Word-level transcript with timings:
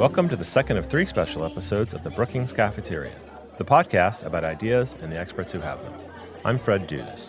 Welcome 0.00 0.30
to 0.30 0.36
the 0.36 0.46
second 0.46 0.78
of 0.78 0.86
three 0.86 1.04
special 1.04 1.44
episodes 1.44 1.92
of 1.92 2.02
the 2.04 2.08
Brookings 2.08 2.54
Cafeteria, 2.54 3.14
the 3.58 3.66
podcast 3.66 4.22
about 4.22 4.44
ideas 4.44 4.94
and 5.02 5.12
the 5.12 5.18
experts 5.18 5.52
who 5.52 5.60
have 5.60 5.78
them. 5.82 5.92
I'm 6.42 6.58
Fred 6.58 6.86
Dews. 6.86 7.28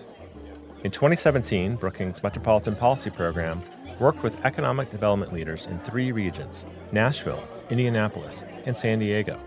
In 0.85 0.89
2017, 0.89 1.75
Brookings 1.75 2.23
Metropolitan 2.23 2.77
Policy 2.77 3.09
Program 3.09 3.61
worked 3.99 4.23
with 4.23 4.45
economic 4.45 4.89
development 4.89 5.33
leaders 5.33 5.65
in 5.65 5.79
three 5.79 6.13
regions 6.13 6.63
Nashville, 6.93 7.45
Indianapolis, 7.69 8.45
and 8.65 8.73
San 8.73 8.99
Diego 8.99 9.37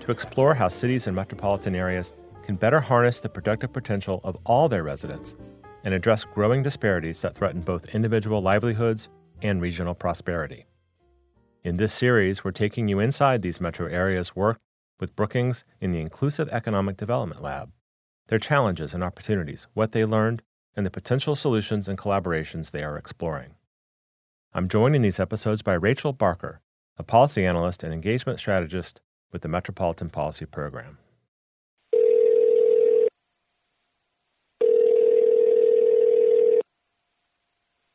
to 0.00 0.12
explore 0.12 0.52
how 0.52 0.68
cities 0.68 1.06
and 1.06 1.16
metropolitan 1.16 1.74
areas 1.74 2.12
can 2.44 2.56
better 2.56 2.82
harness 2.82 3.20
the 3.20 3.28
productive 3.30 3.72
potential 3.72 4.20
of 4.22 4.36
all 4.44 4.68
their 4.68 4.82
residents 4.82 5.34
and 5.84 5.94
address 5.94 6.24
growing 6.24 6.62
disparities 6.62 7.22
that 7.22 7.34
threaten 7.34 7.62
both 7.62 7.94
individual 7.94 8.42
livelihoods 8.42 9.08
and 9.40 9.62
regional 9.62 9.94
prosperity. 9.94 10.66
In 11.66 11.78
this 11.78 11.92
series, 11.92 12.44
we're 12.44 12.52
taking 12.52 12.86
you 12.86 13.00
inside 13.00 13.42
these 13.42 13.60
metro 13.60 13.88
areas' 13.88 14.36
work 14.36 14.60
with 15.00 15.16
Brookings 15.16 15.64
in 15.80 15.90
the 15.90 16.00
Inclusive 16.00 16.48
Economic 16.50 16.96
Development 16.96 17.42
Lab, 17.42 17.72
their 18.28 18.38
challenges 18.38 18.94
and 18.94 19.02
opportunities, 19.02 19.66
what 19.74 19.90
they 19.90 20.04
learned, 20.04 20.42
and 20.76 20.86
the 20.86 20.92
potential 20.92 21.34
solutions 21.34 21.88
and 21.88 21.98
collaborations 21.98 22.70
they 22.70 22.84
are 22.84 22.96
exploring. 22.96 23.56
I'm 24.54 24.68
joined 24.68 24.94
in 24.94 25.02
these 25.02 25.18
episodes 25.18 25.62
by 25.62 25.72
Rachel 25.72 26.12
Barker, 26.12 26.60
a 26.98 27.02
policy 27.02 27.44
analyst 27.44 27.82
and 27.82 27.92
engagement 27.92 28.38
strategist 28.38 29.00
with 29.32 29.42
the 29.42 29.48
Metropolitan 29.48 30.08
Policy 30.08 30.46
Program. 30.46 30.98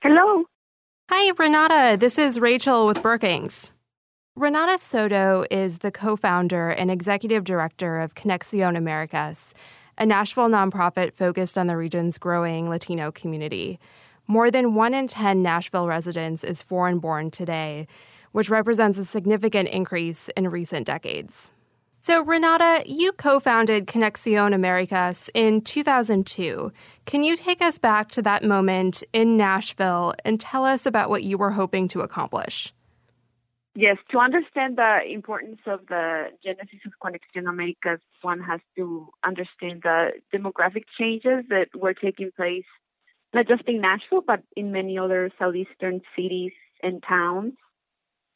Hello. 0.03 0.44
Hi, 1.13 1.33
Renata. 1.38 1.97
This 1.99 2.17
is 2.17 2.39
Rachel 2.39 2.88
with 2.88 3.01
Brookings. 3.01 3.73
Renata 4.38 4.77
Soto 4.77 5.44
is 5.52 5.80
the 5.80 5.91
co 5.91 6.16
founder 6.16 6.69
and 6.69 6.89
executive 6.89 7.44
director 7.44 7.99
of 7.99 8.16
Conexion 8.16 8.77
Americas, 8.77 9.53
a 9.97 10.05
Nashville 10.05 10.47
nonprofit 10.47 11.11
focused 11.11 11.58
on 11.58 11.67
the 11.67 11.75
region's 11.75 12.17
growing 12.17 12.69
Latino 12.69 13.11
community. 13.11 13.77
More 14.25 14.49
than 14.49 14.73
one 14.73 14.94
in 14.94 15.09
10 15.09 15.44
Nashville 15.44 15.86
residents 15.86 16.45
is 16.45 16.61
foreign 16.61 16.99
born 16.99 17.30
today, 17.30 17.88
which 18.31 18.49
represents 18.49 18.97
a 18.97 19.03
significant 19.03 19.67
increase 19.67 20.30
in 20.38 20.47
recent 20.47 20.88
decades. 20.88 21.52
So, 21.99 22.23
Renata, 22.23 22.83
you 22.86 23.11
co 23.11 23.41
founded 23.41 23.86
Conexion 23.86 24.55
Americas 24.55 25.30
in 25.33 25.59
2002. 25.59 26.71
Can 27.05 27.23
you 27.23 27.35
take 27.35 27.61
us 27.61 27.77
back 27.77 28.09
to 28.11 28.21
that 28.21 28.44
moment 28.44 29.03
in 29.11 29.35
Nashville 29.35 30.13
and 30.23 30.39
tell 30.39 30.66
us 30.66 30.85
about 30.85 31.09
what 31.09 31.23
you 31.23 31.38
were 31.38 31.52
hoping 31.52 31.88
to 31.89 32.02
accomplish? 32.02 32.73
Yes, 33.73 33.97
to 34.11 34.17
understand 34.17 34.77
the 34.77 34.99
importance 35.09 35.61
of 35.66 35.88
the 35.88 36.27
genesis 36.43 36.80
of 36.85 36.91
Conexion 37.02 37.47
Americas, 37.49 38.02
one 38.21 38.41
has 38.41 38.59
to 38.75 39.08
understand 39.25 39.81
the 39.83 40.11
demographic 40.33 40.83
changes 40.99 41.45
that 41.49 41.67
were 41.73 41.93
taking 41.93 42.31
place, 42.35 42.66
not 43.33 43.47
just 43.47 43.63
in 43.67 43.80
Nashville, 43.80 44.23
but 44.25 44.43
in 44.58 44.73
many 44.73 44.97
other 44.97 45.31
southeastern 45.39 46.02
cities 46.17 46.52
and 46.83 47.02
towns. 47.02 47.53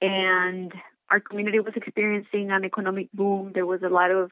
And 0.01 0.73
our 1.09 1.19
community 1.19 1.59
was 1.59 1.73
experiencing 1.75 2.49
an 2.51 2.63
economic 2.63 3.11
boom. 3.11 3.51
There 3.53 3.65
was 3.65 3.81
a 3.83 3.89
lot 3.89 4.11
of 4.11 4.31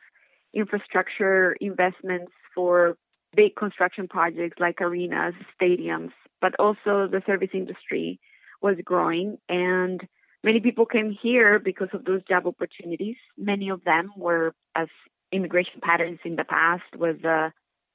infrastructure 0.53 1.53
investments 1.59 2.31
for 2.55 2.97
big 3.35 3.55
construction 3.55 4.07
projects 4.07 4.59
like 4.59 4.81
arenas, 4.81 5.33
stadiums, 5.59 6.11
but 6.41 6.53
also 6.59 7.07
the 7.07 7.21
service 7.25 7.49
industry 7.53 8.19
was 8.61 8.77
growing 8.83 9.37
and 9.49 10.01
many 10.43 10.59
people 10.59 10.85
came 10.85 11.17
here 11.21 11.59
because 11.59 11.89
of 11.93 12.05
those 12.05 12.21
job 12.23 12.45
opportunities. 12.47 13.15
Many 13.37 13.69
of 13.69 13.83
them 13.83 14.11
were 14.15 14.53
as 14.75 14.87
immigration 15.31 15.81
patterns 15.81 16.19
in 16.23 16.35
the 16.35 16.43
past 16.43 16.83
was 16.97 17.17
a 17.23 17.51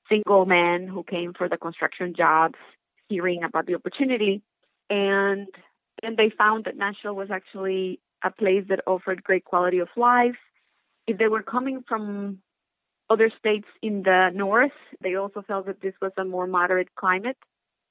single 0.09 0.47
man 0.47 0.87
who 0.87 1.03
came 1.03 1.35
for 1.35 1.49
the 1.49 1.57
construction 1.57 2.15
jobs, 2.17 2.57
hearing 3.09 3.43
about 3.45 3.67
the 3.67 3.75
opportunity 3.75 4.43
and 4.91 5.49
and 6.03 6.17
they 6.17 6.31
found 6.37 6.65
that 6.65 6.77
Nashville 6.77 7.17
was 7.17 7.31
actually 7.31 8.01
a 8.23 8.31
place 8.31 8.65
that 8.69 8.81
offered 8.87 9.23
great 9.23 9.45
quality 9.45 9.79
of 9.79 9.89
life. 9.97 10.37
If 11.07 11.19
they 11.19 11.29
were 11.29 11.43
coming 11.43 11.83
from 11.89 12.39
other 13.11 13.31
states 13.39 13.67
in 13.83 14.03
the 14.03 14.31
north, 14.35 14.73
they 15.01 15.15
also 15.15 15.43
felt 15.43 15.67
that 15.67 15.81
this 15.81 15.95
was 16.01 16.13
a 16.17 16.25
more 16.25 16.47
moderate 16.47 16.95
climate. 16.95 17.37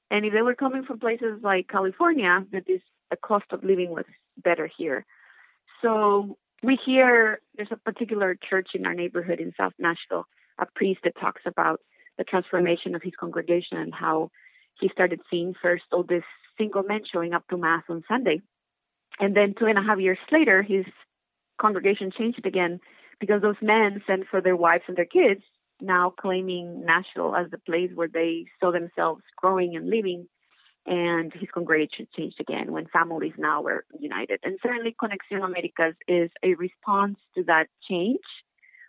And 0.09 0.25
if 0.25 0.33
they 0.33 0.41
were 0.41 0.55
coming 0.55 0.83
from 0.83 1.00
places 1.00 1.39
like 1.41 1.67
California, 1.67 2.45
that 2.51 2.66
this 2.67 2.81
the 3.09 3.17
cost 3.17 3.45
of 3.51 3.63
living 3.63 3.91
was 3.91 4.05
better 4.44 4.69
here. 4.78 5.05
So 5.81 6.38
we 6.61 6.78
hear 6.85 7.39
there's 7.55 7.72
a 7.72 7.78
particular 7.78 8.38
church 8.50 8.69
in 8.73 8.85
our 8.85 8.94
neighborhood 8.94 9.39
in 9.39 9.53
South 9.55 9.73
Nashville, 9.79 10.25
a 10.59 10.66
priest 10.75 11.01
that 11.03 11.13
talks 11.19 11.41
about 11.45 11.79
the 12.17 12.25
transformation 12.25 12.95
of 12.95 13.01
his 13.01 13.13
congregation 13.17 13.78
and 13.78 13.94
how 13.94 14.29
he 14.79 14.89
started 14.89 15.22
seeing 15.29 15.53
first 15.61 15.84
all 15.94 16.03
these 16.03 16.22
single 16.57 16.84
men 16.84 17.01
showing 17.11 17.34
up 17.34 17.47
to 17.47 17.57
mass 17.57 17.84
on 17.89 18.03
Sunday 18.07 18.41
and 19.19 19.35
then 19.35 19.53
two 19.57 19.66
and 19.66 19.78
a 19.78 19.81
half 19.81 19.99
years 19.99 20.19
later, 20.31 20.61
his 20.61 20.85
congregation 21.59 22.11
changed 22.16 22.45
again 22.45 22.79
because 23.19 23.41
those 23.41 23.55
men 23.61 24.01
sent 24.07 24.28
for 24.29 24.41
their 24.41 24.55
wives 24.55 24.83
and 24.88 24.97
their 24.97 25.05
kids, 25.05 25.41
now 25.81 26.13
claiming 26.19 26.85
Nashville 26.85 27.35
as 27.35 27.50
the 27.51 27.57
place 27.57 27.91
where 27.94 28.07
they 28.07 28.45
saw 28.59 28.72
themselves 28.72 29.22
growing 29.38 29.75
and 29.75 29.89
living. 29.89 30.28
And 30.85 31.33
his 31.33 31.50
congregation 31.53 32.07
changed 32.16 32.39
again 32.39 32.72
when 32.72 32.88
families 32.88 33.33
now 33.38 33.61
were 33.61 33.83
united. 34.00 34.39
And 34.44 34.57
certainly, 34.63 34.95
Conexión 35.01 35.44
Americas 35.44 35.95
is 36.07 36.29
a 36.44 36.53
response 36.53 37.17
to 37.35 37.44
that 37.44 37.67
change. 37.89 38.22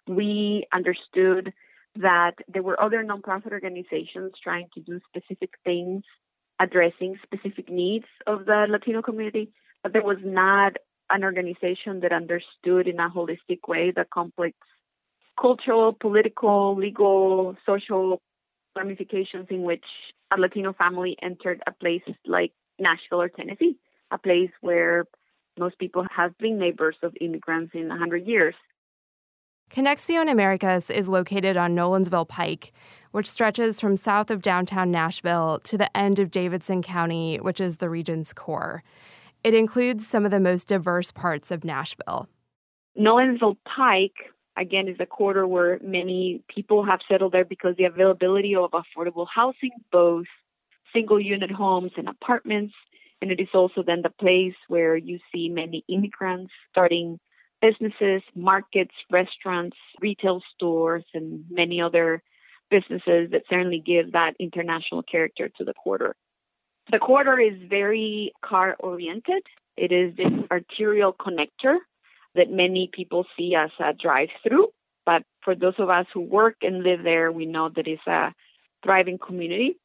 We 0.06 0.64
understood 0.72 1.52
that 1.96 2.34
there 2.46 2.62
were 2.62 2.80
other 2.80 3.02
nonprofit 3.04 3.50
organizations 3.50 4.32
trying 4.42 4.68
to 4.74 4.80
do 4.80 5.00
specific 5.10 5.54
things 5.64 6.04
addressing 6.60 7.16
specific 7.22 7.68
needs 7.70 8.06
of 8.26 8.46
the 8.46 8.66
Latino 8.68 9.02
community, 9.02 9.52
but 9.82 9.92
there 9.92 10.02
was 10.02 10.18
not 10.24 10.76
an 11.10 11.24
organization 11.24 12.00
that 12.00 12.12
understood 12.12 12.86
in 12.86 13.00
a 13.00 13.08
holistic 13.10 13.60
way 13.66 13.90
the 13.90 14.04
complex 14.12 14.56
cultural, 15.40 15.92
political, 15.92 16.76
legal, 16.76 17.56
social 17.64 18.20
ramifications 18.76 19.46
in 19.50 19.62
which 19.62 19.84
a 20.32 20.40
Latino 20.40 20.72
family 20.72 21.16
entered 21.22 21.62
a 21.66 21.72
place 21.72 22.02
like 22.26 22.52
Nashville 22.78 23.22
or 23.22 23.28
Tennessee, 23.28 23.76
a 24.10 24.18
place 24.18 24.50
where 24.60 25.04
most 25.58 25.78
people 25.78 26.06
have 26.14 26.36
been 26.38 26.58
neighbors 26.58 26.96
of 27.02 27.14
immigrants 27.20 27.72
in 27.74 27.88
100 27.88 28.26
years. 28.26 28.54
Conexion 29.70 30.30
Americas 30.30 30.88
is 30.88 31.08
located 31.08 31.56
on 31.56 31.74
Nolensville 31.74 32.28
Pike, 32.28 32.72
which 33.10 33.28
stretches 33.28 33.80
from 33.80 33.96
south 33.96 34.30
of 34.30 34.40
downtown 34.40 34.90
Nashville 34.90 35.60
to 35.64 35.76
the 35.76 35.94
end 35.96 36.18
of 36.18 36.30
Davidson 36.30 36.82
County, 36.82 37.36
which 37.36 37.60
is 37.60 37.76
the 37.76 37.90
region's 37.90 38.32
core. 38.32 38.82
It 39.44 39.54
includes 39.54 40.06
some 40.06 40.24
of 40.24 40.30
the 40.30 40.40
most 40.40 40.68
diverse 40.68 41.12
parts 41.12 41.50
of 41.50 41.64
Nashville. 41.64 42.28
Nolensville 42.98 43.56
Pike, 43.64 44.32
again, 44.56 44.88
is 44.88 44.96
a 44.98 45.06
quarter 45.06 45.46
where 45.46 45.78
many 45.82 46.42
people 46.52 46.84
have 46.84 47.00
settled 47.08 47.32
there 47.32 47.44
because 47.44 47.76
the 47.76 47.84
availability 47.84 48.54
of 48.56 48.70
affordable 48.72 49.26
housing, 49.32 49.70
both 49.92 50.26
single 50.92 51.20
unit 51.20 51.50
homes 51.50 51.92
and 51.96 52.08
apartments, 52.08 52.74
and 53.20 53.30
it 53.30 53.40
is 53.40 53.48
also 53.54 53.82
then 53.86 54.02
the 54.02 54.10
place 54.10 54.54
where 54.68 54.96
you 54.96 55.18
see 55.32 55.48
many 55.48 55.84
immigrants 55.88 56.52
starting 56.70 57.18
businesses, 57.60 58.22
markets, 58.34 58.94
restaurants, 59.10 59.76
retail 60.00 60.40
stores, 60.54 61.04
and 61.14 61.44
many 61.50 61.80
other 61.80 62.22
businesses 62.70 63.30
that 63.30 63.42
certainly 63.48 63.82
give 63.84 64.12
that 64.12 64.34
international 64.38 65.02
character 65.02 65.48
to 65.56 65.64
the 65.64 65.74
quarter. 65.74 66.14
The 66.90 66.98
quarter 66.98 67.38
is 67.38 67.54
very 67.68 68.32
car 68.42 68.76
oriented. 68.80 69.42
It 69.76 69.92
is 69.92 70.16
this 70.16 70.32
arterial 70.50 71.12
connector 71.12 71.76
that 72.34 72.50
many 72.50 72.90
people 72.92 73.26
see 73.36 73.54
as 73.54 73.70
a 73.78 73.92
drive 73.92 74.28
through. 74.42 74.68
But 75.04 75.22
for 75.42 75.54
those 75.54 75.74
of 75.78 75.90
us 75.90 76.06
who 76.12 76.20
work 76.20 76.56
and 76.62 76.82
live 76.82 77.02
there, 77.02 77.30
we 77.30 77.46
know 77.46 77.68
that 77.74 77.86
it's 77.86 78.06
a 78.06 78.32
thriving 78.82 79.18
community. 79.18 79.76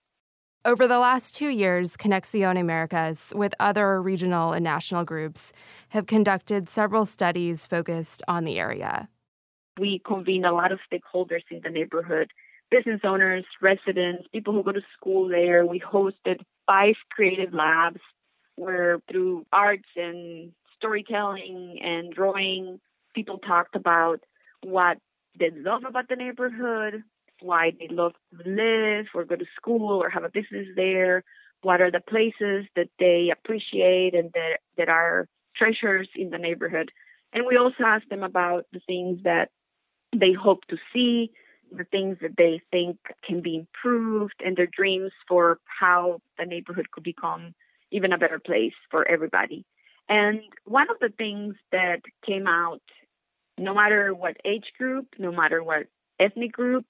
Over 0.65 0.87
the 0.87 0.99
last 0.99 1.35
two 1.35 1.49
years, 1.49 1.97
Conexion 1.97 2.57
Americas, 2.57 3.33
with 3.35 3.53
other 3.59 4.01
regional 4.01 4.53
and 4.53 4.63
national 4.63 5.03
groups, 5.03 5.51
have 5.89 6.05
conducted 6.05 6.69
several 6.69 7.05
studies 7.05 7.65
focused 7.65 8.23
on 8.29 8.45
the 8.45 8.57
area. 8.57 9.09
We 9.77 9.99
convene 10.05 10.45
a 10.45 10.53
lot 10.53 10.71
of 10.71 10.79
stakeholders 10.89 11.43
in 11.51 11.59
the 11.63 11.69
neighborhood 11.69 12.31
business 12.73 13.01
owners, 13.03 13.45
residents, 13.61 14.27
people 14.31 14.51
who 14.51 14.63
go 14.63 14.71
to 14.71 14.81
school 14.97 15.27
there. 15.29 15.63
We 15.63 15.79
hosted 15.79 16.41
five 16.65 16.95
creative 17.11 17.53
labs 17.53 18.01
where 18.55 18.99
through 19.11 19.45
arts 19.53 19.89
and 19.95 20.51
storytelling 20.77 21.79
and 21.83 22.11
drawing, 22.11 22.79
people 23.13 23.37
talked 23.37 23.75
about 23.75 24.21
what 24.63 24.97
they 25.39 25.51
love 25.55 25.83
about 25.87 26.09
the 26.09 26.15
neighborhood, 26.15 27.03
why 27.41 27.73
they 27.79 27.89
love 27.93 28.13
to 28.31 28.49
live 28.49 29.05
or 29.13 29.23
go 29.23 29.35
to 29.35 29.45
school 29.55 30.01
or 30.01 30.09
have 30.09 30.23
a 30.23 30.29
business 30.29 30.67
there, 30.75 31.23
what 31.61 31.79
are 31.79 31.91
the 31.91 32.01
places 32.01 32.65
that 32.75 32.89
they 32.97 33.31
appreciate 33.31 34.15
and 34.15 34.31
that, 34.33 34.57
that 34.77 34.89
are 34.89 35.27
treasures 35.55 36.09
in 36.15 36.31
the 36.31 36.39
neighborhood. 36.39 36.89
And 37.33 37.45
we 37.45 37.55
also 37.55 37.83
asked 37.85 38.09
them 38.09 38.23
about 38.23 38.65
the 38.73 38.81
things 38.87 39.19
that 39.25 39.49
they 40.11 40.33
hope 40.33 40.65
to 40.69 40.77
see, 40.91 41.31
the 41.75 41.85
things 41.85 42.17
that 42.21 42.37
they 42.37 42.61
think 42.71 42.97
can 43.25 43.41
be 43.41 43.55
improved, 43.57 44.35
and 44.43 44.55
their 44.55 44.67
dreams 44.67 45.11
for 45.27 45.59
how 45.65 46.21
the 46.37 46.45
neighborhood 46.45 46.91
could 46.91 47.03
become 47.03 47.53
even 47.91 48.13
a 48.13 48.17
better 48.17 48.39
place 48.39 48.73
for 48.89 49.07
everybody. 49.07 49.65
And 50.09 50.41
one 50.65 50.89
of 50.89 50.97
the 50.99 51.13
things 51.17 51.55
that 51.71 52.01
came 52.25 52.47
out, 52.47 52.81
no 53.57 53.73
matter 53.73 54.13
what 54.13 54.37
age 54.43 54.71
group, 54.77 55.07
no 55.17 55.31
matter 55.31 55.63
what 55.63 55.87
ethnic 56.19 56.51
group, 56.51 56.85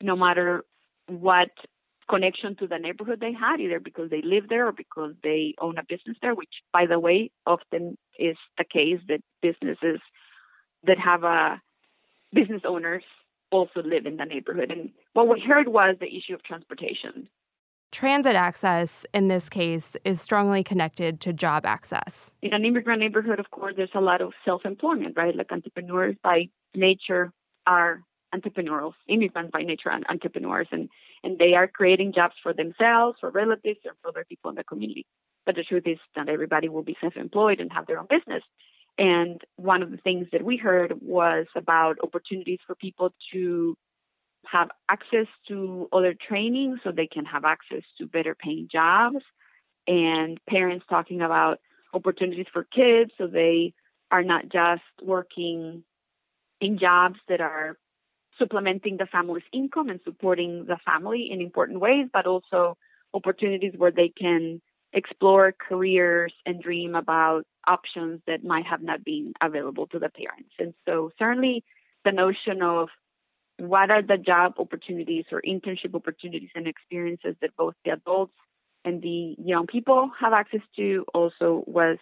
no 0.00 0.16
matter 0.16 0.64
what 1.06 1.50
connection 2.08 2.56
to 2.56 2.66
the 2.66 2.78
neighborhood 2.78 3.20
they 3.20 3.32
had, 3.32 3.60
either 3.60 3.78
because 3.80 4.10
they 4.10 4.22
live 4.22 4.48
there 4.48 4.66
or 4.66 4.72
because 4.72 5.14
they 5.22 5.54
own 5.60 5.78
a 5.78 5.84
business 5.88 6.16
there, 6.20 6.34
which, 6.34 6.54
by 6.72 6.86
the 6.86 6.98
way, 6.98 7.30
often 7.46 7.96
is 8.18 8.36
the 8.58 8.64
case 8.64 9.00
that 9.08 9.22
businesses 9.40 10.00
that 10.84 10.98
have 10.98 11.24
a 11.24 11.60
business 12.32 12.62
owners 12.66 13.04
also 13.50 13.82
live 13.82 14.06
in 14.06 14.16
the 14.16 14.24
neighborhood. 14.24 14.70
And 14.70 14.90
what 15.12 15.28
we 15.28 15.40
heard 15.40 15.68
was 15.68 15.96
the 16.00 16.06
issue 16.06 16.34
of 16.34 16.42
transportation. 16.42 17.28
Transit 17.92 18.36
access 18.36 19.04
in 19.12 19.26
this 19.26 19.48
case 19.48 19.96
is 20.04 20.20
strongly 20.20 20.62
connected 20.62 21.20
to 21.22 21.32
job 21.32 21.66
access. 21.66 22.32
In 22.40 22.54
an 22.54 22.64
immigrant 22.64 23.00
neighborhood, 23.00 23.40
of 23.40 23.50
course, 23.50 23.74
there's 23.76 23.90
a 23.94 24.00
lot 24.00 24.20
of 24.20 24.32
self 24.44 24.64
employment, 24.64 25.16
right? 25.16 25.34
Like 25.34 25.50
entrepreneurs 25.50 26.14
by 26.22 26.48
nature 26.74 27.32
are 27.66 28.02
entrepreneurs, 28.32 28.94
immigrants 29.08 29.50
by 29.52 29.62
nature 29.62 29.90
are 29.90 30.00
entrepreneurs, 30.08 30.68
and, 30.70 30.88
and 31.24 31.36
they 31.38 31.54
are 31.54 31.66
creating 31.66 32.12
jobs 32.14 32.34
for 32.44 32.52
themselves, 32.52 33.18
for 33.20 33.30
relatives, 33.30 33.80
or 33.84 33.92
for 34.00 34.08
other 34.08 34.24
people 34.28 34.50
in 34.50 34.54
the 34.54 34.62
community. 34.62 35.04
But 35.44 35.56
the 35.56 35.64
truth 35.64 35.82
is, 35.86 35.98
not 36.16 36.28
everybody 36.28 36.68
will 36.68 36.84
be 36.84 36.96
self 37.00 37.16
employed 37.16 37.58
and 37.58 37.72
have 37.72 37.88
their 37.88 37.98
own 37.98 38.06
business. 38.08 38.44
And 39.00 39.40
one 39.56 39.82
of 39.82 39.90
the 39.90 39.96
things 39.96 40.26
that 40.30 40.44
we 40.44 40.58
heard 40.58 40.92
was 41.00 41.46
about 41.56 41.96
opportunities 42.02 42.58
for 42.66 42.74
people 42.74 43.14
to 43.32 43.74
have 44.46 44.68
access 44.90 45.26
to 45.48 45.88
other 45.90 46.14
training 46.28 46.78
so 46.84 46.92
they 46.92 47.06
can 47.06 47.24
have 47.24 47.46
access 47.46 47.82
to 47.96 48.06
better 48.06 48.34
paying 48.34 48.68
jobs. 48.70 49.24
And 49.86 50.38
parents 50.46 50.84
talking 50.90 51.22
about 51.22 51.60
opportunities 51.94 52.46
for 52.52 52.64
kids 52.64 53.10
so 53.16 53.26
they 53.26 53.72
are 54.10 54.22
not 54.22 54.50
just 54.50 54.82
working 55.02 55.82
in 56.60 56.78
jobs 56.78 57.16
that 57.28 57.40
are 57.40 57.78
supplementing 58.38 58.98
the 58.98 59.06
family's 59.06 59.44
income 59.50 59.88
and 59.88 60.00
supporting 60.04 60.66
the 60.66 60.76
family 60.84 61.30
in 61.30 61.40
important 61.40 61.80
ways, 61.80 62.06
but 62.12 62.26
also 62.26 62.76
opportunities 63.14 63.72
where 63.78 63.90
they 63.90 64.10
can 64.10 64.60
explore 64.92 65.52
careers 65.52 66.32
and 66.44 66.62
dream 66.62 66.94
about 66.94 67.44
options 67.66 68.20
that 68.26 68.44
might 68.44 68.66
have 68.66 68.82
not 68.82 69.04
been 69.04 69.32
available 69.40 69.86
to 69.88 69.98
the 69.98 70.08
parents. 70.08 70.50
And 70.58 70.74
so 70.86 71.10
certainly 71.18 71.64
the 72.04 72.12
notion 72.12 72.62
of 72.62 72.88
what 73.58 73.90
are 73.90 74.02
the 74.02 74.16
job 74.16 74.54
opportunities 74.58 75.26
or 75.30 75.42
internship 75.42 75.94
opportunities 75.94 76.48
and 76.54 76.66
experiences 76.66 77.36
that 77.42 77.56
both 77.56 77.74
the 77.84 77.92
adults 77.92 78.32
and 78.84 79.02
the 79.02 79.36
young 79.38 79.66
people 79.66 80.10
have 80.18 80.32
access 80.32 80.62
to 80.76 81.04
also 81.14 81.62
was 81.66 81.98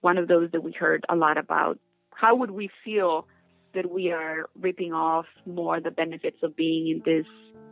one 0.00 0.18
of 0.18 0.28
those 0.28 0.50
that 0.50 0.62
we 0.62 0.72
heard 0.72 1.04
a 1.08 1.14
lot 1.14 1.38
about. 1.38 1.78
How 2.12 2.34
would 2.34 2.50
we 2.50 2.70
feel 2.84 3.28
that 3.74 3.90
we 3.90 4.10
are 4.10 4.48
ripping 4.60 4.92
off 4.92 5.26
more 5.46 5.80
the 5.80 5.92
benefits 5.92 6.38
of 6.42 6.56
being 6.56 6.88
in 6.88 7.02
this 7.04 7.26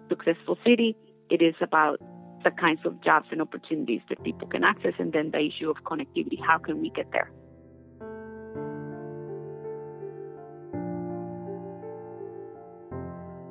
successful 0.08 0.56
city? 0.64 0.96
It 1.28 1.42
is 1.42 1.54
about 1.60 2.00
the 2.44 2.50
kinds 2.50 2.80
of 2.84 3.00
jobs 3.02 3.26
and 3.30 3.42
opportunities 3.42 4.00
that 4.08 4.22
people 4.22 4.48
can 4.48 4.64
access, 4.64 4.94
and 4.98 5.12
then 5.12 5.30
the 5.30 5.40
issue 5.40 5.70
of 5.70 5.76
connectivity. 5.84 6.40
How 6.44 6.58
can 6.58 6.80
we 6.80 6.90
get 6.90 7.10
there? 7.12 7.30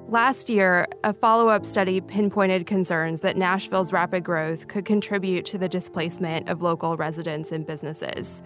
Last 0.10 0.50
year, 0.50 0.88
a 1.04 1.12
follow 1.12 1.50
up 1.50 1.66
study 1.66 2.00
pinpointed 2.00 2.66
concerns 2.66 3.19
that 3.19 3.36
Nashville's 3.36 3.92
rapid 3.92 4.24
growth 4.24 4.69
could 4.69 4.86
contribute 4.86 5.44
to 5.48 5.57
the 5.57 5.68
displacement 5.68 6.48
of 6.48 6.62
local 6.62 6.95
residents 6.95 7.51
and 7.51 7.68
businesses. 7.68 8.42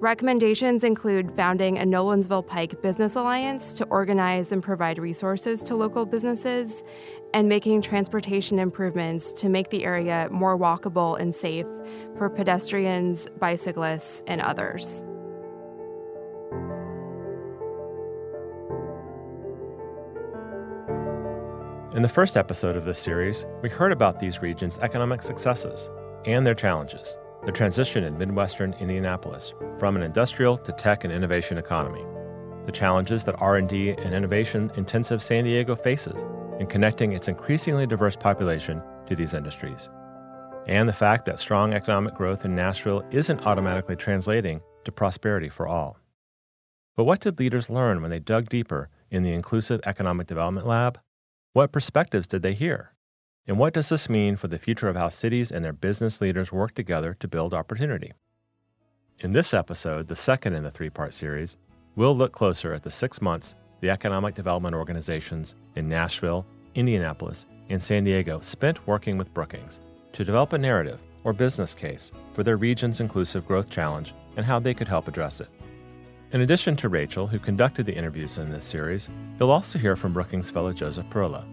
Recommendations 0.00 0.82
include 0.82 1.30
founding 1.36 1.78
a 1.78 1.82
Nolensville 1.82 2.46
Pike 2.46 2.80
Business 2.80 3.16
Alliance 3.16 3.74
to 3.74 3.84
organize 3.88 4.50
and 4.50 4.62
provide 4.62 4.98
resources 4.98 5.62
to 5.64 5.76
local 5.76 6.06
businesses, 6.06 6.82
and 7.34 7.50
making 7.50 7.82
transportation 7.82 8.58
improvements 8.58 9.30
to 9.34 9.50
make 9.50 9.68
the 9.68 9.84
area 9.84 10.26
more 10.30 10.58
walkable 10.58 11.20
and 11.20 11.34
safe 11.34 11.66
for 12.16 12.30
pedestrians, 12.30 13.28
bicyclists, 13.38 14.22
and 14.26 14.40
others. 14.40 15.04
In 21.94 22.00
the 22.00 22.08
first 22.08 22.38
episode 22.38 22.74
of 22.74 22.86
this 22.86 22.98
series, 22.98 23.44
we 23.60 23.68
heard 23.68 23.92
about 23.92 24.18
these 24.18 24.40
regions' 24.40 24.78
economic 24.78 25.20
successes 25.20 25.90
and 26.24 26.46
their 26.46 26.54
challenges, 26.54 27.18
the 27.44 27.52
transition 27.52 28.04
in 28.04 28.18
Midwestern 28.18 28.74
Indianapolis 28.80 29.54
from 29.78 29.96
an 29.96 30.02
industrial 30.02 30.58
to 30.58 30.72
tech 30.72 31.04
and 31.04 31.12
innovation 31.12 31.56
economy, 31.56 32.04
the 32.66 32.72
challenges 32.72 33.24
that 33.24 33.40
R&D 33.40 33.90
and 33.90 34.14
innovation 34.14 34.70
intensive 34.76 35.22
San 35.22 35.44
Diego 35.44 35.74
faces 35.74 36.22
in 36.58 36.66
connecting 36.66 37.12
its 37.12 37.28
increasingly 37.28 37.86
diverse 37.86 38.14
population 38.14 38.82
to 39.06 39.16
these 39.16 39.32
industries, 39.32 39.88
and 40.66 40.86
the 40.86 40.92
fact 40.92 41.24
that 41.24 41.40
strong 41.40 41.72
economic 41.72 42.14
growth 42.14 42.44
in 42.44 42.54
Nashville 42.54 43.02
isn't 43.10 43.46
automatically 43.46 43.96
translating 43.96 44.60
to 44.84 44.92
prosperity 44.92 45.48
for 45.48 45.66
all. 45.66 45.96
But 46.96 47.04
what 47.04 47.20
did 47.20 47.38
leaders 47.38 47.70
learn 47.70 48.02
when 48.02 48.10
they 48.10 48.18
dug 48.18 48.50
deeper 48.50 48.90
in 49.10 49.22
the 49.22 49.32
Inclusive 49.32 49.80
Economic 49.86 50.26
Development 50.26 50.66
Lab? 50.66 50.98
What 51.54 51.72
perspectives 51.72 52.26
did 52.26 52.42
they 52.42 52.52
hear? 52.52 52.92
And 53.46 53.58
what 53.58 53.74
does 53.74 53.88
this 53.88 54.08
mean 54.08 54.36
for 54.36 54.48
the 54.48 54.58
future 54.58 54.88
of 54.88 54.96
how 54.96 55.08
cities 55.08 55.50
and 55.50 55.64
their 55.64 55.72
business 55.72 56.20
leaders 56.20 56.52
work 56.52 56.74
together 56.74 57.16
to 57.20 57.28
build 57.28 57.54
opportunity? 57.54 58.12
In 59.20 59.32
this 59.32 59.52
episode, 59.52 60.08
the 60.08 60.16
second 60.16 60.54
in 60.54 60.62
the 60.62 60.70
three 60.70 60.90
part 60.90 61.12
series, 61.14 61.56
we'll 61.96 62.16
look 62.16 62.32
closer 62.32 62.72
at 62.72 62.82
the 62.82 62.90
six 62.90 63.20
months 63.20 63.54
the 63.80 63.90
economic 63.90 64.34
development 64.34 64.74
organizations 64.74 65.54
in 65.74 65.88
Nashville, 65.88 66.46
Indianapolis, 66.74 67.46
and 67.70 67.82
San 67.82 68.04
Diego 68.04 68.40
spent 68.40 68.86
working 68.86 69.16
with 69.16 69.32
Brookings 69.32 69.80
to 70.12 70.24
develop 70.24 70.52
a 70.52 70.58
narrative 70.58 71.00
or 71.24 71.32
business 71.32 71.74
case 71.74 72.12
for 72.32 72.42
their 72.42 72.56
region's 72.56 73.00
inclusive 73.00 73.46
growth 73.46 73.70
challenge 73.70 74.14
and 74.36 74.44
how 74.46 74.58
they 74.58 74.74
could 74.74 74.88
help 74.88 75.08
address 75.08 75.40
it. 75.40 75.48
In 76.32 76.42
addition 76.42 76.76
to 76.76 76.88
Rachel, 76.88 77.26
who 77.26 77.38
conducted 77.38 77.86
the 77.86 77.94
interviews 77.94 78.38
in 78.38 78.50
this 78.50 78.64
series, 78.64 79.08
you'll 79.38 79.50
also 79.50 79.78
hear 79.78 79.96
from 79.96 80.12
Brookings 80.12 80.50
fellow 80.50 80.72
Joseph 80.72 81.06
Parilla, 81.10 81.44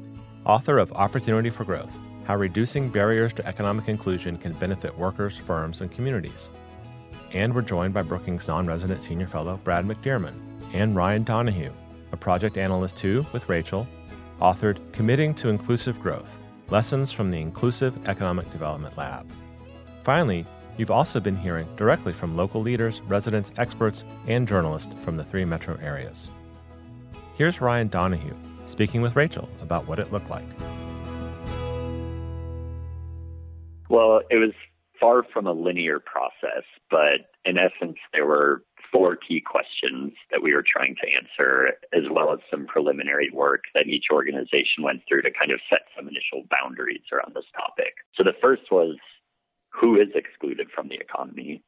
author 0.47 0.77
of 0.77 0.93
Opportunity 0.93 1.49
for 1.49 1.65
Growth 1.65 1.93
How 2.23 2.37
Reducing 2.37 2.89
Barriers 2.89 3.33
to 3.33 3.45
Economic 3.45 3.89
Inclusion 3.89 4.37
Can 4.37 4.53
Benefit 4.53 4.97
Workers, 4.97 5.35
Firms, 5.35 5.81
and 5.81 5.91
Communities. 5.91 6.49
And 7.33 7.53
we're 7.53 7.61
joined 7.61 7.93
by 7.93 8.01
Brookings 8.01 8.47
non 8.47 8.65
resident 8.65 9.03
senior 9.03 9.27
fellow 9.27 9.59
Brad 9.65 9.85
McDearman 9.85 10.33
and 10.73 10.95
Ryan 10.95 11.23
Donahue, 11.23 11.73
a 12.13 12.17
project 12.17 12.57
analyst 12.57 12.97
who, 13.01 13.25
with 13.33 13.49
Rachel, 13.49 13.85
authored 14.41 14.79
Committing 14.93 15.33
to 15.35 15.49
Inclusive 15.49 15.99
Growth 15.99 16.29
Lessons 16.69 17.11
from 17.11 17.29
the 17.29 17.39
Inclusive 17.39 18.07
Economic 18.07 18.49
Development 18.49 18.97
Lab. 18.97 19.29
Finally, 20.03 20.45
You've 20.77 20.91
also 20.91 21.19
been 21.19 21.35
hearing 21.35 21.67
directly 21.75 22.13
from 22.13 22.37
local 22.37 22.61
leaders, 22.61 23.01
residents, 23.01 23.51
experts, 23.57 24.03
and 24.27 24.47
journalists 24.47 24.93
from 25.03 25.15
the 25.17 25.23
three 25.23 25.43
metro 25.43 25.75
areas. 25.81 26.29
Here's 27.35 27.61
Ryan 27.61 27.87
Donahue 27.87 28.35
speaking 28.67 29.01
with 29.01 29.15
Rachel 29.15 29.49
about 29.61 29.87
what 29.87 29.99
it 29.99 30.11
looked 30.11 30.29
like. 30.29 30.45
Well, 33.89 34.21
it 34.29 34.35
was 34.35 34.53
far 34.99 35.23
from 35.23 35.47
a 35.47 35.53
linear 35.53 35.99
process, 35.99 36.63
but 36.89 37.31
in 37.45 37.57
essence, 37.57 37.97
there 38.13 38.25
were 38.25 38.63
four 38.91 39.15
key 39.15 39.41
questions 39.41 40.13
that 40.31 40.41
we 40.41 40.53
were 40.53 40.63
trying 40.63 40.95
to 40.95 41.07
answer, 41.11 41.73
as 41.93 42.03
well 42.09 42.33
as 42.33 42.39
some 42.49 42.65
preliminary 42.65 43.29
work 43.33 43.63
that 43.73 43.87
each 43.87 44.05
organization 44.11 44.83
went 44.83 45.01
through 45.07 45.21
to 45.21 45.31
kind 45.31 45.51
of 45.51 45.59
set 45.69 45.81
some 45.95 46.07
initial 46.07 46.47
boundaries 46.49 47.03
around 47.11 47.35
this 47.35 47.45
topic. 47.55 47.93
So 48.15 48.23
the 48.23 48.35
first 48.41 48.63
was 48.71 48.97
who 49.69 49.95
is 49.99 50.09
excluded 50.15 50.67
from 50.73 50.87
the 50.87 50.95
economy. 50.95 51.61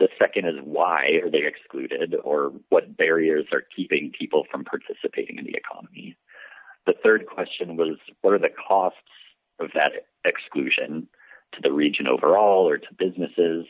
The 0.00 0.08
second 0.18 0.46
is 0.46 0.54
why 0.64 1.20
are 1.22 1.30
they 1.30 1.44
excluded 1.46 2.16
or 2.24 2.52
what 2.70 2.96
barriers 2.96 3.46
are 3.52 3.62
keeping 3.76 4.10
people 4.18 4.46
from 4.50 4.64
participating 4.64 5.36
in 5.36 5.44
the 5.44 5.54
economy. 5.54 6.16
The 6.86 6.94
third 7.04 7.26
question 7.26 7.76
was 7.76 7.98
what 8.22 8.32
are 8.32 8.38
the 8.38 8.48
costs 8.48 8.98
of 9.60 9.68
that 9.74 9.92
exclusion 10.24 11.06
to 11.52 11.60
the 11.62 11.70
region 11.70 12.06
overall 12.08 12.66
or 12.66 12.78
to 12.78 12.86
businesses? 12.98 13.66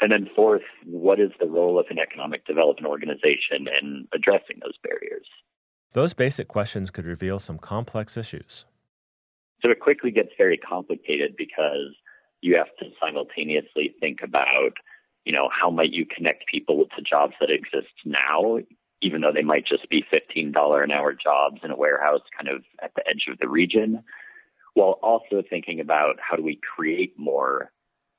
And 0.00 0.12
then 0.12 0.28
fourth, 0.36 0.62
what 0.84 1.18
is 1.18 1.32
the 1.40 1.48
role 1.48 1.80
of 1.80 1.86
an 1.90 1.98
economic 1.98 2.46
development 2.46 2.86
organization 2.86 3.66
in 3.66 4.06
addressing 4.14 4.60
those 4.62 4.78
barriers? 4.84 5.26
Those 5.94 6.14
basic 6.14 6.46
questions 6.46 6.90
could 6.90 7.06
reveal 7.06 7.40
some 7.40 7.58
complex 7.58 8.16
issues. 8.16 8.66
So 9.64 9.70
it 9.72 9.80
quickly 9.80 10.12
gets 10.12 10.28
very 10.38 10.58
complicated 10.58 11.34
because 11.36 11.96
you 12.40 12.56
have 12.56 12.68
to 12.78 12.90
simultaneously 13.00 13.94
think 13.98 14.18
about 14.22 14.74
you 15.26 15.32
know, 15.32 15.50
how 15.52 15.70
might 15.70 15.92
you 15.92 16.06
connect 16.06 16.46
people 16.46 16.86
to 16.96 17.02
jobs 17.02 17.34
that 17.40 17.50
exist 17.50 17.92
now, 18.04 18.58
even 19.02 19.20
though 19.20 19.32
they 19.34 19.42
might 19.42 19.66
just 19.66 19.90
be 19.90 20.04
$15 20.14 20.84
an 20.84 20.92
hour 20.92 21.12
jobs 21.12 21.60
in 21.64 21.72
a 21.72 21.76
warehouse 21.76 22.22
kind 22.34 22.48
of 22.48 22.62
at 22.80 22.92
the 22.94 23.02
edge 23.08 23.26
of 23.30 23.38
the 23.38 23.48
region, 23.48 24.02
while 24.74 25.00
also 25.02 25.42
thinking 25.50 25.80
about 25.80 26.14
how 26.20 26.36
do 26.36 26.42
we 26.42 26.60
create 26.76 27.12
more 27.18 27.72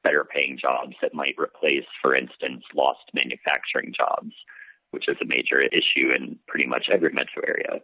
better 0.04 0.26
paying 0.26 0.58
jobs 0.62 0.96
that 1.02 1.14
might 1.14 1.36
replace, 1.40 1.86
for 2.02 2.14
instance, 2.14 2.64
lost 2.76 3.00
manufacturing 3.14 3.94
jobs, 3.98 4.34
which 4.92 5.08
is 5.08 5.18
a 5.22 5.26
major 5.26 5.62
issue 5.62 6.12
in 6.14 6.38
pretty 6.48 6.68
much 6.68 6.88
every 6.92 7.12
metro 7.14 7.42
area. 7.48 7.80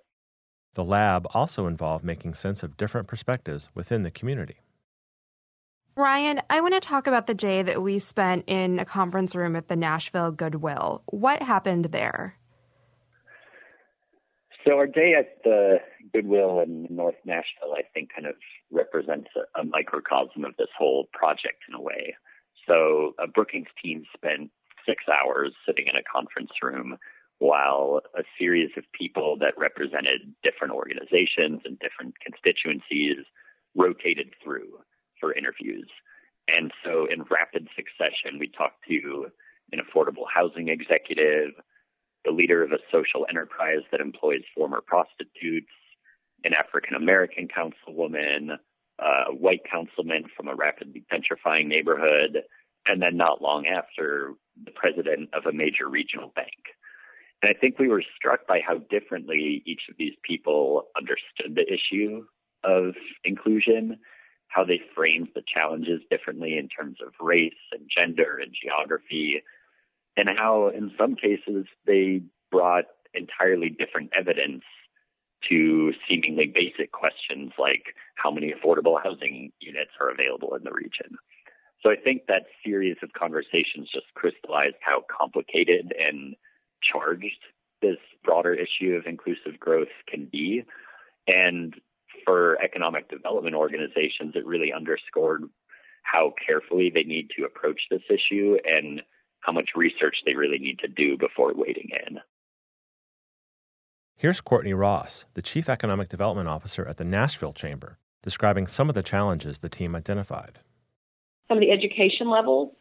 The 0.74 0.84
lab 0.84 1.28
also 1.34 1.66
involved 1.68 2.04
making 2.04 2.34
sense 2.34 2.62
of 2.62 2.76
different 2.76 3.08
perspectives 3.08 3.70
within 3.74 4.04
the 4.04 4.12
community. 4.12 4.58
Ryan, 5.96 6.42
I 6.50 6.60
want 6.62 6.74
to 6.74 6.80
talk 6.80 7.06
about 7.06 7.28
the 7.28 7.36
day 7.36 7.62
that 7.62 7.84
we 7.84 8.00
spent 8.00 8.46
in 8.48 8.80
a 8.80 8.86
conference 8.86 9.36
room 9.36 9.56
at 9.56 9.68
the 9.68 9.76
Nashville 9.76 10.32
Goodwill. 10.32 11.04
What 11.06 11.44
happened 11.44 11.86
there? 11.86 12.36
So, 14.66 14.78
our 14.78 14.88
day 14.88 15.14
at 15.14 15.44
the 15.44 15.78
Goodwill 16.12 16.62
in 16.62 16.88
North 16.90 17.18
Nashville, 17.26 17.76
I 17.78 17.84
think, 17.94 18.10
kind 18.12 18.26
of 18.26 18.34
represents 18.72 19.30
a, 19.36 19.62
a 19.62 19.66
microcosm 19.66 20.46
of 20.46 20.56
this 20.58 20.70
whole 20.76 21.10
project 21.14 21.62
in 21.70 21.76
a 21.76 21.82
way. 21.82 22.16
So, 22.68 23.14
a 23.20 23.28
Brookings 23.28 23.68
team 23.84 24.04
spent 24.16 24.50
six 24.88 25.04
hours 25.08 25.54
sitting 25.64 25.86
in 25.88 25.96
a 25.96 26.04
conference 26.12 26.52
room 26.64 26.98
while 27.38 28.02
a 28.18 28.24
series 28.40 28.72
of 28.78 28.84
people 28.98 29.38
that 29.42 29.54
represented 29.58 30.34
different 30.44 30.74
organizations 30.74 31.62
and 31.66 31.78
different 31.80 32.16
constituencies 32.24 33.26
rotated 33.76 34.30
through 34.44 34.80
for 35.24 35.34
interviews. 35.34 35.88
And 36.50 36.74
so, 36.84 37.08
in 37.10 37.24
rapid 37.32 37.70
succession, 37.78 38.38
we 38.38 38.50
talked 38.50 38.84
to 38.90 39.28
an 39.72 39.80
affordable 39.80 40.26
housing 40.28 40.68
executive, 40.68 41.52
the 42.26 42.32
leader 42.32 42.62
of 42.62 42.74
a 42.74 42.84
social 42.92 43.26
enterprise 43.30 43.84
that 43.92 44.02
employs 44.02 44.42
former 44.54 44.82
prostitutes, 44.86 45.72
an 46.44 46.54
African 46.54 46.96
American 46.96 47.48
councilwoman, 47.48 48.58
a 49.00 49.34
white 49.34 49.62
councilman 49.72 50.26
from 50.36 50.50
a 50.50 50.56
rapidly 50.56 51.06
gentrifying 51.10 51.68
neighborhood, 51.68 52.44
and 52.86 53.02
then 53.02 53.16
not 53.16 53.42
long 53.42 53.66
after, 53.66 54.34
the 54.66 54.72
president 54.72 55.30
of 55.34 55.46
a 55.46 55.54
major 55.54 55.88
regional 55.90 56.32
bank. 56.36 56.76
And 57.42 57.50
I 57.50 57.60
think 57.60 57.80
we 57.80 57.88
were 57.88 58.04
struck 58.16 58.46
by 58.48 58.60
how 58.66 58.80
differently 58.90 59.64
each 59.66 59.84
of 59.90 59.96
these 59.98 60.14
people 60.28 60.88
understood 60.98 61.56
the 61.56 61.66
issue 61.74 62.26
of 62.64 62.96
inclusion, 63.24 63.98
how 64.54 64.64
they 64.64 64.80
framed 64.96 65.30
the 65.34 65.42
challenges 65.52 66.02
differently 66.12 66.58
in 66.58 66.70
terms 66.70 66.98
of 67.06 67.14
race 67.20 67.54
and 67.72 67.90
gender 67.90 68.40
and 68.42 68.54
geography, 68.54 69.42
and 70.16 70.30
how 70.30 70.68
in 70.68 70.92
some 70.98 71.16
cases 71.16 71.66
they 71.88 72.22
brought 72.52 72.86
entirely 73.14 73.70
different 73.70 74.12
evidence 74.18 74.64
to 75.50 75.92
seemingly 76.08 76.54
basic 76.54 76.92
questions 76.92 77.52
like 77.58 77.96
how 78.16 78.32
many 78.32 78.54
affordable 78.54 79.02
housing 79.04 79.52
units 79.60 79.92
are 80.00 80.10
available 80.10 80.56
in 80.56 80.64
the 80.64 80.72
region. 80.72 81.18
So 81.82 81.90
I 81.90 81.96
think 82.02 82.28
that 82.28 82.44
series 82.64 82.96
of 83.04 83.12
conversations 83.14 83.90
just 83.92 84.06
crystallized 84.14 84.76
how 84.82 85.04
complicated 85.10 85.94
and 86.00 86.36
charged 86.82 87.42
this 87.82 87.98
broader 88.24 88.54
issue 88.54 88.94
of 88.94 89.06
inclusive 89.06 89.60
growth 89.60 89.92
can 90.08 90.30
be. 90.32 90.64
And 91.28 91.74
for 92.26 92.62
economic 92.62 93.10
development 93.10 93.56
organizations, 93.56 94.34
it 94.36 94.46
really 94.46 94.74
underscored 94.74 95.44
how 96.04 96.34
carefully 96.46 96.92
they 96.94 97.04
need 97.04 97.30
to 97.38 97.46
approach 97.46 97.80
this 97.90 98.02
issue 98.10 98.58
and 98.66 99.02
how 99.40 99.52
much 99.52 99.70
research 99.76 100.18
they 100.26 100.36
really 100.36 100.60
need 100.60 100.80
to 100.80 100.88
do 100.88 101.18
before 101.18 101.54
wading 101.54 101.90
in. 102.08 102.20
Here's 104.16 104.42
Courtney 104.42 104.74
Ross, 104.74 105.26
the 105.34 105.42
Chief 105.42 105.68
Economic 105.68 106.10
Development 106.10 106.48
Officer 106.48 106.88
at 106.88 106.98
the 106.98 107.04
Nashville 107.04 107.52
Chamber, 107.52 107.98
describing 108.22 108.68
some 108.68 108.88
of 108.88 108.96
the 108.96 109.04
challenges 109.04 109.60
the 109.60 109.70
team 109.70 109.96
identified. 109.96 110.60
Some 111.50 111.58
of 111.58 111.62
the 111.62 111.72
education 111.72 112.30
levels, 112.30 112.74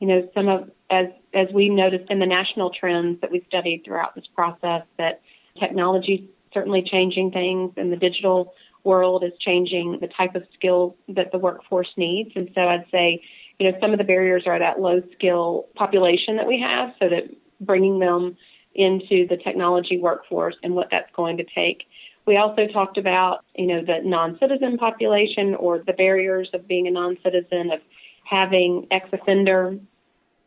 you 0.00 0.08
know, 0.08 0.28
some 0.34 0.48
of 0.48 0.70
as 0.90 1.06
as 1.34 1.46
we 1.54 1.68
noticed 1.68 2.10
in 2.10 2.18
the 2.18 2.26
national 2.26 2.70
trends 2.70 3.20
that 3.20 3.30
we 3.30 3.44
studied 3.46 3.82
throughout 3.84 4.16
this 4.16 4.24
process 4.34 4.82
that 4.98 5.20
technology 5.60 6.28
certainly 6.52 6.82
changing 6.82 7.30
things 7.30 7.72
and 7.76 7.92
the 7.92 7.96
digital 7.96 8.52
world 8.84 9.24
is 9.24 9.32
changing 9.40 9.98
the 10.00 10.08
type 10.08 10.34
of 10.34 10.42
skills 10.54 10.94
that 11.08 11.32
the 11.32 11.38
workforce 11.38 11.90
needs. 11.96 12.30
And 12.34 12.50
so 12.54 12.62
I'd 12.62 12.86
say, 12.90 13.22
you 13.58 13.70
know, 13.70 13.78
some 13.80 13.92
of 13.92 13.98
the 13.98 14.04
barriers 14.04 14.44
are 14.46 14.58
that 14.58 14.80
low 14.80 15.02
skill 15.14 15.68
population 15.74 16.36
that 16.36 16.46
we 16.46 16.60
have, 16.60 16.94
so 16.98 17.08
that 17.08 17.24
bringing 17.60 17.98
them 17.98 18.36
into 18.74 19.26
the 19.28 19.36
technology 19.36 19.98
workforce 19.98 20.56
and 20.62 20.74
what 20.74 20.88
that's 20.90 21.10
going 21.14 21.36
to 21.36 21.44
take. 21.54 21.84
We 22.26 22.36
also 22.36 22.66
talked 22.68 22.98
about, 22.98 23.44
you 23.54 23.66
know, 23.66 23.84
the 23.84 24.00
non-citizen 24.02 24.78
population 24.78 25.54
or 25.54 25.82
the 25.84 25.92
barriers 25.92 26.48
of 26.54 26.66
being 26.66 26.86
a 26.86 26.90
non-citizen, 26.90 27.70
of 27.70 27.80
having 28.24 28.86
ex-offender 28.90 29.78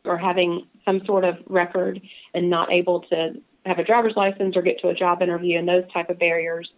or 0.04 0.18
having 0.18 0.66
some 0.84 1.04
sort 1.04 1.24
of 1.24 1.36
record 1.46 2.00
and 2.32 2.48
not 2.48 2.72
able 2.72 3.02
to 3.02 3.34
have 3.64 3.78
a 3.78 3.84
driver's 3.84 4.14
license 4.16 4.56
or 4.56 4.62
get 4.62 4.80
to 4.80 4.88
a 4.88 4.94
job 4.94 5.22
interview 5.22 5.58
and 5.58 5.68
those 5.68 5.84
type 5.92 6.08
of 6.08 6.18
barriers. 6.18 6.70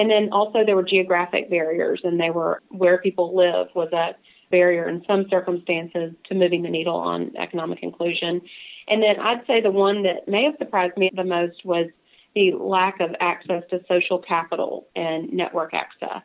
And 0.00 0.10
then 0.10 0.30
also 0.32 0.64
there 0.64 0.76
were 0.76 0.82
geographic 0.82 1.50
barriers 1.50 2.00
and 2.04 2.18
they 2.18 2.30
were 2.30 2.62
where 2.70 2.96
people 2.96 3.36
live 3.36 3.66
was 3.74 3.92
a 3.92 4.16
barrier 4.50 4.88
in 4.88 5.04
some 5.06 5.26
circumstances 5.28 6.14
to 6.24 6.34
moving 6.34 6.62
the 6.62 6.70
needle 6.70 6.96
on 6.96 7.36
economic 7.36 7.80
inclusion. 7.82 8.40
And 8.88 9.02
then 9.02 9.20
I'd 9.20 9.46
say 9.46 9.60
the 9.60 9.70
one 9.70 10.04
that 10.04 10.26
may 10.26 10.44
have 10.44 10.54
surprised 10.58 10.96
me 10.96 11.10
the 11.14 11.22
most 11.22 11.66
was 11.66 11.88
the 12.34 12.52
lack 12.52 13.00
of 13.00 13.10
access 13.20 13.62
to 13.68 13.80
social 13.88 14.18
capital 14.18 14.86
and 14.96 15.30
network 15.34 15.74
access. 15.74 16.22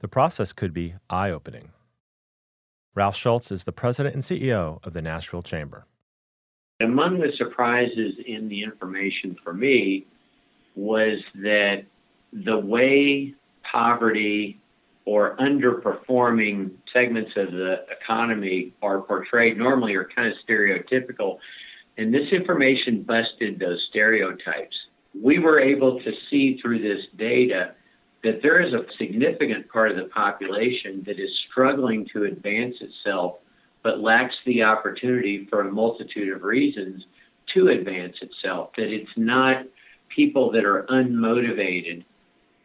The 0.00 0.08
process 0.08 0.54
could 0.54 0.72
be 0.72 0.94
eye 1.10 1.30
opening. 1.30 1.72
Ralph 2.94 3.16
Schulz 3.16 3.52
is 3.52 3.64
the 3.64 3.72
president 3.72 4.14
and 4.14 4.24
CEO 4.24 4.82
of 4.82 4.94
the 4.94 5.02
Nashville 5.02 5.42
Chamber. 5.42 5.84
Among 6.80 7.18
the 7.18 7.32
surprises 7.36 8.14
in 8.26 8.48
the 8.48 8.62
information 8.62 9.36
for 9.44 9.52
me 9.52 10.06
was 10.74 11.18
that 11.34 11.82
the 12.32 12.58
way 12.58 13.34
poverty 13.70 14.60
or 15.04 15.36
underperforming 15.38 16.70
segments 16.92 17.30
of 17.36 17.50
the 17.52 17.84
economy 17.90 18.74
are 18.82 19.00
portrayed 19.00 19.56
normally 19.56 19.94
are 19.94 20.08
kind 20.14 20.28
of 20.28 20.34
stereotypical. 20.48 21.38
And 21.96 22.12
this 22.12 22.30
information 22.30 23.02
busted 23.02 23.58
those 23.58 23.84
stereotypes. 23.90 24.76
We 25.20 25.38
were 25.38 25.58
able 25.58 26.00
to 26.00 26.12
see 26.30 26.58
through 26.60 26.82
this 26.82 27.04
data 27.16 27.74
that 28.22 28.40
there 28.42 28.60
is 28.60 28.74
a 28.74 28.84
significant 28.98 29.68
part 29.68 29.90
of 29.90 29.96
the 29.96 30.10
population 30.10 31.02
that 31.06 31.18
is 31.18 31.30
struggling 31.50 32.06
to 32.12 32.24
advance 32.24 32.74
itself, 32.80 33.36
but 33.82 34.00
lacks 34.00 34.34
the 34.44 34.62
opportunity 34.62 35.46
for 35.48 35.62
a 35.62 35.72
multitude 35.72 36.34
of 36.34 36.42
reasons 36.42 37.04
to 37.54 37.68
advance 37.68 38.16
itself. 38.20 38.70
That 38.76 38.92
it's 38.92 39.10
not 39.16 39.64
people 40.14 40.50
that 40.52 40.64
are 40.64 40.84
unmotivated. 40.90 42.04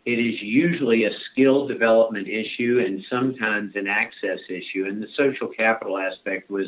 It 0.06 0.20
is 0.20 0.36
usually 0.42 1.06
a 1.06 1.12
skill 1.32 1.68
development 1.68 2.28
issue 2.28 2.84
and 2.86 3.04
sometimes 3.10 3.74
an 3.76 3.88
access 3.88 4.40
issue. 4.50 4.86
And 4.86 5.02
the 5.02 5.08
social 5.18 5.48
capital 5.48 5.98
aspect 5.98 6.50
was 6.50 6.68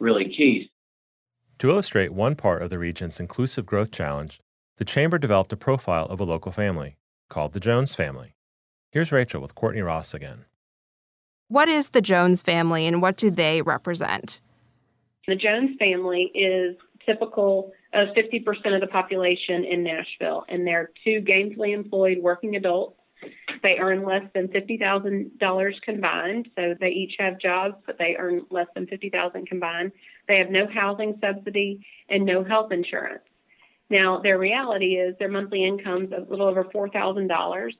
really 0.00 0.24
key. 0.24 0.70
To 1.58 1.70
illustrate 1.70 2.12
one 2.12 2.34
part 2.34 2.62
of 2.62 2.70
the 2.70 2.78
region's 2.78 3.20
inclusive 3.20 3.66
growth 3.66 3.92
challenge, 3.92 4.40
the 4.78 4.84
Chamber 4.84 5.18
developed 5.18 5.52
a 5.52 5.56
profile 5.56 6.06
of 6.06 6.18
a 6.18 6.24
local 6.24 6.50
family 6.50 6.96
called 7.28 7.52
the 7.52 7.60
Jones 7.60 7.94
family. 7.94 8.34
Here's 8.90 9.12
Rachel 9.12 9.40
with 9.40 9.54
Courtney 9.54 9.80
Ross 9.80 10.12
again. 10.12 10.44
What 11.48 11.68
is 11.68 11.90
the 11.90 12.00
Jones 12.00 12.42
family 12.42 12.86
and 12.86 13.00
what 13.00 13.16
do 13.16 13.30
they 13.30 13.62
represent? 13.62 14.40
The 15.28 15.36
Jones 15.36 15.76
family 15.78 16.32
is 16.34 16.76
typical 17.06 17.72
of 17.92 18.08
50% 18.16 18.74
of 18.74 18.80
the 18.80 18.86
population 18.86 19.64
in 19.64 19.82
Nashville, 19.82 20.44
and 20.48 20.66
they're 20.66 20.90
two 21.04 21.20
gainfully 21.20 21.74
employed 21.74 22.18
working 22.18 22.56
adults. 22.56 22.98
They 23.62 23.76
earn 23.78 24.04
less 24.04 24.24
than 24.34 24.48
$50,000 24.48 25.82
combined, 25.82 26.48
so 26.56 26.74
they 26.80 26.88
each 26.88 27.14
have 27.18 27.38
jobs, 27.38 27.76
but 27.86 27.98
they 27.98 28.16
earn 28.18 28.46
less 28.50 28.66
than 28.74 28.86
$50,000 28.86 29.46
combined. 29.46 29.92
They 30.26 30.38
have 30.38 30.50
no 30.50 30.66
housing 30.66 31.18
subsidy 31.20 31.86
and 32.08 32.24
no 32.24 32.42
health 32.42 32.72
insurance. 32.72 33.22
Now, 33.90 34.20
their 34.22 34.38
reality 34.38 34.94
is 34.94 35.14
their 35.18 35.28
monthly 35.28 35.64
income 35.64 36.04
is 36.04 36.12
a 36.12 36.30
little 36.30 36.48
over 36.48 36.64
$4,000. 36.64 37.70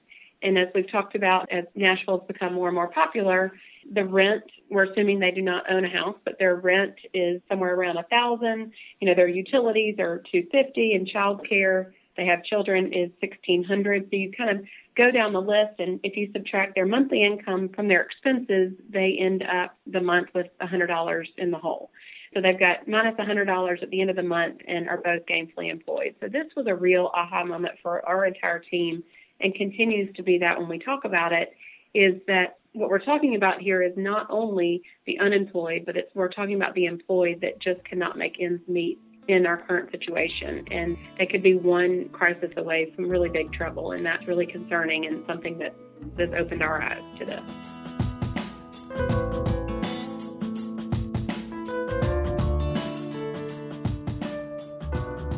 And 0.43 0.59
as 0.59 0.69
we've 0.75 0.91
talked 0.91 1.15
about, 1.15 1.51
as 1.51 1.65
Nashville's 1.75 2.27
become 2.29 2.53
more 2.53 2.69
and 2.69 2.75
more 2.75 2.91
popular, 2.91 3.53
the 3.91 4.05
rent, 4.05 4.45
we're 4.71 4.85
assuming 4.85 5.19
they 5.19 5.31
do 5.31 5.43
not 5.43 5.71
own 5.71 5.85
a 5.85 5.89
house, 5.89 6.17
but 6.25 6.39
their 6.39 6.57
rent 6.57 6.95
is 7.13 7.41
somewhere 7.49 7.75
around 7.75 7.97
a 7.97 8.05
thousand. 8.05 8.73
You 9.01 9.09
know, 9.09 9.15
their 9.15 9.29
utilities 9.29 9.97
are 9.99 10.23
two 10.31 10.47
fifty 10.51 10.95
and 10.95 11.07
child 11.07 11.47
care. 11.49 11.95
They 12.17 12.27
have 12.27 12.45
children 12.45 12.93
is 12.93 13.11
sixteen 13.21 13.65
hundred. 13.65 14.05
So 14.11 14.17
you 14.17 14.33
kind 14.37 14.59
of 14.59 14.65
go 14.97 15.11
down 15.11 15.33
the 15.33 15.41
list 15.41 15.79
and 15.79 15.99
if 16.03 16.17
you 16.17 16.31
subtract 16.33 16.75
their 16.75 16.87
monthly 16.87 17.25
income 17.25 17.71
from 17.75 17.89
their 17.89 18.03
expenses, 18.03 18.73
they 18.91 19.17
end 19.19 19.43
up 19.43 19.77
the 19.87 20.01
month 20.01 20.29
with 20.35 20.49
a 20.61 20.67
hundred 20.67 20.89
dollars 20.89 21.29
in 21.39 21.51
the 21.51 21.59
hole. 21.59 21.91
So 22.35 22.41
they've 22.41 22.59
got 22.59 22.89
minus 22.89 23.15
a 23.19 23.23
$100 23.23 23.83
at 23.83 23.91
the 23.91 24.01
end 24.01 24.09
of 24.09 24.17
the 24.17 24.23
month 24.23 24.61
and 24.67 24.89
are 24.89 24.97
both 24.97 25.27
gainfully 25.27 25.71
employed. 25.71 26.15
So 26.21 26.29
this 26.29 26.47
was 26.57 26.67
a 26.67 26.75
real 26.75 27.11
aha 27.15 27.45
moment 27.45 27.75
for 27.83 28.07
our 28.09 28.25
entire 28.25 28.59
team 28.59 29.03
and 29.41 29.55
continues 29.55 30.15
to 30.17 30.23
be 30.23 30.39
that 30.39 30.59
when 30.59 30.69
we 30.69 30.79
talk 30.79 31.05
about 31.05 31.33
it 31.33 31.53
is 31.95 32.21
that 32.27 32.59
what 32.75 32.89
we're 32.89 33.05
talking 33.05 33.35
about 33.35 33.61
here 33.61 33.83
is 33.83 33.93
not 33.97 34.27
only 34.31 34.83
the 35.07 35.19
unemployed, 35.19 35.83
but 35.85 35.97
it's 35.97 36.15
we're 36.15 36.31
talking 36.31 36.55
about 36.55 36.75
the 36.75 36.87
employed 36.87 37.41
that 37.43 37.61
just 37.61 37.85
cannot 37.85 38.17
make 38.17 38.41
ends 38.41 38.63
meet 38.67 38.99
in 39.29 39.47
our 39.47 39.59
current 39.59 39.91
situation. 39.91 40.65
And 40.71 40.97
they 41.19 41.27
could 41.27 41.43
be 41.43 41.55
one 41.55 42.09
crisis 42.09 42.53
away 42.57 42.93
from 42.97 43.09
really 43.09 43.29
big 43.29 43.53
trouble. 43.53 43.93
And 43.93 44.05
that's 44.05 44.27
really 44.27 44.47
concerning 44.47 45.07
and 45.07 45.23
something 45.27 45.59
that 45.59 45.75
has 46.19 46.31
opened 46.37 46.63
our 46.63 46.83
eyes 46.83 47.03
to 47.19 47.25
this. 47.27 47.43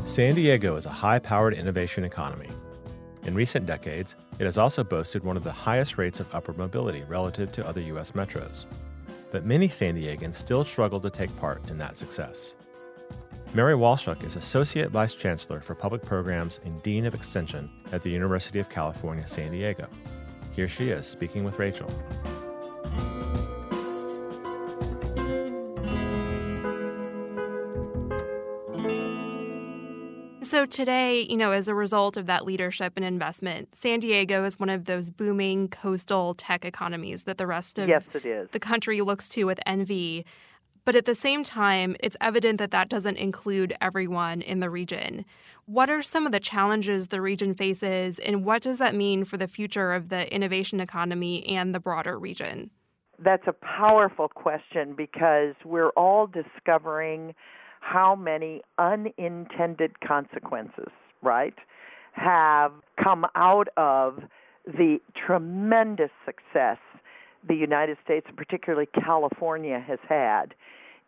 San 0.09 0.37
Diego 0.37 0.77
is 0.77 0.87
a 0.87 0.91
high 0.91 1.19
powered 1.19 1.55
innovation 1.55 2.05
economy. 2.05 2.49
In 3.25 3.35
recent 3.35 3.65
decades, 3.65 4.17
it 4.39 4.45
has 4.45 4.59
also 4.59 4.85
boasted 4.85 5.25
one 5.25 5.37
of 5.37 5.45
the 5.45 5.53
highest 5.53 5.97
rates 5.97 6.21
of 6.21 6.33
upward 6.35 6.59
mobility 6.59 7.03
relative 7.05 7.51
to 7.53 7.67
other 7.67 7.81
U.S. 7.81 8.11
metros. 8.11 8.67
But 9.33 9.47
many 9.47 9.69
San 9.69 9.97
Diegans 9.97 10.35
still 10.35 10.63
struggle 10.63 11.01
to 11.01 11.11
take 11.11 11.35
part 11.39 11.67
in 11.69 11.79
that 11.79 11.97
success. 11.97 12.55
Mary 13.55 13.75
Walshok 13.75 14.25
is 14.25 14.37
Associate 14.37 14.91
Vice 14.91 15.15
Chancellor 15.15 15.61
for 15.61 15.75
Public 15.75 16.03
Programs 16.03 16.61
and 16.65 16.83
Dean 16.83 17.07
of 17.07 17.15
Extension 17.15 17.71
at 17.93 18.03
the 18.03 18.11
University 18.11 18.59
of 18.59 18.69
California, 18.69 19.27
San 19.27 19.53
Diego. 19.53 19.87
Here 20.55 20.69
she 20.69 20.91
is 20.91 21.07
speaking 21.07 21.45
with 21.45 21.59
Rachel. 21.59 21.91
So 30.65 30.69
today, 30.69 31.27
you 31.29 31.37
know, 31.37 31.51
as 31.51 31.69
a 31.69 31.75
result 31.75 32.17
of 32.17 32.25
that 32.25 32.47
leadership 32.47 32.95
and 32.97 33.05
investment, 33.05 33.77
San 33.77 34.01
Diego 34.01 34.47
is 34.47 34.59
one 34.59 34.71
of 34.71 34.87
those 34.87 35.11
booming 35.11 35.69
coastal 35.69 36.33
tech 36.33 36.65
economies 36.65 37.25
that 37.25 37.37
the 37.37 37.47
rest 37.47 37.79
of 37.79 37.87
yes, 37.87 38.03
it 38.15 38.25
is. 38.25 38.49
the 38.53 38.59
country 38.59 39.03
looks 39.03 39.29
to 39.29 39.45
with 39.45 39.61
envy. 39.67 40.25
But 40.87 40.97
at 40.97 41.05
the 41.05 41.15
same 41.15 41.45
time, 41.45 41.97
it's 42.01 42.17
evident 42.19 42.57
that 42.61 42.71
that 42.71 42.89
doesn't 42.89 43.19
include 43.19 43.77
everyone 43.83 44.41
in 44.41 44.61
the 44.61 44.71
region. 44.71 45.27
What 45.67 45.91
are 45.91 46.01
some 46.01 46.25
of 46.25 46.33
the 46.33 46.41
challenges 46.41 47.09
the 47.09 47.21
region 47.21 47.53
faces, 47.55 48.19
and 48.19 48.43
what 48.43 48.63
does 48.63 48.79
that 48.79 48.95
mean 48.95 49.25
for 49.27 49.37
the 49.37 49.49
future 49.49 49.93
of 49.93 50.09
the 50.09 50.35
innovation 50.35 50.81
economy 50.81 51.47
and 51.47 51.75
the 51.75 51.81
broader 51.81 52.19
region? 52.19 52.71
That's 53.19 53.47
a 53.47 53.53
powerful 53.53 54.29
question 54.29 54.95
because 54.97 55.57
we're 55.63 55.91
all 55.91 56.27
discovering 56.27 57.35
how 57.85 58.15
many 58.17 58.63
unintended 58.79 60.01
consequences, 60.01 60.89
right, 61.23 61.55
have 62.13 62.73
come 63.03 63.27
out 63.35 63.69
of 63.77 64.21
the 64.67 64.99
tremendous 65.27 66.11
success 66.25 66.79
the 67.47 67.55
United 67.55 67.99
States, 68.03 68.25
and 68.27 68.39
particularly 68.39 68.89
California, 69.05 69.85
has 69.87 69.99
had 70.09 70.55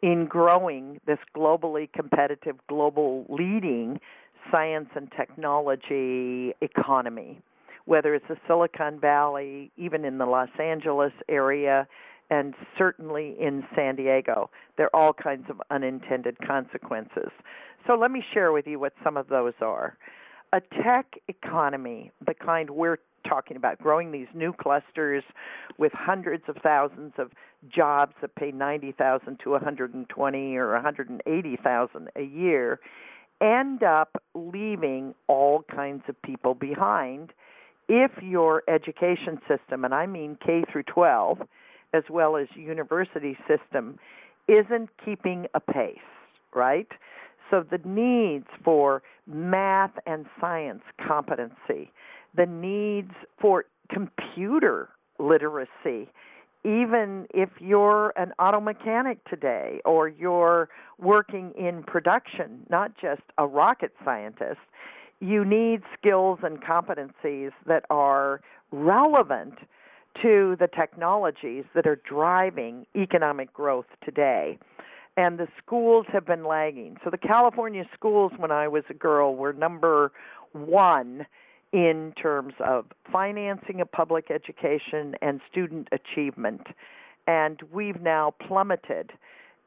in 0.02 0.26
growing 0.26 1.00
this 1.06 1.18
globally 1.34 1.90
competitive, 1.90 2.56
global 2.68 3.24
leading 3.30 3.98
science 4.52 4.90
and 4.94 5.10
technology 5.16 6.52
economy. 6.60 7.40
Whether 7.86 8.14
it's 8.14 8.28
the 8.28 8.36
Silicon 8.46 9.00
Valley, 9.00 9.70
even 9.78 10.04
in 10.04 10.18
the 10.18 10.26
Los 10.26 10.50
Angeles 10.60 11.12
area, 11.26 11.88
and 12.30 12.54
certainly 12.76 13.36
in 13.40 13.64
San 13.74 13.96
Diego. 13.96 14.50
There 14.76 14.86
are 14.94 15.00
all 15.00 15.12
kinds 15.12 15.46
of 15.48 15.60
unintended 15.70 16.36
consequences. 16.46 17.30
So 17.86 17.94
let 17.94 18.10
me 18.10 18.22
share 18.34 18.52
with 18.52 18.66
you 18.66 18.78
what 18.78 18.92
some 19.04 19.16
of 19.16 19.28
those 19.28 19.54
are. 19.60 19.96
A 20.52 20.60
tech 20.82 21.06
economy, 21.28 22.10
the 22.24 22.34
kind 22.34 22.70
we're 22.70 22.98
talking 23.28 23.56
about, 23.56 23.78
growing 23.78 24.12
these 24.12 24.28
new 24.34 24.52
clusters 24.52 25.24
with 25.78 25.92
hundreds 25.92 26.44
of 26.48 26.56
thousands 26.62 27.12
of 27.18 27.30
jobs 27.68 28.14
that 28.20 28.34
pay 28.36 28.52
90,000 28.52 29.38
to 29.42 29.50
120 29.50 30.56
or 30.56 30.72
180,000 30.72 32.08
a 32.14 32.22
year, 32.22 32.80
end 33.40 33.82
up 33.82 34.22
leaving 34.34 35.14
all 35.26 35.64
kinds 35.74 36.02
of 36.08 36.20
people 36.22 36.54
behind 36.54 37.32
if 37.88 38.10
your 38.22 38.62
education 38.68 39.38
system, 39.46 39.84
and 39.84 39.94
I 39.94 40.06
mean 40.06 40.38
K 40.44 40.64
through 40.70 40.84
12, 40.84 41.42
as 41.92 42.04
well 42.10 42.36
as 42.36 42.48
university 42.54 43.36
system 43.48 43.98
isn't 44.48 44.90
keeping 45.04 45.46
a 45.54 45.60
pace, 45.60 45.98
right? 46.54 46.88
So 47.50 47.64
the 47.68 47.80
needs 47.84 48.46
for 48.64 49.02
math 49.26 49.92
and 50.06 50.26
science 50.40 50.82
competency, 51.06 51.90
the 52.34 52.46
needs 52.46 53.12
for 53.40 53.66
computer 53.88 54.88
literacy, 55.18 56.10
even 56.64 57.26
if 57.32 57.48
you're 57.60 58.12
an 58.16 58.32
auto 58.40 58.60
mechanic 58.60 59.24
today 59.30 59.80
or 59.84 60.08
you're 60.08 60.68
working 60.98 61.52
in 61.56 61.84
production, 61.84 62.66
not 62.68 62.92
just 63.00 63.22
a 63.38 63.46
rocket 63.46 63.92
scientist, 64.04 64.58
you 65.20 65.44
need 65.44 65.82
skills 65.96 66.40
and 66.42 66.60
competencies 66.60 67.52
that 67.66 67.84
are 67.88 68.40
relevant 68.72 69.54
to 70.22 70.56
the 70.58 70.68
technologies 70.68 71.64
that 71.74 71.86
are 71.86 71.96
driving 71.96 72.86
economic 72.94 73.52
growth 73.52 73.86
today. 74.04 74.58
And 75.16 75.38
the 75.38 75.48
schools 75.58 76.06
have 76.12 76.26
been 76.26 76.44
lagging. 76.44 76.98
So 77.02 77.10
the 77.10 77.18
California 77.18 77.84
schools, 77.94 78.32
when 78.36 78.50
I 78.50 78.68
was 78.68 78.84
a 78.90 78.94
girl, 78.94 79.34
were 79.34 79.52
number 79.52 80.12
one 80.52 81.26
in 81.72 82.12
terms 82.20 82.54
of 82.60 82.86
financing 83.10 83.80
of 83.80 83.90
public 83.90 84.30
education 84.30 85.14
and 85.22 85.40
student 85.50 85.88
achievement. 85.92 86.66
And 87.26 87.60
we've 87.72 88.00
now 88.00 88.34
plummeted 88.46 89.12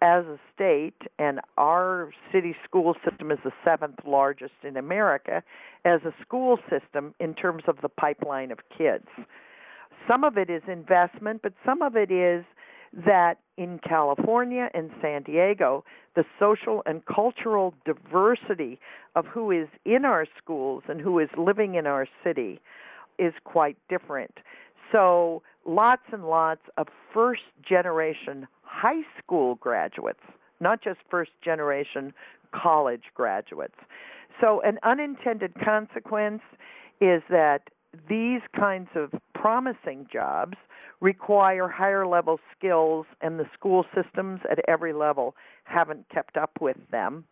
as 0.01 0.23
a 0.25 0.39
state, 0.55 1.01
and 1.17 1.41
our 1.57 2.11
city 2.31 2.55
school 2.63 2.95
system 3.07 3.31
is 3.31 3.39
the 3.43 3.51
seventh 3.65 3.99
largest 4.05 4.53
in 4.63 4.77
America 4.77 5.43
as 5.83 6.01
a 6.05 6.13
school 6.21 6.57
system 6.69 7.13
in 7.19 7.33
terms 7.33 7.63
of 7.67 7.77
the 7.81 7.89
pipeline 7.89 8.51
of 8.51 8.59
kids. 8.75 9.07
Some 10.09 10.23
of 10.23 10.37
it 10.37 10.49
is 10.49 10.63
investment, 10.67 11.41
but 11.43 11.53
some 11.65 11.81
of 11.81 11.95
it 11.95 12.09
is 12.09 12.43
that 13.05 13.35
in 13.57 13.79
California 13.87 14.69
and 14.73 14.89
San 15.01 15.21
Diego, 15.21 15.83
the 16.15 16.23
social 16.39 16.81
and 16.87 17.05
cultural 17.05 17.75
diversity 17.85 18.79
of 19.15 19.25
who 19.27 19.51
is 19.51 19.67
in 19.85 20.05
our 20.05 20.25
schools 20.41 20.83
and 20.87 20.99
who 20.99 21.19
is 21.19 21.29
living 21.37 21.75
in 21.75 21.85
our 21.85 22.07
city 22.23 22.59
is 23.19 23.33
quite 23.43 23.77
different. 23.89 24.39
So, 24.91 25.43
lots 25.65 26.01
and 26.11 26.27
lots 26.27 26.61
of 26.77 26.87
first 27.13 27.43
generation 27.67 28.47
high 28.63 29.03
school 29.21 29.55
graduates, 29.55 30.23
not 30.59 30.81
just 30.81 30.99
first 31.11 31.31
generation 31.43 32.13
college 32.51 33.03
graduates. 33.13 33.75
So, 34.41 34.61
an 34.61 34.79
unintended 34.81 35.53
consequence 35.63 36.41
is 37.01 37.21
that 37.29 37.69
these 38.07 38.41
kinds 38.57 38.89
of 38.95 39.11
promising 39.33 40.07
jobs 40.11 40.57
require 41.01 41.67
higher 41.67 42.05
level 42.05 42.39
skills, 42.55 43.05
and 43.21 43.39
the 43.39 43.45
school 43.53 43.85
systems 43.95 44.41
at 44.51 44.59
every 44.67 44.93
level 44.93 45.35
haven't 45.63 46.07
kept 46.09 46.37
up 46.37 46.51
with 46.59 46.77
them. 46.91 47.23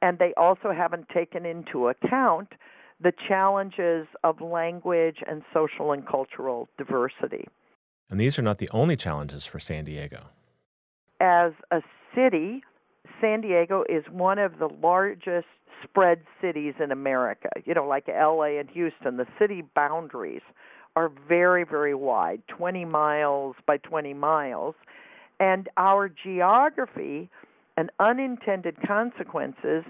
And 0.00 0.18
they 0.18 0.32
also 0.36 0.72
haven't 0.72 1.08
taken 1.08 1.44
into 1.44 1.88
account 1.88 2.48
the 3.02 3.12
challenges 3.28 4.06
of 4.24 4.40
language 4.40 5.18
and 5.26 5.42
social 5.52 5.92
and 5.92 6.06
cultural 6.06 6.68
diversity. 6.78 7.46
And 8.08 8.20
these 8.20 8.38
are 8.38 8.42
not 8.42 8.58
the 8.58 8.68
only 8.70 8.96
challenges 8.96 9.46
for 9.46 9.58
San 9.58 9.84
Diego. 9.84 10.26
As 11.20 11.52
a 11.70 11.82
city, 12.14 12.62
San 13.20 13.40
Diego 13.40 13.84
is 13.88 14.04
one 14.10 14.38
of 14.38 14.58
the 14.58 14.68
largest 14.82 15.46
spread 15.82 16.22
cities 16.40 16.74
in 16.82 16.90
America. 16.90 17.48
You 17.64 17.74
know, 17.74 17.86
like 17.86 18.08
LA 18.08 18.58
and 18.58 18.68
Houston, 18.70 19.16
the 19.16 19.26
city 19.38 19.62
boundaries 19.74 20.42
are 20.96 21.10
very, 21.28 21.64
very 21.64 21.94
wide 21.94 22.42
20 22.48 22.84
miles 22.84 23.56
by 23.66 23.76
20 23.78 24.14
miles. 24.14 24.74
And 25.38 25.68
our 25.76 26.08
geography 26.08 27.30
and 27.76 27.90
unintended 27.98 28.76
consequences 28.86 29.84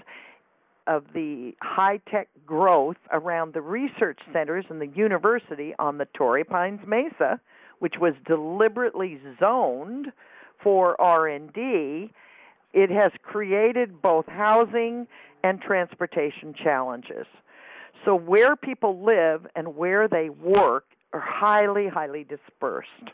of 0.87 1.05
the 1.15 1.55
high 1.61 2.01
tech 2.11 2.29
growth 2.47 2.97
around 3.13 3.55
the 3.55 3.61
research 3.61 4.19
centers 4.33 4.65
and 4.69 4.81
the 4.81 4.87
university 4.89 5.75
on 5.79 5.99
the 5.99 6.07
Torrey 6.15 6.45
Pines 6.45 6.81
Mesa, 6.87 7.41
which 7.79 7.95
was 8.01 8.15
deliberately 8.27 9.21
zoned 9.39 10.13
for 10.63 11.01
R&D, 11.01 12.13
it 12.73 12.91
has 12.91 13.13
created 13.23 14.01
both 14.01 14.27
housing 14.27 15.07
and 15.43 15.61
transportation 15.61 16.55
challenges. 16.55 17.27
So, 18.05 18.15
where 18.15 18.57
people 18.57 19.03
live 19.05 19.47
and 19.57 19.77
where 19.77 20.09
they 20.09 20.31
work 20.31 20.85
are 21.13 21.21
highly, 21.21 21.89
highly 21.89 22.25
dispersed. 22.25 23.11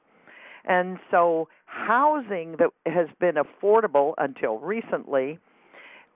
And 0.67 0.99
so 1.11 1.49
housing 1.67 2.57
that 2.59 2.71
has 2.87 3.09
been 3.21 3.37
affordable 3.37 4.15
until 4.19 4.59
recently 4.59 5.39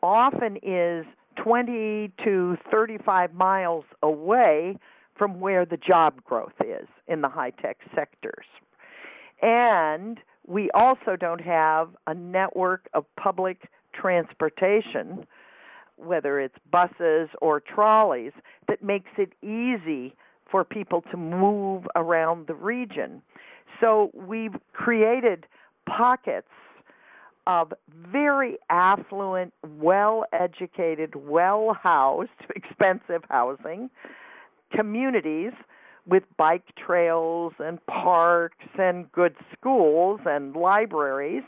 often 0.03 0.59
is 0.63 1.07
20 1.37 2.11
to 2.25 2.59
35 2.71 3.35
miles 3.35 3.85
away 4.03 4.77
from 5.17 5.41
where 5.41 5.65
the 5.65 5.77
job 5.77 6.25
growth 6.25 6.55
is 6.65 6.89
in 7.07 7.21
the 7.21 7.29
high 7.29 7.51
tech 7.51 7.79
sectors. 7.95 8.47
And 9.43 10.19
we 10.51 10.69
also 10.73 11.15
don't 11.15 11.41
have 11.41 11.91
a 12.09 12.15
network 12.15 12.89
of 12.93 13.05
public 13.17 13.69
transportation, 13.95 15.25
whether 15.95 16.41
it's 16.41 16.57
buses 16.73 17.29
or 17.41 17.61
trolleys, 17.61 18.33
that 18.67 18.83
makes 18.83 19.11
it 19.17 19.33
easy 19.43 20.13
for 20.51 20.65
people 20.65 21.03
to 21.13 21.17
move 21.17 21.87
around 21.95 22.49
the 22.49 22.55
region. 22.55 23.23
So 23.81 24.11
we've 24.13 24.57
created 24.73 25.47
pockets 25.89 26.49
of 27.47 27.73
very 28.11 28.59
affluent, 28.71 29.53
well 29.79 30.25
educated, 30.33 31.15
well 31.15 31.79
housed, 31.81 32.31
expensive 32.57 33.23
housing 33.31 33.89
communities 34.75 35.53
with 36.11 36.25
bike 36.37 36.65
trails 36.77 37.53
and 37.61 37.85
parks 37.87 38.67
and 38.79 39.11
good 39.13 39.35
schools 39.57 40.21
and 40.27 40.57
libraries. 40.57 41.45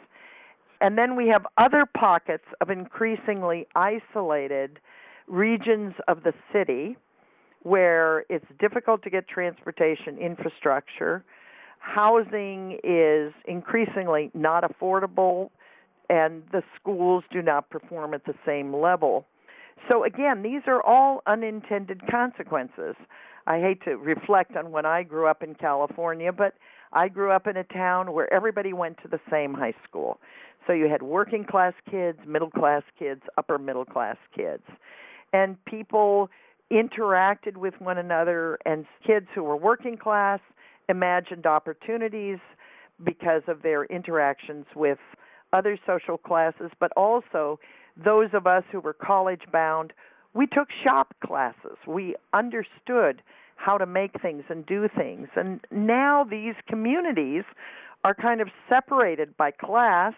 And 0.81 0.97
then 0.97 1.17
we 1.17 1.29
have 1.29 1.45
other 1.59 1.85
pockets 1.85 2.45
of 2.61 2.71
increasingly 2.71 3.67
isolated 3.75 4.79
regions 5.27 5.95
of 6.07 6.23
the 6.23 6.33
city 6.53 6.97
where 7.63 8.25
it's 8.29 8.47
difficult 8.59 9.03
to 9.03 9.11
get 9.11 9.29
transportation 9.29 10.17
infrastructure. 10.19 11.25
Housing 11.79 12.79
is 12.85 13.33
increasingly 13.47 14.31
not 14.35 14.65
affordable, 14.65 15.51
and 16.09 16.43
the 16.53 16.63
schools 16.81 17.25
do 17.33 17.43
not 17.43 17.69
perform 17.71 18.15
at 18.15 18.25
the 18.25 18.35
same 18.47 18.75
level. 18.75 19.27
So, 19.89 20.05
again, 20.05 20.43
these 20.43 20.63
are 20.67 20.83
all 20.83 21.23
unintended 21.27 22.03
consequences. 22.09 22.95
I 23.47 23.61
hate 23.61 23.83
to 23.85 23.97
reflect 23.97 24.57
on 24.57 24.71
when 24.71 24.87
I 24.87 25.03
grew 25.03 25.27
up 25.27 25.43
in 25.43 25.55
California, 25.55 26.33
but 26.33 26.55
I 26.93 27.09
grew 27.09 27.31
up 27.31 27.47
in 27.47 27.57
a 27.57 27.65
town 27.65 28.13
where 28.13 28.33
everybody 28.33 28.73
went 28.73 28.99
to 29.03 29.09
the 29.09 29.21
same 29.31 29.55
high 29.55 29.75
school. 29.89 30.21
So 30.67 30.73
you 30.73 30.89
had 30.89 31.03
working 31.03 31.45
class 31.45 31.75
kids, 31.91 32.19
middle 32.27 32.51
class 32.51 32.83
kids, 32.99 33.23
upper 33.37 33.59
middle 33.59 33.85
class 33.85 34.17
kids. 34.37 34.63
And 35.33 35.63
people 35.65 36.31
interacted 36.71 37.57
with 37.57 37.75
one 37.81 37.99
another, 37.99 38.59
and 38.65 38.87
kids 39.07 39.27
who 39.35 39.43
were 39.43 39.57
working 39.57 39.97
class 39.97 40.41
imagined 40.89 41.47
opportunities 41.47 42.39
because 43.03 43.43
of 43.49 43.63
their 43.63 43.85
interactions 43.85 44.67
with 44.77 44.99
other 45.53 45.79
social 45.87 46.17
classes, 46.17 46.71
but 46.79 46.93
also 46.97 47.59
those 48.03 48.31
of 48.33 48.47
us 48.47 48.65
who 48.71 48.81
were 48.81 48.95
college 48.95 49.43
bound, 49.53 49.93
we 50.35 50.47
took 50.47 50.69
shop 50.85 51.15
classes. 51.25 51.77
We 51.87 52.17
understood 52.33 53.23
how 53.57 53.79
to 53.79 53.87
make 53.87 54.21
things 54.21 54.45
and 54.49 54.67
do 54.67 54.89
things. 54.89 55.29
And 55.37 55.61
now 55.71 56.25
these 56.25 56.55
communities 56.69 57.45
are 58.05 58.15
kind 58.15 58.41
of 58.41 58.49
separated 58.69 59.37
by 59.37 59.53
class 59.53 60.15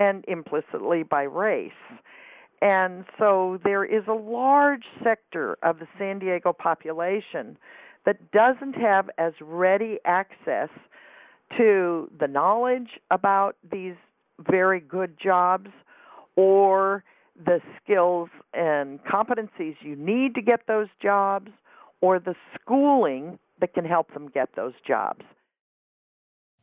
and 0.00 0.24
implicitly 0.26 1.02
by 1.02 1.22
race. 1.22 1.72
And 2.62 3.04
so 3.18 3.60
there 3.62 3.84
is 3.84 4.04
a 4.08 4.12
large 4.12 4.84
sector 5.04 5.58
of 5.62 5.78
the 5.78 5.86
San 5.98 6.18
Diego 6.18 6.52
population 6.52 7.56
that 8.06 8.30
doesn't 8.32 8.74
have 8.74 9.10
as 9.18 9.32
ready 9.40 9.98
access 10.04 10.70
to 11.56 12.10
the 12.18 12.26
knowledge 12.26 12.98
about 13.10 13.56
these 13.70 13.94
very 14.40 14.80
good 14.80 15.16
jobs 15.22 15.70
or 16.36 17.04
the 17.44 17.60
skills 17.82 18.28
and 18.52 18.98
competencies 19.04 19.76
you 19.80 19.96
need 19.96 20.34
to 20.34 20.42
get 20.42 20.66
those 20.66 20.88
jobs 21.00 21.50
or 22.00 22.18
the 22.18 22.34
schooling 22.54 23.38
that 23.60 23.74
can 23.74 23.84
help 23.84 24.12
them 24.12 24.28
get 24.28 24.50
those 24.56 24.74
jobs. 24.86 25.22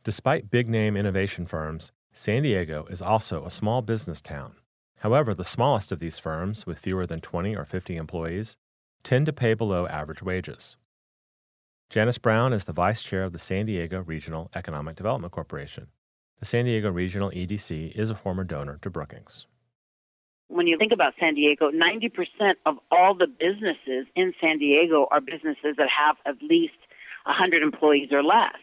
Despite 0.04 0.50
big 0.50 0.68
name 0.68 0.96
innovation 0.96 1.46
firms, 1.46 1.92
San 2.12 2.42
Diego 2.42 2.86
is 2.90 3.02
also 3.02 3.44
a 3.44 3.50
small 3.50 3.82
business 3.82 4.20
town. 4.20 4.56
However, 5.00 5.34
the 5.34 5.44
smallest 5.44 5.92
of 5.92 5.98
these 5.98 6.18
firms, 6.18 6.66
with 6.66 6.78
fewer 6.78 7.06
than 7.06 7.20
20 7.20 7.54
or 7.54 7.64
50 7.64 7.96
employees, 7.96 8.56
tend 9.02 9.26
to 9.26 9.32
pay 9.32 9.54
below 9.54 9.86
average 9.86 10.22
wages. 10.22 10.76
Janice 11.90 12.18
Brown 12.18 12.52
is 12.52 12.64
the 12.64 12.72
vice 12.72 13.02
chair 13.02 13.22
of 13.22 13.32
the 13.32 13.38
San 13.38 13.66
Diego 13.66 14.02
Regional 14.02 14.50
Economic 14.54 14.96
Development 14.96 15.32
Corporation. 15.32 15.88
The 16.40 16.46
San 16.46 16.64
Diego 16.64 16.90
Regional 16.90 17.30
EDC 17.30 17.92
is 17.92 18.10
a 18.10 18.14
former 18.14 18.44
donor 18.44 18.78
to 18.82 18.90
Brookings. 18.90 19.46
When 20.48 20.66
you 20.66 20.78
think 20.78 20.92
about 20.92 21.14
San 21.18 21.34
Diego, 21.34 21.70
90% 21.70 22.54
of 22.66 22.78
all 22.90 23.14
the 23.14 23.26
businesses 23.26 24.06
in 24.14 24.32
San 24.40 24.58
Diego 24.58 25.08
are 25.10 25.20
businesses 25.20 25.74
that 25.76 25.88
have 25.88 26.16
at 26.24 26.40
least 26.42 26.78
100 27.24 27.62
employees 27.62 28.10
or 28.12 28.22
less. 28.22 28.56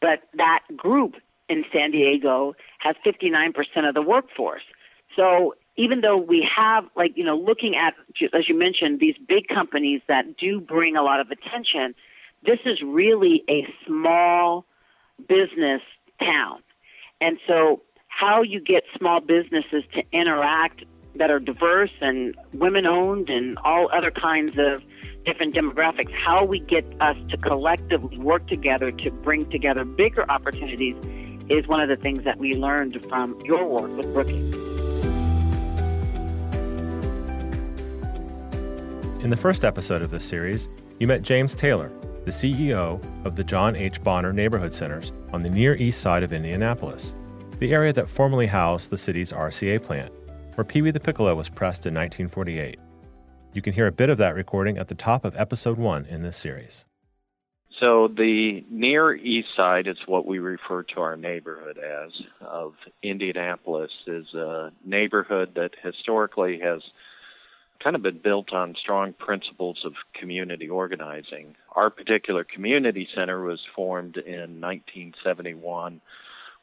But 0.00 0.22
that 0.34 0.60
group 0.76 1.14
in 1.48 1.64
San 1.72 1.90
Diego 1.90 2.54
has 2.78 2.94
59% 3.04 3.88
of 3.88 3.94
the 3.94 4.02
workforce. 4.02 4.62
So 5.16 5.54
even 5.76 6.02
though 6.02 6.18
we 6.18 6.46
have, 6.56 6.84
like, 6.94 7.16
you 7.16 7.24
know, 7.24 7.36
looking 7.36 7.74
at, 7.74 7.94
as 8.34 8.48
you 8.48 8.58
mentioned, 8.58 9.00
these 9.00 9.16
big 9.26 9.48
companies 9.48 10.02
that 10.08 10.36
do 10.36 10.60
bring 10.60 10.96
a 10.96 11.02
lot 11.02 11.20
of 11.20 11.30
attention, 11.30 11.94
this 12.44 12.58
is 12.66 12.82
really 12.84 13.44
a 13.48 13.66
small 13.86 14.66
business 15.28 15.80
town. 16.20 16.62
And 17.20 17.38
so 17.46 17.82
how 18.08 18.42
you 18.42 18.60
get 18.60 18.82
small 18.96 19.20
businesses 19.20 19.84
to 19.94 20.02
interact 20.12 20.84
that 21.18 21.30
are 21.30 21.40
diverse 21.40 21.90
and 22.00 22.34
women 22.52 22.86
owned 22.86 23.28
and 23.28 23.58
all 23.64 23.88
other 23.92 24.10
kinds 24.10 24.56
of 24.58 24.82
different 25.24 25.54
demographics, 25.54 26.12
how 26.12 26.44
we 26.44 26.60
get 26.60 26.84
us 27.00 27.16
to 27.28 27.36
collectively 27.36 28.18
work 28.18 28.46
together 28.46 28.90
to 28.92 29.10
bring 29.10 29.48
together 29.50 29.84
bigger 29.84 30.28
opportunities 30.30 30.96
is 31.48 31.66
one 31.66 31.80
of 31.80 31.88
the 31.88 31.96
things 31.96 32.24
that 32.24 32.38
we 32.38 32.54
learned 32.54 33.04
from 33.08 33.38
your 33.44 33.66
work 33.66 33.94
with 33.96 34.12
Brookings. 34.12 34.54
In 39.24 39.30
the 39.30 39.36
first 39.36 39.64
episode 39.64 40.02
of 40.02 40.10
this 40.10 40.24
series, 40.24 40.68
you 41.00 41.06
met 41.06 41.22
James 41.22 41.54
Taylor, 41.54 41.90
the 42.24 42.30
CEO 42.30 43.02
of 43.24 43.34
the 43.34 43.42
John 43.42 43.74
H. 43.74 44.02
Boner 44.02 44.32
Neighborhood 44.32 44.72
Centers 44.72 45.12
on 45.32 45.42
the 45.42 45.50
Near 45.50 45.74
East 45.74 46.00
Side 46.00 46.22
of 46.22 46.32
Indianapolis, 46.32 47.14
the 47.58 47.72
area 47.72 47.92
that 47.92 48.08
formerly 48.08 48.46
housed 48.46 48.90
the 48.90 48.96
city's 48.96 49.32
RCA 49.32 49.82
plant, 49.82 50.12
where 50.58 50.64
Pee 50.64 50.82
Wee 50.82 50.90
the 50.90 50.98
Piccolo 50.98 51.36
was 51.36 51.48
pressed 51.48 51.86
in 51.86 51.94
1948. 51.94 52.80
You 53.52 53.62
can 53.62 53.72
hear 53.72 53.86
a 53.86 53.92
bit 53.92 54.10
of 54.10 54.18
that 54.18 54.34
recording 54.34 54.76
at 54.76 54.88
the 54.88 54.94
top 54.96 55.24
of 55.24 55.36
episode 55.36 55.78
one 55.78 56.04
in 56.06 56.22
this 56.22 56.36
series. 56.36 56.84
So 57.80 58.08
the 58.08 58.64
near 58.68 59.14
east 59.14 59.50
side 59.56 59.86
is 59.86 59.98
what 60.06 60.26
we 60.26 60.40
refer 60.40 60.82
to 60.82 61.00
our 61.00 61.16
neighborhood 61.16 61.78
as 61.78 62.10
of 62.40 62.74
Indianapolis 63.04 63.92
is 64.08 64.34
a 64.34 64.72
neighborhood 64.84 65.52
that 65.54 65.76
historically 65.80 66.58
has 66.58 66.82
kind 67.80 67.94
of 67.94 68.02
been 68.02 68.18
built 68.18 68.52
on 68.52 68.74
strong 68.82 69.12
principles 69.12 69.78
of 69.84 69.92
community 70.18 70.68
organizing. 70.68 71.54
Our 71.76 71.88
particular 71.88 72.42
community 72.42 73.06
center 73.14 73.40
was 73.44 73.60
formed 73.76 74.16
in 74.16 74.60
1971, 74.60 76.00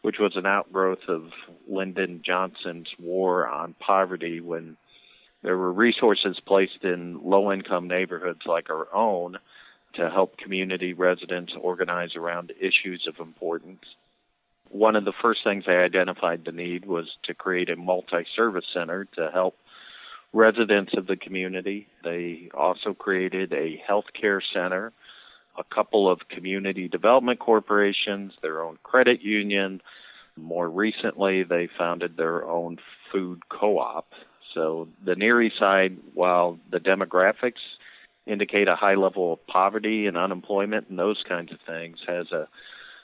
which 0.05 0.19
was 0.19 0.33
an 0.35 0.45
outgrowth 0.45 1.07
of 1.07 1.31
Lyndon 1.67 2.21
Johnson's 2.23 2.89
war 2.99 3.47
on 3.47 3.73
poverty 3.79 4.39
when 4.39 4.77
there 5.41 5.57
were 5.57 5.73
resources 5.73 6.39
placed 6.45 6.83
in 6.83 7.19
low 7.23 7.51
income 7.51 7.87
neighborhoods 7.87 8.41
like 8.45 8.69
our 8.69 8.85
own 8.93 9.37
to 9.95 10.11
help 10.11 10.37
community 10.37 10.93
residents 10.93 11.53
organize 11.59 12.15
around 12.15 12.53
issues 12.59 13.07
of 13.07 13.15
importance. 13.19 13.81
One 14.69 14.95
of 14.95 15.05
the 15.05 15.13
first 15.23 15.39
things 15.43 15.63
they 15.65 15.73
identified 15.73 16.43
the 16.45 16.51
need 16.51 16.85
was 16.85 17.05
to 17.23 17.33
create 17.33 17.71
a 17.71 17.75
multi 17.75 18.27
service 18.35 18.65
center 18.75 19.05
to 19.15 19.31
help 19.33 19.55
residents 20.33 20.91
of 20.95 21.07
the 21.07 21.17
community. 21.17 21.87
They 22.03 22.51
also 22.53 22.93
created 22.93 23.51
a 23.53 23.81
healthcare 23.89 24.41
center, 24.53 24.93
a 25.57 25.63
couple 25.63 26.11
of 26.11 26.19
community 26.29 26.87
development 26.87 27.39
corporations, 27.39 28.33
their 28.41 28.61
own 28.61 28.77
credit 28.83 29.21
union. 29.21 29.81
More 30.37 30.69
recently, 30.69 31.43
they 31.43 31.69
founded 31.77 32.17
their 32.17 32.43
own 32.45 32.77
food 33.11 33.41
co 33.49 33.79
op. 33.79 34.07
So 34.53 34.87
the 35.03 35.15
Near 35.15 35.41
East 35.41 35.59
Side, 35.59 35.97
while 36.13 36.59
the 36.71 36.79
demographics 36.79 37.61
indicate 38.25 38.67
a 38.67 38.75
high 38.75 38.95
level 38.95 39.33
of 39.33 39.47
poverty 39.47 40.07
and 40.07 40.17
unemployment 40.17 40.89
and 40.89 40.97
those 40.97 41.21
kinds 41.27 41.51
of 41.51 41.59
things 41.67 41.97
has 42.07 42.31
a 42.31 42.47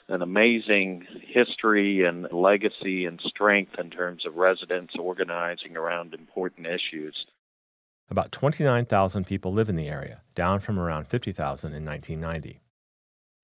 an 0.08 0.20
amazing 0.20 1.06
history 1.22 2.04
and 2.04 2.26
legacy 2.32 3.06
and 3.06 3.20
strength 3.24 3.72
in 3.78 3.88
terms 3.88 4.26
of 4.26 4.34
residents 4.34 4.94
organizing 4.98 5.76
around 5.76 6.12
important 6.12 6.66
issues. 6.66 7.14
About 8.10 8.32
29,000 8.32 9.26
people 9.26 9.52
live 9.52 9.68
in 9.68 9.76
the 9.76 9.88
area, 9.88 10.20
down 10.34 10.60
from 10.60 10.78
around 10.78 11.06
50,000 11.06 11.72
in 11.72 11.84
1990. 11.84 12.60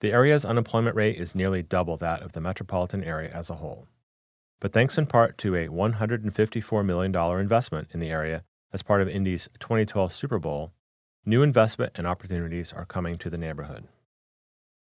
The 0.01 0.13
area's 0.13 0.45
unemployment 0.45 0.95
rate 0.95 1.17
is 1.17 1.35
nearly 1.35 1.63
double 1.63 1.97
that 1.97 2.23
of 2.23 2.33
the 2.33 2.41
metropolitan 2.41 3.03
area 3.03 3.31
as 3.31 3.51
a 3.51 3.57
whole. 3.57 3.87
But 4.61 4.73
thanks 4.73 4.99
in 4.99 5.07
part 5.07 5.39
to 5.39 5.55
a 5.55 5.69
$154 5.69 6.85
million 6.85 7.15
investment 7.41 7.89
in 7.93 8.01
the 8.01 8.11
area 8.11 8.45
as 8.73 8.83
part 8.83 9.01
of 9.01 9.09
Indy's 9.09 9.49
2012 9.61 10.13
Super 10.13 10.39
Bowl, 10.39 10.73
new 11.25 11.43
investment 11.43 11.93
and 11.95 12.07
opportunities 12.07 12.73
are 12.73 12.85
coming 12.85 13.17
to 13.17 13.31
the 13.31 13.39
neighborhood. 13.39 13.89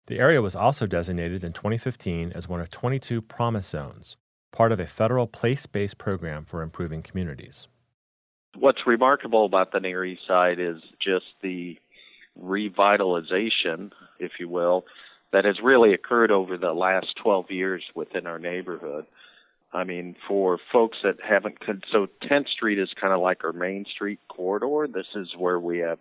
The 0.07 0.19
area 0.19 0.41
was 0.41 0.55
also 0.55 0.85
designated 0.85 1.43
in 1.43 1.53
2015 1.53 2.31
as 2.33 2.47
one 2.47 2.61
of 2.61 2.69
22 2.69 3.21
Promise 3.21 3.67
Zones, 3.67 4.17
part 4.51 4.71
of 4.71 4.79
a 4.79 4.87
federal 4.87 5.27
place 5.27 5.65
based 5.65 5.97
program 5.97 6.45
for 6.45 6.61
improving 6.61 7.01
communities. 7.01 7.67
What's 8.57 8.87
remarkable 8.87 9.45
about 9.45 9.71
the 9.71 9.79
Near 9.79 10.05
East 10.05 10.21
Side 10.27 10.59
is 10.59 10.77
just 11.01 11.25
the 11.41 11.77
revitalization, 12.41 13.91
if 14.19 14.33
you 14.39 14.49
will, 14.49 14.85
that 15.31 15.45
has 15.45 15.57
really 15.61 15.93
occurred 15.93 16.31
over 16.31 16.57
the 16.57 16.73
last 16.73 17.07
12 17.21 17.51
years 17.51 17.83
within 17.93 18.27
our 18.27 18.39
neighborhood. 18.39 19.05
I 19.73 19.83
mean, 19.83 20.15
for 20.27 20.57
folks 20.71 20.97
that 21.03 21.17
haven't, 21.27 21.57
so 21.91 22.07
10th 22.23 22.47
Street 22.47 22.79
is 22.79 22.89
kind 22.99 23.13
of 23.13 23.19
like 23.19 23.43
our 23.43 23.51
Main 23.51 23.85
Street 23.93 24.19
corridor. 24.29 24.87
This 24.91 25.07
is 25.15 25.27
where 25.37 25.59
we 25.59 25.79
have 25.79 25.99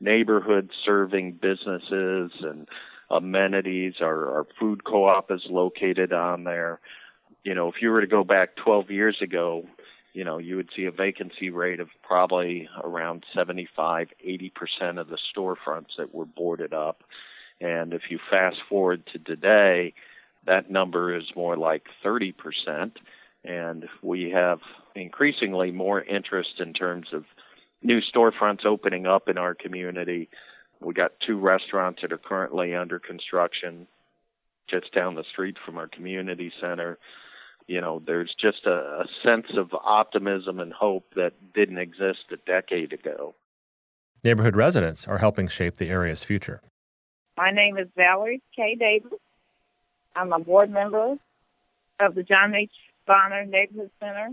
neighborhood 0.00 0.70
serving 0.84 1.38
businesses 1.40 2.32
and 2.42 2.68
amenities. 3.10 3.94
Our, 4.02 4.36
our 4.36 4.46
food 4.60 4.84
co-op 4.84 5.30
is 5.30 5.42
located 5.48 6.12
on 6.12 6.44
there. 6.44 6.80
You 7.44 7.54
know, 7.54 7.68
if 7.68 7.76
you 7.80 7.90
were 7.90 8.02
to 8.02 8.06
go 8.06 8.24
back 8.24 8.56
12 8.56 8.90
years 8.90 9.16
ago, 9.22 9.66
you 10.14 10.24
know, 10.24 10.38
you 10.38 10.56
would 10.56 10.70
see 10.74 10.84
a 10.84 10.92
vacancy 10.92 11.50
rate 11.50 11.80
of 11.80 11.88
probably 12.02 12.68
around 12.82 13.24
75, 13.34 14.08
80% 14.26 15.00
of 15.00 15.08
the 15.08 15.18
storefronts 15.36 15.96
that 15.98 16.14
were 16.14 16.24
boarded 16.24 16.72
up. 16.72 17.02
And 17.60 17.92
if 17.92 18.02
you 18.08 18.18
fast 18.30 18.56
forward 18.68 19.02
to 19.12 19.18
today, 19.18 19.92
that 20.46 20.70
number 20.70 21.14
is 21.16 21.24
more 21.34 21.56
like 21.56 21.82
30%. 22.04 22.32
And 23.44 23.88
we 24.02 24.30
have 24.30 24.60
increasingly 24.94 25.72
more 25.72 26.00
interest 26.00 26.60
in 26.60 26.72
terms 26.72 27.08
of 27.12 27.24
new 27.82 28.00
storefronts 28.14 28.64
opening 28.64 29.06
up 29.06 29.28
in 29.28 29.36
our 29.36 29.54
community. 29.54 30.28
We 30.80 30.94
got 30.94 31.12
two 31.26 31.38
restaurants 31.38 32.02
that 32.02 32.12
are 32.12 32.18
currently 32.18 32.74
under 32.74 33.00
construction 33.00 33.88
just 34.70 34.94
down 34.94 35.16
the 35.16 35.24
street 35.32 35.56
from 35.66 35.76
our 35.76 35.88
community 35.88 36.52
center. 36.60 36.98
You 37.66 37.80
know, 37.80 38.02
there's 38.06 38.34
just 38.40 38.66
a, 38.66 38.70
a 38.70 39.04
sense 39.24 39.46
of 39.56 39.70
optimism 39.72 40.60
and 40.60 40.72
hope 40.72 41.04
that 41.16 41.32
didn't 41.54 41.78
exist 41.78 42.20
a 42.30 42.36
decade 42.36 42.92
ago. 42.92 43.34
Neighborhood 44.22 44.56
residents 44.56 45.06
are 45.08 45.18
helping 45.18 45.48
shape 45.48 45.76
the 45.76 45.88
area's 45.88 46.22
future. 46.22 46.60
My 47.36 47.50
name 47.50 47.78
is 47.78 47.88
Valerie 47.96 48.42
K. 48.54 48.76
Davis. 48.78 49.18
I'm 50.14 50.32
a 50.32 50.38
board 50.38 50.70
member 50.70 51.16
of 52.00 52.14
the 52.14 52.22
John 52.22 52.54
H. 52.54 52.70
Boner 53.06 53.44
Neighborhood 53.44 53.90
Center, 54.00 54.30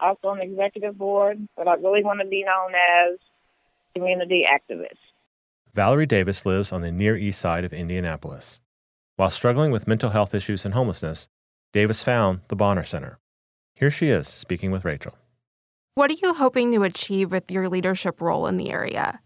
also 0.00 0.28
on 0.28 0.38
the 0.38 0.44
executive 0.44 0.96
board, 0.96 1.46
but 1.56 1.66
I 1.66 1.74
really 1.74 2.04
want 2.04 2.20
to 2.20 2.26
be 2.26 2.44
known 2.44 2.72
as 2.74 3.18
community 3.94 4.44
activist. 4.48 4.98
Valerie 5.74 6.06
Davis 6.06 6.46
lives 6.46 6.70
on 6.72 6.82
the 6.82 6.92
Near 6.92 7.16
East 7.16 7.40
Side 7.40 7.64
of 7.64 7.72
Indianapolis. 7.72 8.60
While 9.16 9.30
struggling 9.30 9.70
with 9.70 9.88
mental 9.88 10.10
health 10.10 10.34
issues 10.34 10.64
and 10.64 10.74
homelessness, 10.74 11.28
Davis 11.74 12.04
found 12.04 12.38
the 12.46 12.54
Boner 12.54 12.84
Center. 12.84 13.18
Here 13.74 13.90
she 13.90 14.08
is 14.08 14.28
speaking 14.28 14.70
with 14.70 14.84
Rachel. 14.84 15.18
What 15.96 16.08
are 16.08 16.16
you 16.22 16.32
hoping 16.32 16.72
to 16.72 16.84
achieve 16.84 17.32
with 17.32 17.50
your 17.50 17.68
leadership 17.68 18.20
role 18.20 18.46
in 18.46 18.58
the 18.58 18.70
area? 18.70 19.18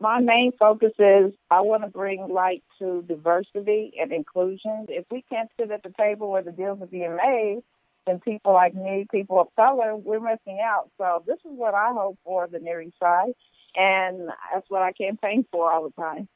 My 0.00 0.18
main 0.18 0.50
focus 0.58 0.90
is 0.98 1.32
I 1.52 1.60
want 1.60 1.84
to 1.84 1.88
bring 1.88 2.26
light 2.28 2.64
to 2.80 3.02
diversity 3.02 3.92
and 4.00 4.10
inclusion. 4.12 4.86
If 4.88 5.04
we 5.12 5.24
can't 5.30 5.48
sit 5.56 5.70
at 5.70 5.84
the 5.84 5.92
table 5.96 6.32
where 6.32 6.42
the 6.42 6.50
deals 6.50 6.82
are 6.82 6.86
being 6.86 7.16
made, 7.16 7.60
then 8.08 8.18
people 8.18 8.52
like 8.52 8.74
me, 8.74 9.06
people 9.12 9.40
of 9.40 9.46
color, 9.54 9.94
we're 9.94 10.18
missing 10.18 10.58
out. 10.60 10.90
So 10.98 11.22
this 11.28 11.38
is 11.44 11.52
what 11.52 11.74
I 11.74 11.92
hope 11.92 12.18
for 12.24 12.48
the 12.48 12.58
Near 12.58 12.82
East 12.82 12.96
Side, 13.00 13.34
and 13.76 14.30
that's 14.52 14.68
what 14.68 14.82
I 14.82 14.90
campaign 14.90 15.46
for 15.52 15.72
all 15.72 15.84
the 15.84 16.02
time. 16.02 16.26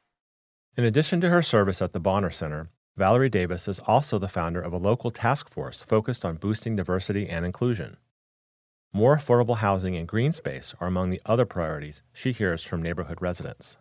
In 0.77 0.85
addition 0.85 1.21
to 1.23 1.31
her 1.31 1.43
service 1.43 1.83
at 1.83 1.93
the 1.93 1.99
Boner 1.99 2.31
Center, 2.31 2.71
Valerie 2.97 3.29
Davis 3.29 3.69
is 3.69 3.79
also 3.81 4.19
the 4.19 4.27
founder 4.27 4.63
of 4.63 4.73
a 4.73 4.79
local 4.79 5.11
task 5.11 5.51
force 5.51 5.83
focused 5.83 6.25
on 6.25 6.37
boosting 6.37 6.77
diversity 6.77 7.29
and 7.29 7.45
inclusion. 7.45 7.99
More 8.91 9.15
affordable 9.15 9.59
housing 9.59 9.95
and 9.97 10.09
green 10.09 10.33
space 10.33 10.75
are 10.81 10.87
among 10.87 11.11
the 11.11 11.21
other 11.27 11.45
priorities 11.45 12.03
she 12.15 12.33
hears 12.33 12.63
from 12.63 12.83
neighborhood 12.83 13.21
residents. 13.21 13.77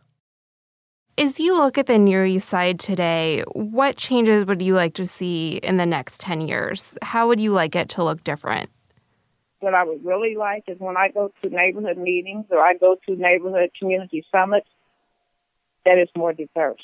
As 1.18 1.40
you 1.40 1.54
look 1.54 1.78
at 1.78 1.86
the 1.86 1.98
Near 1.98 2.26
East 2.26 2.50
Side 2.50 2.78
today, 2.78 3.42
what 3.54 3.96
changes 3.96 4.46
would 4.48 4.62
you 4.62 4.76
like 4.76 4.96
to 4.96 5.06
see 5.06 5.62
in 5.64 5.78
the 5.78 5.86
next 5.86 6.20
10 6.20 6.42
years? 6.42 6.98
How 7.02 7.30
would 7.30 7.40
you 7.40 7.54
like 7.54 7.74
it 7.74 7.88
to 7.92 8.04
look 8.04 8.22
different? 8.26 8.70
What 9.62 9.74
I 9.74 9.86
would 9.86 10.04
really 10.04 10.36
like 10.36 10.66
is 10.68 10.78
when 10.78 10.98
I 10.98 11.08
go 11.08 11.32
to 11.42 11.50
neighborhood 11.50 11.98
meetings 11.98 12.48
or 12.50 12.60
I 12.60 12.74
go 12.74 12.98
to 13.06 13.16
neighborhood 13.16 13.70
community 13.80 14.26
summits, 14.30 14.68
that 15.86 15.98
it's 15.98 16.12
more 16.18 16.34
diverse. 16.34 16.82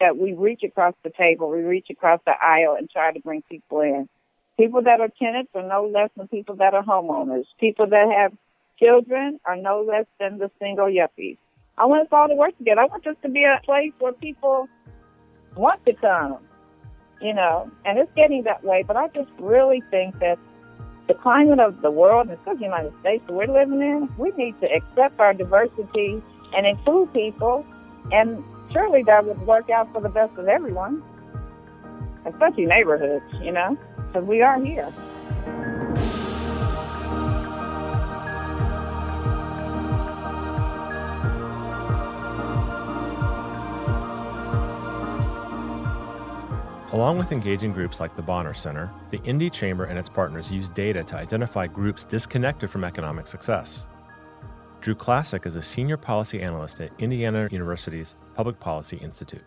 That 0.00 0.16
we 0.16 0.32
reach 0.32 0.62
across 0.62 0.94
the 1.02 1.10
table, 1.10 1.50
we 1.50 1.62
reach 1.62 1.88
across 1.90 2.20
the 2.24 2.32
aisle 2.40 2.76
and 2.78 2.88
try 2.88 3.12
to 3.12 3.20
bring 3.20 3.42
people 3.42 3.80
in. 3.80 4.08
People 4.56 4.82
that 4.82 5.00
are 5.00 5.08
tenants 5.18 5.50
are 5.54 5.66
no 5.66 5.86
less 5.86 6.10
than 6.16 6.28
people 6.28 6.56
that 6.56 6.74
are 6.74 6.84
homeowners. 6.84 7.44
People 7.58 7.86
that 7.88 8.08
have 8.16 8.32
children 8.78 9.40
are 9.44 9.56
no 9.56 9.82
less 9.82 10.06
than 10.20 10.38
the 10.38 10.50
single 10.60 10.86
yuppies. 10.86 11.36
I 11.76 11.86
want 11.86 12.02
us 12.02 12.08
all 12.12 12.28
to 12.28 12.34
work 12.34 12.56
together. 12.58 12.82
I 12.82 12.84
want 12.86 13.04
this 13.04 13.16
to 13.22 13.28
be 13.28 13.44
a 13.44 13.60
place 13.64 13.92
where 13.98 14.12
people 14.12 14.68
want 15.56 15.84
to 15.86 15.92
come, 15.94 16.38
you 17.20 17.34
know, 17.34 17.70
and 17.84 17.98
it's 17.98 18.10
getting 18.14 18.44
that 18.44 18.64
way. 18.64 18.84
But 18.86 18.96
I 18.96 19.08
just 19.08 19.30
really 19.38 19.82
think 19.90 20.18
that 20.20 20.38
the 21.08 21.14
climate 21.14 21.60
of 21.60 21.80
the 21.82 21.90
world, 21.90 22.28
and 22.28 22.38
especially 22.38 22.58
the 22.58 22.64
United 22.64 22.92
States 23.00 23.24
that 23.26 23.32
we're 23.32 23.46
living 23.46 23.80
in, 23.80 24.08
we 24.18 24.30
need 24.36 24.60
to 24.60 24.66
accept 24.66 25.18
our 25.18 25.34
diversity 25.34 26.22
and 26.54 26.66
include 26.66 27.12
people. 27.12 27.64
And 28.12 28.44
surely 28.72 29.02
that 29.04 29.24
would 29.24 29.40
work 29.46 29.70
out 29.70 29.92
for 29.92 30.00
the 30.00 30.08
best 30.08 30.36
of 30.38 30.48
everyone, 30.48 31.02
especially 32.26 32.66
neighborhoods, 32.66 33.24
you 33.40 33.52
know 33.52 33.76
because 34.08 34.26
we 34.26 34.42
are 34.42 34.62
here. 34.62 34.92
Along 46.90 47.18
with 47.18 47.32
engaging 47.32 47.72
groups 47.72 48.00
like 48.00 48.16
the 48.16 48.22
Boner 48.22 48.54
Center, 48.54 48.90
the 49.10 49.22
Indy 49.22 49.50
Chamber 49.50 49.84
and 49.84 49.98
its 49.98 50.08
partners 50.08 50.50
use 50.50 50.70
data 50.70 51.04
to 51.04 51.16
identify 51.16 51.66
groups 51.66 52.02
disconnected 52.02 52.70
from 52.70 52.82
economic 52.82 53.26
success. 53.26 53.84
Drew 54.80 54.94
Klacik 54.94 55.44
is 55.44 55.56
a 55.56 55.62
senior 55.62 55.96
policy 55.96 56.40
analyst 56.40 56.80
at 56.80 56.90
Indiana 56.98 57.48
University's 57.50 58.14
Public 58.34 58.60
Policy 58.60 58.96
Institute. 58.98 59.42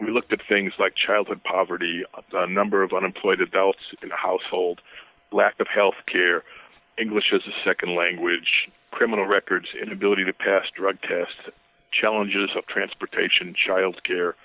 We 0.00 0.10
looked 0.10 0.32
at 0.32 0.40
things 0.48 0.74
like 0.78 0.94
childhood 0.94 1.42
poverty, 1.42 2.04
the 2.30 2.46
number 2.46 2.82
of 2.82 2.92
unemployed 2.92 3.40
adults 3.40 3.80
in 4.02 4.12
a 4.12 4.16
household, 4.16 4.80
lack 5.32 5.58
of 5.58 5.66
health 5.66 5.96
care, 6.10 6.44
English 6.98 7.32
as 7.34 7.40
a 7.46 7.68
second 7.68 7.96
language, 7.96 8.68
criminal 8.92 9.26
records, 9.26 9.66
inability 9.80 10.24
to 10.24 10.32
pass 10.32 10.66
drug 10.74 11.00
tests, 11.02 11.50
challenges 11.90 12.50
of 12.56 12.66
transportation, 12.66 13.54
child 13.54 14.02
care, 14.04 14.36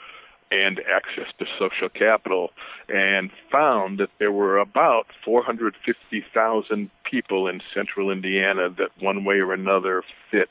and 0.51 0.81
access 0.93 1.31
to 1.39 1.45
social 1.57 1.89
capital, 1.89 2.51
and 2.89 3.31
found 3.51 3.99
that 3.99 4.09
there 4.19 4.31
were 4.31 4.57
about 4.57 5.07
450,000 5.23 6.89
people 7.09 7.47
in 7.47 7.61
central 7.73 8.11
Indiana 8.11 8.69
that 8.69 8.89
one 8.99 9.23
way 9.23 9.35
or 9.35 9.53
another 9.53 10.03
fit 10.29 10.49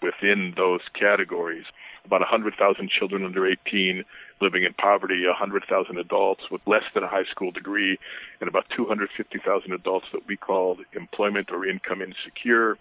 within 0.00 0.54
those 0.56 0.80
categories. 0.98 1.64
About 2.06 2.20
100,000 2.20 2.90
children 2.90 3.24
under 3.24 3.46
18 3.46 4.04
living 4.40 4.64
in 4.64 4.74
poverty, 4.74 5.24
100,000 5.26 5.98
adults 5.98 6.42
with 6.50 6.60
less 6.66 6.82
than 6.94 7.02
a 7.02 7.08
high 7.08 7.24
school 7.30 7.50
degree, 7.50 7.98
and 8.40 8.48
about 8.48 8.66
250,000 8.76 9.72
adults 9.72 10.06
that 10.12 10.26
we 10.26 10.36
called 10.36 10.80
employment 10.94 11.50
or 11.50 11.66
income 11.66 12.02
insecure 12.02 12.76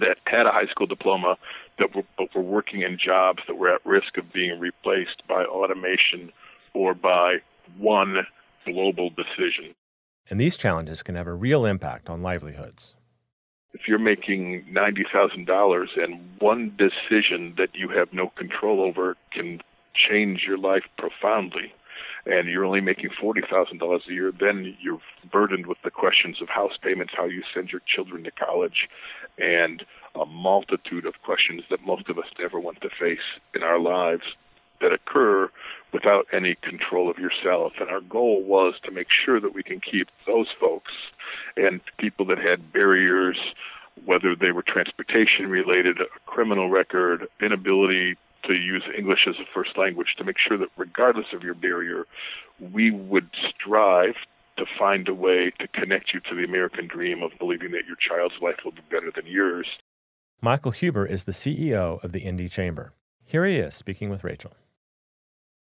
that 0.00 0.18
had 0.26 0.46
a 0.46 0.50
high 0.50 0.66
school 0.70 0.86
diploma 0.86 1.36
that 1.78 1.94
were, 1.94 2.04
but 2.18 2.34
were 2.34 2.42
working 2.42 2.82
in 2.82 2.98
jobs 2.98 3.40
that 3.46 3.54
were 3.56 3.74
at 3.74 3.84
risk 3.84 4.16
of 4.18 4.32
being 4.32 4.58
replaced 4.58 5.22
by 5.28 5.44
automation 5.44 6.32
or 6.74 6.94
by 6.94 7.36
one 7.78 8.26
global 8.64 9.10
decision. 9.10 9.74
And 10.30 10.40
these 10.40 10.56
challenges 10.56 11.02
can 11.02 11.14
have 11.14 11.26
a 11.26 11.34
real 11.34 11.66
impact 11.66 12.08
on 12.08 12.22
livelihoods 12.22 12.94
if 13.74 13.88
you're 13.88 13.98
making 13.98 14.64
ninety 14.70 15.04
thousand 15.12 15.46
dollars 15.46 15.90
and 15.96 16.20
one 16.38 16.76
decision 16.76 17.54
that 17.56 17.70
you 17.74 17.88
have 17.88 18.12
no 18.12 18.28
control 18.36 18.80
over 18.82 19.16
can 19.32 19.60
change 19.94 20.44
your 20.46 20.58
life 20.58 20.84
profoundly 20.98 21.72
and 22.26 22.48
you're 22.48 22.64
only 22.64 22.80
making 22.80 23.10
forty 23.20 23.40
thousand 23.50 23.78
dollars 23.78 24.02
a 24.08 24.12
year, 24.12 24.32
then 24.38 24.76
you're 24.80 25.00
burdened 25.30 25.66
with 25.66 25.78
the 25.84 25.90
questions 25.90 26.40
of 26.40 26.48
house 26.48 26.76
payments, 26.82 27.12
how 27.16 27.26
you 27.26 27.42
send 27.54 27.70
your 27.70 27.82
children 27.86 28.24
to 28.24 28.30
college, 28.30 28.88
and 29.38 29.84
a 30.14 30.26
multitude 30.26 31.06
of 31.06 31.14
questions 31.24 31.62
that 31.70 31.84
most 31.86 32.08
of 32.08 32.18
us 32.18 32.26
never 32.38 32.60
want 32.60 32.80
to 32.82 32.88
face 32.90 33.26
in 33.54 33.62
our 33.62 33.78
lives. 33.78 34.24
that 34.82 34.92
occur 34.92 35.48
without 35.92 36.26
any 36.32 36.56
control 36.56 37.08
of 37.10 37.18
yourself. 37.18 37.72
And 37.80 37.88
our 37.88 38.00
goal 38.00 38.42
was 38.42 38.74
to 38.84 38.90
make 38.90 39.06
sure 39.24 39.40
that 39.40 39.54
we 39.54 39.62
can 39.62 39.80
keep 39.80 40.08
those 40.26 40.48
folks 40.60 40.92
and 41.56 41.80
people 41.98 42.26
that 42.26 42.38
had 42.38 42.72
barriers, 42.72 43.38
whether 44.04 44.34
they 44.34 44.52
were 44.52 44.62
transportation 44.66 45.48
related, 45.48 46.00
a 46.00 46.06
criminal 46.26 46.68
record, 46.68 47.28
inability 47.40 48.16
to 48.44 48.54
use 48.54 48.82
English 48.96 49.26
as 49.28 49.36
a 49.36 49.46
first 49.54 49.76
language, 49.76 50.14
to 50.18 50.24
make 50.24 50.36
sure 50.38 50.58
that 50.58 50.68
regardless 50.76 51.26
of 51.32 51.42
your 51.42 51.54
barrier, 51.54 52.06
we 52.72 52.90
would 52.90 53.28
strive 53.50 54.14
to 54.56 54.64
find 54.78 55.08
a 55.08 55.14
way 55.14 55.52
to 55.58 55.68
connect 55.68 56.12
you 56.12 56.20
to 56.20 56.34
the 56.34 56.44
American 56.44 56.86
dream 56.86 57.22
of 57.22 57.30
believing 57.38 57.72
that 57.72 57.86
your 57.86 57.96
child's 57.96 58.34
life 58.42 58.56
will 58.64 58.72
be 58.72 58.82
better 58.90 59.10
than 59.14 59.26
yours. 59.26 59.66
Michael 60.40 60.72
Huber 60.72 61.06
is 61.06 61.24
the 61.24 61.32
CEO 61.32 62.02
of 62.02 62.12
the 62.12 62.20
Indy 62.20 62.48
Chamber. 62.48 62.92
Here 63.24 63.46
he 63.46 63.56
is 63.56 63.74
speaking 63.74 64.10
with 64.10 64.24
Rachel. 64.24 64.52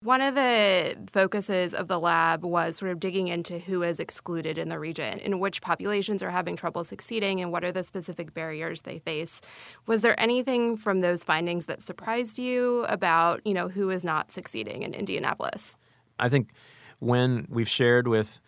One 0.02 0.20
of 0.20 0.34
the 0.34 0.96
focuses 1.12 1.74
of 1.74 1.86
the 1.86 2.00
lab 2.00 2.44
was 2.44 2.76
sort 2.76 2.90
of 2.90 2.98
digging 2.98 3.28
into 3.28 3.60
who 3.60 3.84
is 3.84 4.00
excluded 4.00 4.58
in 4.58 4.68
the 4.68 4.80
region 4.80 5.20
and 5.20 5.38
which 5.38 5.62
populations 5.62 6.24
are 6.24 6.30
having 6.30 6.56
trouble 6.56 6.82
succeeding 6.82 7.40
and 7.40 7.52
what 7.52 7.62
are 7.62 7.70
the 7.70 7.84
specific 7.84 8.34
barriers 8.34 8.80
they 8.80 8.98
face. 8.98 9.40
Was 9.86 10.00
there 10.00 10.18
anything 10.18 10.76
from 10.76 11.02
those 11.02 11.22
findings 11.22 11.66
that 11.66 11.82
surprised 11.82 12.40
you 12.40 12.84
about, 12.88 13.46
you 13.46 13.54
know, 13.54 13.68
who 13.68 13.90
is 13.90 14.02
not 14.02 14.32
succeeding 14.32 14.82
in 14.82 14.92
Indianapolis? 14.92 15.76
I 16.18 16.28
think 16.28 16.50
when 16.98 17.46
we've 17.48 17.68
shared 17.68 18.08
with 18.08 18.40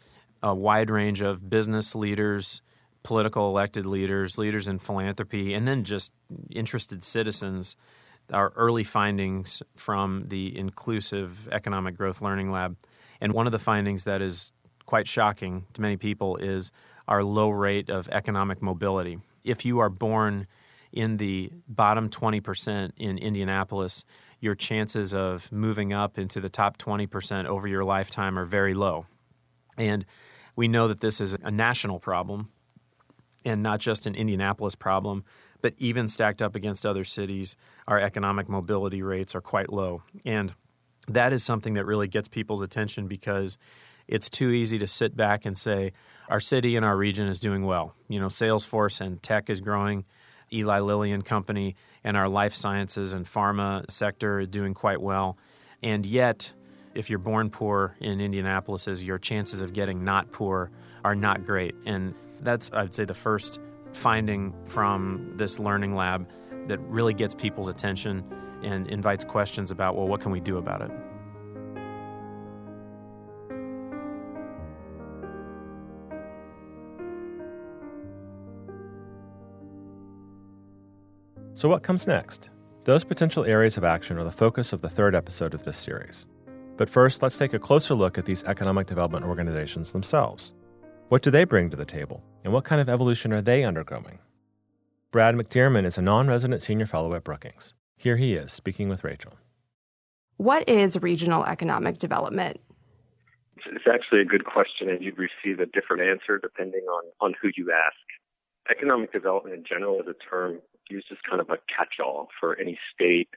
a 0.42 0.52
wide 0.52 0.90
range 0.90 1.20
of 1.20 1.48
business 1.48 1.94
leaders, 1.94 2.62
political 3.04 3.48
elected 3.48 3.86
leaders, 3.86 4.38
leaders 4.38 4.66
in 4.66 4.80
philanthropy, 4.80 5.54
and 5.54 5.68
then 5.68 5.84
just 5.84 6.12
interested 6.50 7.04
citizens– 7.04 7.76
our 8.32 8.52
early 8.56 8.84
findings 8.84 9.62
from 9.76 10.24
the 10.28 10.56
Inclusive 10.56 11.48
Economic 11.52 11.96
Growth 11.96 12.20
Learning 12.22 12.50
Lab. 12.50 12.76
And 13.20 13.32
one 13.32 13.46
of 13.46 13.52
the 13.52 13.58
findings 13.58 14.04
that 14.04 14.22
is 14.22 14.52
quite 14.86 15.06
shocking 15.06 15.66
to 15.74 15.80
many 15.80 15.96
people 15.96 16.36
is 16.36 16.70
our 17.08 17.22
low 17.22 17.50
rate 17.50 17.90
of 17.90 18.08
economic 18.08 18.62
mobility. 18.62 19.18
If 19.44 19.64
you 19.64 19.78
are 19.78 19.90
born 19.90 20.46
in 20.92 21.16
the 21.16 21.50
bottom 21.68 22.08
20% 22.08 22.92
in 22.96 23.18
Indianapolis, 23.18 24.04
your 24.40 24.54
chances 24.54 25.12
of 25.12 25.50
moving 25.50 25.92
up 25.92 26.18
into 26.18 26.40
the 26.40 26.48
top 26.48 26.78
20% 26.78 27.46
over 27.46 27.66
your 27.66 27.84
lifetime 27.84 28.38
are 28.38 28.44
very 28.44 28.74
low. 28.74 29.06
And 29.76 30.04
we 30.56 30.68
know 30.68 30.86
that 30.88 31.00
this 31.00 31.20
is 31.20 31.36
a 31.42 31.50
national 31.50 31.98
problem 31.98 32.50
and 33.44 33.62
not 33.62 33.80
just 33.80 34.06
an 34.06 34.14
Indianapolis 34.14 34.74
problem 34.74 35.24
but 35.64 35.72
even 35.78 36.08
stacked 36.08 36.42
up 36.42 36.54
against 36.54 36.84
other 36.84 37.04
cities, 37.04 37.56
our 37.88 37.98
economic 37.98 38.50
mobility 38.50 39.00
rates 39.00 39.34
are 39.34 39.40
quite 39.40 39.72
low. 39.72 40.02
And 40.22 40.54
that 41.08 41.32
is 41.32 41.42
something 41.42 41.72
that 41.72 41.86
really 41.86 42.06
gets 42.06 42.28
people's 42.28 42.60
attention 42.60 43.08
because 43.08 43.56
it's 44.06 44.28
too 44.28 44.50
easy 44.50 44.78
to 44.78 44.86
sit 44.86 45.16
back 45.16 45.46
and 45.46 45.56
say, 45.56 45.92
our 46.28 46.38
city 46.38 46.76
and 46.76 46.84
our 46.84 46.98
region 46.98 47.28
is 47.28 47.40
doing 47.40 47.64
well. 47.64 47.94
You 48.08 48.20
know, 48.20 48.26
Salesforce 48.26 49.00
and 49.00 49.22
tech 49.22 49.48
is 49.48 49.62
growing. 49.62 50.04
Eli 50.52 50.80
Lilly 50.80 51.12
and 51.12 51.24
Company 51.24 51.76
and 52.04 52.14
our 52.14 52.28
life 52.28 52.54
sciences 52.54 53.14
and 53.14 53.24
pharma 53.24 53.90
sector 53.90 54.40
are 54.40 54.44
doing 54.44 54.74
quite 54.74 55.00
well. 55.00 55.38
And 55.82 56.04
yet, 56.04 56.52
if 56.94 57.08
you're 57.08 57.18
born 57.18 57.48
poor 57.48 57.96
in 58.00 58.20
Indianapolis, 58.20 58.86
your 59.02 59.16
chances 59.16 59.62
of 59.62 59.72
getting 59.72 60.04
not 60.04 60.30
poor 60.30 60.70
are 61.06 61.14
not 61.14 61.46
great. 61.46 61.74
And 61.86 62.14
that's, 62.42 62.70
I'd 62.74 62.92
say, 62.92 63.06
the 63.06 63.14
first 63.14 63.60
finding 63.94 64.54
from 64.64 65.32
this 65.36 65.58
learning 65.58 65.94
lab 65.94 66.28
that 66.66 66.78
really 66.80 67.14
gets 67.14 67.34
people's 67.34 67.68
attention 67.68 68.24
and 68.62 68.88
invites 68.88 69.24
questions 69.24 69.70
about, 69.70 69.96
well, 69.96 70.06
what 70.06 70.20
can 70.20 70.32
we 70.32 70.40
do 70.40 70.56
about 70.56 70.82
it? 70.82 70.90
So, 81.56 81.68
what 81.68 81.82
comes 81.82 82.06
next? 82.06 82.50
Those 82.84 83.04
potential 83.04 83.44
areas 83.44 83.76
of 83.76 83.84
action 83.84 84.18
are 84.18 84.24
the 84.24 84.32
focus 84.32 84.72
of 84.72 84.82
the 84.82 84.88
third 84.88 85.14
episode 85.14 85.54
of 85.54 85.64
this 85.64 85.78
series. 85.78 86.26
But 86.76 86.90
first, 86.90 87.22
let's 87.22 87.38
take 87.38 87.54
a 87.54 87.58
closer 87.58 87.94
look 87.94 88.18
at 88.18 88.26
these 88.26 88.44
economic 88.44 88.86
development 88.86 89.24
organizations 89.24 89.92
themselves. 89.92 90.52
What 91.08 91.22
do 91.22 91.30
they 91.30 91.44
bring 91.44 91.70
to 91.70 91.76
the 91.76 91.84
table, 91.84 92.22
and 92.44 92.52
what 92.52 92.64
kind 92.64 92.80
of 92.80 92.88
evolution 92.88 93.32
are 93.32 93.42
they 93.42 93.64
undergoing? 93.64 94.18
Brad 95.10 95.34
McDearman 95.34 95.86
is 95.86 95.96
a 95.96 96.02
non 96.02 96.28
resident 96.28 96.62
senior 96.62 96.86
fellow 96.86 97.14
at 97.14 97.24
Brookings. 97.24 97.72
Here 97.96 98.16
he 98.16 98.34
is 98.34 98.52
speaking 98.52 98.88
with 98.88 99.02
Rachel. 99.02 99.32
What 100.36 100.68
is 100.68 101.00
regional 101.00 101.44
economic 101.44 101.98
development? 101.98 102.60
It's 103.66 103.86
actually 103.90 104.20
a 104.20 104.24
good 104.26 104.44
question, 104.44 104.90
and 104.90 105.02
you'd 105.02 105.16
receive 105.16 105.58
a 105.58 105.66
different 105.66 106.02
answer 106.02 106.38
depending 106.38 106.82
on, 106.82 107.04
on 107.20 107.34
who 107.40 107.48
you 107.56 107.72
ask. 107.72 107.96
Economic 108.70 109.12
development 109.12 109.54
in 109.54 109.64
general 109.66 110.00
is 110.00 110.06
a 110.06 110.14
term 110.28 110.60
used 110.90 111.06
as 111.10 111.18
kind 111.28 111.40
of 111.40 111.48
a 111.48 111.56
catch 111.74 112.00
all 112.04 112.28
for 112.38 112.58
any 112.58 112.78
state, 112.92 113.28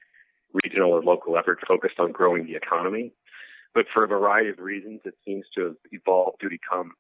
regional, 0.66 0.92
or 0.92 1.02
local 1.02 1.38
effort 1.38 1.60
focused 1.66 2.00
on 2.00 2.12
growing 2.12 2.46
the 2.46 2.56
economy. 2.56 3.14
But 3.74 3.86
for 3.94 4.04
a 4.04 4.08
variety 4.08 4.50
of 4.50 4.60
reasons, 4.60 5.02
it 5.06 5.14
seems 5.24 5.46
to 5.56 5.66
have 5.66 5.76
evolved 5.92 6.42
to 6.42 6.50
become 6.50 6.94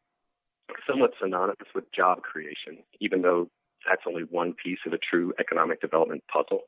somewhat 0.87 1.11
synonymous 1.21 1.69
with 1.73 1.85
job 1.93 2.21
creation, 2.21 2.83
even 2.99 3.21
though 3.21 3.49
that's 3.87 4.01
only 4.07 4.23
one 4.23 4.53
piece 4.53 4.79
of 4.85 4.93
a 4.93 4.97
true 4.97 5.33
economic 5.39 5.81
development 5.81 6.23
puzzle. 6.31 6.61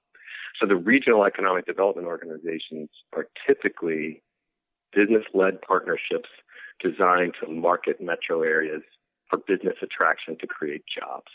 So 0.60 0.66
the 0.66 0.76
regional 0.76 1.26
economic 1.26 1.66
development 1.66 2.08
organizations 2.08 2.90
are 3.14 3.28
typically 3.46 4.22
business 4.94 5.24
led 5.34 5.62
partnerships 5.62 6.30
designed 6.82 7.34
to 7.42 7.52
market 7.52 8.02
metro 8.02 8.42
areas 8.42 8.82
for 9.30 9.38
business 9.38 9.76
attraction 9.82 10.38
to 10.40 10.48
create 10.48 10.84
jobs. 10.88 11.32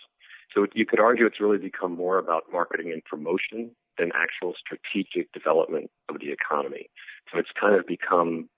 So 0.54 0.66
you 0.74 0.86
could 0.86 1.00
argue 1.00 1.26
it's 1.26 1.40
really 1.40 1.58
become 1.58 1.94
more 1.94 2.18
about 2.18 2.44
marketing 2.52 2.92
and 2.92 3.04
promotion 3.04 3.70
than 3.98 4.10
actual 4.14 4.54
strategic 4.58 5.32
development 5.32 5.90
of 6.08 6.20
the 6.20 6.30
economy. 6.32 6.88
So 7.32 7.38
it's 7.38 7.50
kind 7.58 7.74
of 7.74 7.86
become 7.86 8.48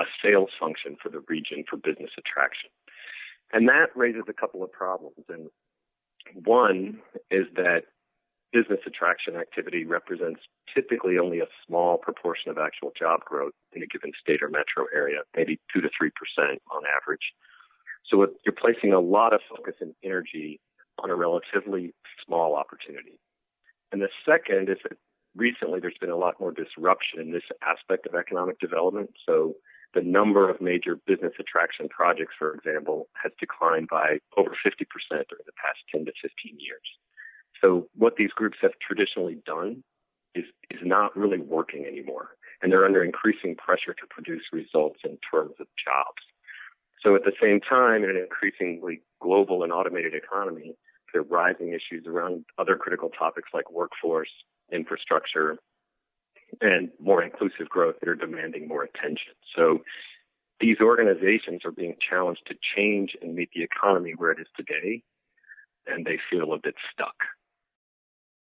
a 0.00 0.04
sales 0.22 0.50
function 0.58 0.96
for 1.00 1.08
the 1.08 1.22
region 1.28 1.64
for 1.68 1.76
business 1.76 2.10
attraction. 2.18 2.70
And 3.52 3.68
that 3.68 3.88
raises 3.94 4.24
a 4.28 4.32
couple 4.32 4.62
of 4.62 4.72
problems. 4.72 5.24
And 5.28 5.48
one 6.44 7.00
is 7.30 7.46
that 7.54 7.82
business 8.52 8.80
attraction 8.86 9.36
activity 9.36 9.84
represents 9.84 10.40
typically 10.72 11.18
only 11.18 11.40
a 11.40 11.46
small 11.66 11.98
proportion 11.98 12.50
of 12.50 12.58
actual 12.58 12.92
job 12.96 13.20
growth 13.24 13.52
in 13.72 13.82
a 13.82 13.86
given 13.86 14.12
state 14.20 14.42
or 14.42 14.48
metro 14.48 14.86
area, 14.94 15.18
maybe 15.36 15.60
2 15.74 15.80
to 15.80 15.88
3% 15.88 16.10
on 16.38 16.82
average. 17.02 17.34
So 18.06 18.26
you're 18.44 18.54
placing 18.56 18.92
a 18.92 19.00
lot 19.00 19.32
of 19.32 19.40
focus 19.48 19.74
and 19.80 19.94
energy 20.04 20.60
on 20.98 21.10
a 21.10 21.16
relatively 21.16 21.94
small 22.24 22.54
opportunity. 22.54 23.18
And 23.90 24.00
the 24.00 24.08
second 24.24 24.68
is 24.68 24.78
that 24.84 24.98
recently 25.36 25.80
there's 25.80 25.98
been 26.00 26.10
a 26.10 26.16
lot 26.16 26.38
more 26.38 26.52
disruption 26.52 27.20
in 27.20 27.32
this 27.32 27.42
aspect 27.62 28.06
of 28.06 28.14
economic 28.14 28.58
development. 28.60 29.10
So 29.26 29.54
the 29.94 30.02
number 30.02 30.50
of 30.50 30.60
major 30.60 30.96
business 31.06 31.32
attraction 31.38 31.88
projects, 31.88 32.34
for 32.38 32.54
example, 32.54 33.08
has 33.22 33.32
declined 33.38 33.88
by 33.88 34.18
over 34.36 34.50
50% 34.50 34.86
during 35.10 35.44
the 35.46 35.52
past 35.56 35.78
10 35.92 36.04
to 36.06 36.12
15 36.20 36.58
years. 36.58 36.88
So 37.60 37.88
what 37.96 38.16
these 38.16 38.30
groups 38.30 38.58
have 38.62 38.72
traditionally 38.86 39.38
done 39.46 39.82
is, 40.34 40.44
is 40.70 40.80
not 40.82 41.16
really 41.16 41.38
working 41.38 41.86
anymore. 41.86 42.30
And 42.60 42.72
they're 42.72 42.84
under 42.84 43.04
increasing 43.04 43.56
pressure 43.56 43.94
to 43.94 44.06
produce 44.10 44.42
results 44.52 45.00
in 45.04 45.18
terms 45.30 45.54
of 45.60 45.66
jobs. 45.82 46.22
So 47.02 47.14
at 47.14 47.24
the 47.24 47.32
same 47.40 47.60
time, 47.60 48.02
in 48.02 48.10
an 48.10 48.16
increasingly 48.16 49.02
global 49.20 49.62
and 49.62 49.72
automated 49.72 50.14
economy, 50.14 50.74
there 51.12 51.22
are 51.22 51.24
rising 51.24 51.68
issues 51.68 52.06
around 52.06 52.44
other 52.58 52.76
critical 52.76 53.10
topics 53.10 53.50
like 53.52 53.70
workforce, 53.70 54.30
infrastructure, 54.72 55.58
and 56.60 56.90
more 57.00 57.22
inclusive 57.22 57.68
growth 57.68 57.96
that 58.00 58.08
are 58.08 58.14
demanding 58.14 58.68
more 58.68 58.84
attention. 58.84 59.34
So 59.56 59.82
these 60.60 60.76
organizations 60.80 61.62
are 61.64 61.72
being 61.72 61.96
challenged 62.08 62.42
to 62.46 62.54
change 62.76 63.16
and 63.20 63.34
meet 63.34 63.50
the 63.54 63.62
economy 63.62 64.14
where 64.16 64.30
it 64.30 64.38
is 64.40 64.46
today, 64.56 65.02
and 65.86 66.06
they 66.06 66.18
feel 66.30 66.52
a 66.52 66.58
bit 66.58 66.74
stuck. 66.92 67.14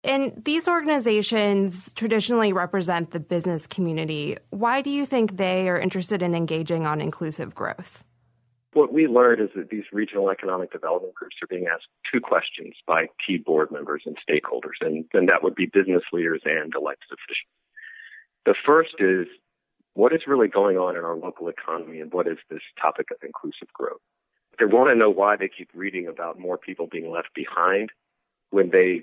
And 0.04 0.42
these 0.44 0.66
organizations 0.66 1.92
traditionally 1.94 2.52
represent 2.52 3.12
the 3.12 3.20
business 3.20 3.66
community. 3.66 4.36
Why 4.50 4.82
do 4.82 4.90
you 4.90 5.06
think 5.06 5.36
they 5.36 5.68
are 5.68 5.78
interested 5.78 6.22
in 6.22 6.34
engaging 6.34 6.86
on 6.86 7.00
inclusive 7.00 7.54
growth? 7.54 8.02
What 8.72 8.92
we 8.92 9.06
learned 9.06 9.42
is 9.42 9.50
that 9.54 9.68
these 9.68 9.84
regional 9.92 10.30
economic 10.30 10.72
development 10.72 11.14
groups 11.14 11.36
are 11.42 11.46
being 11.46 11.66
asked 11.72 11.86
two 12.12 12.20
questions 12.20 12.74
by 12.86 13.06
key 13.24 13.36
board 13.36 13.70
members 13.70 14.02
and 14.06 14.16
stakeholders, 14.28 14.80
and, 14.80 15.04
and 15.12 15.28
that 15.28 15.42
would 15.42 15.54
be 15.54 15.66
business 15.66 16.02
leaders 16.12 16.40
and 16.44 16.72
elected 16.74 17.10
officials. 17.12 17.61
The 18.44 18.54
first 18.66 18.94
is 18.98 19.26
what 19.94 20.12
is 20.12 20.22
really 20.26 20.48
going 20.48 20.76
on 20.76 20.96
in 20.96 21.04
our 21.04 21.16
local 21.16 21.48
economy 21.48 22.00
and 22.00 22.12
what 22.12 22.26
is 22.26 22.38
this 22.50 22.62
topic 22.80 23.10
of 23.10 23.18
inclusive 23.22 23.72
growth? 23.72 24.00
They 24.58 24.64
want 24.64 24.90
to 24.90 24.96
know 24.96 25.10
why 25.10 25.36
they 25.36 25.48
keep 25.48 25.70
reading 25.74 26.06
about 26.06 26.38
more 26.38 26.58
people 26.58 26.86
being 26.90 27.10
left 27.10 27.28
behind 27.34 27.90
when 28.50 28.70
they 28.70 29.02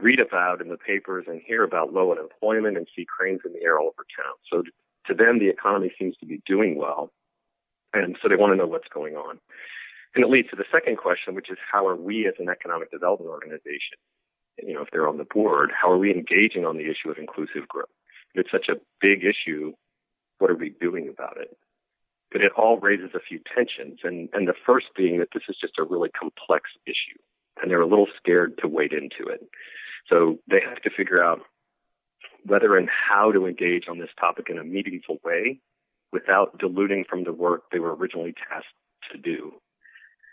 read 0.00 0.20
about 0.20 0.60
in 0.60 0.68
the 0.68 0.76
papers 0.76 1.26
and 1.28 1.40
hear 1.44 1.62
about 1.62 1.92
low 1.92 2.12
unemployment 2.12 2.76
and 2.76 2.86
see 2.94 3.04
cranes 3.04 3.40
in 3.44 3.52
the 3.52 3.62
air 3.62 3.78
all 3.78 3.86
over 3.86 4.06
town. 4.16 4.34
So 4.50 4.62
To 5.06 5.14
them, 5.14 5.38
the 5.38 5.48
economy 5.48 5.92
seems 5.98 6.16
to 6.18 6.26
be 6.26 6.42
doing 6.46 6.76
well, 6.76 7.10
and 7.92 8.16
so 8.20 8.28
they 8.28 8.36
want 8.36 8.52
to 8.52 8.56
know 8.56 8.66
what's 8.66 8.88
going 8.88 9.16
on. 9.16 9.38
And 10.14 10.24
it 10.24 10.30
leads 10.30 10.48
to 10.50 10.56
the 10.56 10.64
second 10.72 10.96
question, 10.96 11.34
which 11.34 11.50
is 11.50 11.58
how 11.70 11.86
are 11.86 11.96
we 11.96 12.26
as 12.26 12.34
an 12.38 12.48
economic 12.48 12.90
development 12.90 13.30
organization, 13.30 13.98
you 14.62 14.72
know, 14.74 14.82
if 14.82 14.90
they're 14.92 15.08
on 15.08 15.18
the 15.18 15.24
board, 15.24 15.72
how 15.74 15.90
are 15.90 15.98
we 15.98 16.12
engaging 16.12 16.64
on 16.64 16.76
the 16.76 16.88
issue 16.88 17.10
of 17.10 17.18
inclusive 17.18 17.66
growth? 17.68 17.88
It's 18.34 18.50
such 18.50 18.68
a 18.68 18.80
big 19.00 19.24
issue, 19.24 19.72
what 20.38 20.50
are 20.50 20.56
we 20.56 20.74
doing 20.80 21.08
about 21.08 21.36
it? 21.40 21.56
But 22.32 22.42
it 22.42 22.52
all 22.56 22.78
raises 22.78 23.10
a 23.14 23.20
few 23.20 23.40
tensions, 23.54 24.00
and, 24.02 24.28
and 24.32 24.48
the 24.48 24.54
first 24.66 24.86
being 24.96 25.18
that 25.20 25.28
this 25.32 25.44
is 25.48 25.56
just 25.60 25.78
a 25.78 25.84
really 25.84 26.10
complex 26.10 26.70
issue, 26.86 27.18
and 27.60 27.70
they're 27.70 27.80
a 27.80 27.86
little 27.86 28.08
scared 28.16 28.58
to 28.58 28.68
wade 28.68 28.92
into 28.92 29.30
it. 29.30 29.48
So 30.08 30.38
they 30.50 30.60
have 30.66 30.82
to 30.82 30.90
figure 30.90 31.22
out 31.22 31.40
whether 32.44 32.76
and 32.76 32.88
how 32.88 33.32
to 33.32 33.46
engage 33.46 33.84
on 33.88 33.98
this 33.98 34.10
topic 34.18 34.46
in 34.50 34.58
a 34.58 34.64
meaningful 34.64 35.18
way 35.24 35.60
without 36.12 36.58
diluting 36.58 37.04
from 37.08 37.24
the 37.24 37.32
work 37.32 37.64
they 37.72 37.78
were 37.78 37.94
originally 37.94 38.34
tasked 38.48 38.68
to 39.12 39.18
do. 39.18 39.52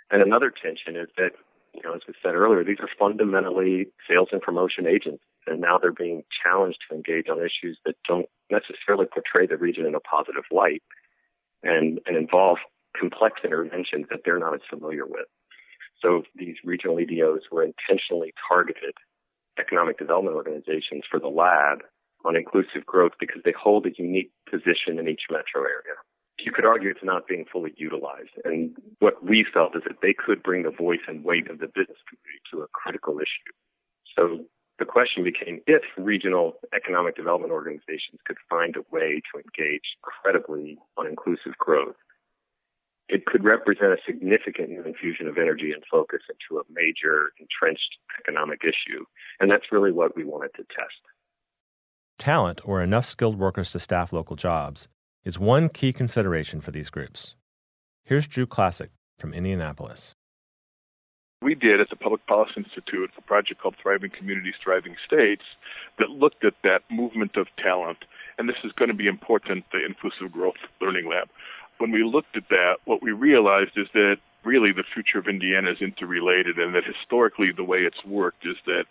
And 0.10 0.22
another 0.22 0.52
tension 0.52 0.99
is 0.99 1.08
that, 1.18 1.32
you 1.74 1.82
know, 1.84 1.93
as 1.93 2.02
we 2.08 2.14
said 2.22 2.36
earlier, 2.36 2.64
these 2.64 2.80
are 2.82 2.89
fundamentally 2.99 3.88
sales 4.10 4.30
and 4.32 4.41
promotion 4.41 4.86
agents, 4.86 5.24
and 5.48 5.62
now 5.62 5.78
they're 5.78 5.92
being 5.92 6.24
challenged 6.44 6.80
to 6.89 6.96
engage 6.96 7.28
on 7.30 7.39
issues 7.39 7.78
that 7.86 7.96
don't 8.08 8.28
necessarily 8.50 9.06
portray 9.06 9.48
the 9.48 9.58
region 9.58 9.86
in 9.86 9.96
a 9.96 10.00
positive 10.00 10.44
light 10.52 10.84
and, 11.64 12.00
and 12.06 12.18
involve 12.18 12.58
complex 12.98 13.42
interventions 13.44 14.06
that 14.10 14.22
they're 14.26 14.39
not 14.39 14.54
as 14.54 14.62
familiar 14.70 15.06
with. 15.06 15.28
So 16.02 16.24
these 16.36 16.56
regional 16.64 16.98
EDOs 16.98 17.50
were 17.52 17.64
intentionally 17.64 18.34
targeted 18.48 18.94
economic 19.60 19.98
development 19.98 20.36
organizations 20.36 21.04
for 21.10 21.20
the 21.20 21.28
lab 21.28 21.80
on 22.26 22.36
inclusive 22.36 22.86
growth 22.86 23.14
because 23.20 23.42
they 23.46 23.54
hold 23.58 23.86
a 23.86 23.92
unique 23.98 24.32
position 24.50 25.00
in 25.00 25.08
each 25.08 25.24
metro 25.30 25.62
area. 25.62 25.98
You 26.39 26.52
could 26.52 26.66
argue 26.66 26.89
it's 26.89 27.04
not 27.04 27.28
being 27.28 27.46
fully 27.52 27.74
utilized. 27.78 28.34
And 28.46 28.76
what 29.00 29.24
we 29.24 29.46
felt 29.54 29.76
is 29.76 29.84
that 29.88 30.02
they 30.02 30.14
could 30.14 30.42
bring 30.42 30.64
the 30.64 30.72
voice 30.72 31.06
and 31.08 31.24
weight 31.24 31.50
of 31.50 31.60
the 31.60 31.68
business 31.68 32.02
community 32.10 32.42
to 32.52 32.62
a 32.62 32.68
critical 32.74 33.20
issue. 33.20 33.54
So 34.18 34.46
the 34.82 34.86
question 34.86 35.24
became 35.24 35.62
if 35.68 35.84
regional 35.96 36.54
economic 36.76 37.16
development 37.16 37.54
organizations 37.54 38.20
could 38.26 38.38
find 38.50 38.76
a 38.76 38.82
way 38.90 39.22
to 39.30 39.38
engage 39.38 39.96
credibly 40.02 40.80
on 40.98 41.06
inclusive 41.06 41.56
growth, 41.60 41.96
it 43.08 43.28
could 43.28 43.44
represent 43.44 43.92
a 43.92 43.98
significant 44.08 44.72
new 44.72 44.82
infusion 44.82 45.28
of 45.28 45.38
energy 45.38 45.72
and 45.72 45.84
focus 45.92 46.22
into 46.34 46.60
a 46.60 46.64
major 46.74 47.30
entrenched 47.40 47.98
economic 48.20 48.62
issue. 48.64 49.06
And 49.40 49.52
that's 49.52 49.72
really 49.72 49.92
what 49.92 50.16
we 50.16 50.24
wanted 50.24 50.50
to 50.56 50.64
test. 50.64 51.02
Talent, 52.18 52.62
or 52.66 52.82
enough 52.82 53.06
skilled 53.06 53.38
workers 53.38 53.72
to 53.74 53.80
staff 53.80 54.12
local 54.12 54.36
jobs, 54.36 54.88
is 55.24 55.38
one 55.38 55.70
key 55.70 55.94
consideration 55.94 56.60
for 56.60 56.72
these 56.72 56.90
groups. 56.90 57.36
Here's 58.04 58.26
Drew 58.26 58.48
Klacik 58.48 58.90
from 59.20 59.32
Indianapolis. 59.32 60.16
We 61.42 61.56
did 61.56 61.82
at 61.82 61.89
the 61.89 61.96
Public 61.96 62.26
Policy 62.28 62.54
Institute 62.58 63.10
a 63.18 63.22
project 63.22 63.62
called 63.62 63.76
Thriving 63.82 64.12
Communities, 64.12 64.54
Thriving 64.64 64.96
States 65.06 65.44
that 65.98 66.10
looked 66.10 66.46
at 66.46 66.54
that 66.64 66.82
movement 66.92 67.36
of 67.36 67.48
talent. 67.58 68.06
And 68.38 68.48
this 68.48 68.58
is 68.64 68.72
going 68.74 68.89
to 68.89 68.96
be 68.96 69.08
important, 69.08 69.66
the 69.72 69.84
Inclusive 69.86 70.32
Growth 70.32 70.62
Learning 70.80 71.10
Lab 71.10 71.30
when 71.82 71.92
we 71.92 72.04
looked 72.04 72.38
at 72.38 72.48
that, 72.50 72.76
what 72.86 73.02
we 73.02 73.12
realized 73.12 73.72
is 73.76 73.88
that 73.94 74.18
really 74.46 74.72
the 74.72 74.84
future 74.94 75.18
of 75.18 75.28
Indiana 75.28 75.72
is 75.72 75.82
interrelated, 75.82 76.58
and 76.58 76.76
that 76.76 76.84
historically 76.86 77.52
the 77.52 77.64
way 77.64 77.80
it's 77.80 78.06
worked 78.06 78.46
is 78.46 78.56
that 78.68 78.86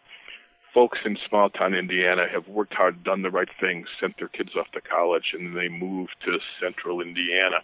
folks 0.74 0.98
in 1.04 1.16
small 1.28 1.48
town 1.48 1.72
Indiana 1.72 2.26
have 2.30 2.48
worked 2.48 2.74
hard, 2.74 3.04
done 3.04 3.22
the 3.22 3.30
right 3.30 3.48
things, 3.60 3.86
sent 4.00 4.18
their 4.18 4.28
kids 4.28 4.50
off 4.58 4.70
to 4.72 4.80
college, 4.80 5.32
and 5.32 5.46
then 5.46 5.54
they 5.54 5.68
moved 5.68 6.16
to 6.24 6.38
central 6.60 7.00
Indiana. 7.00 7.62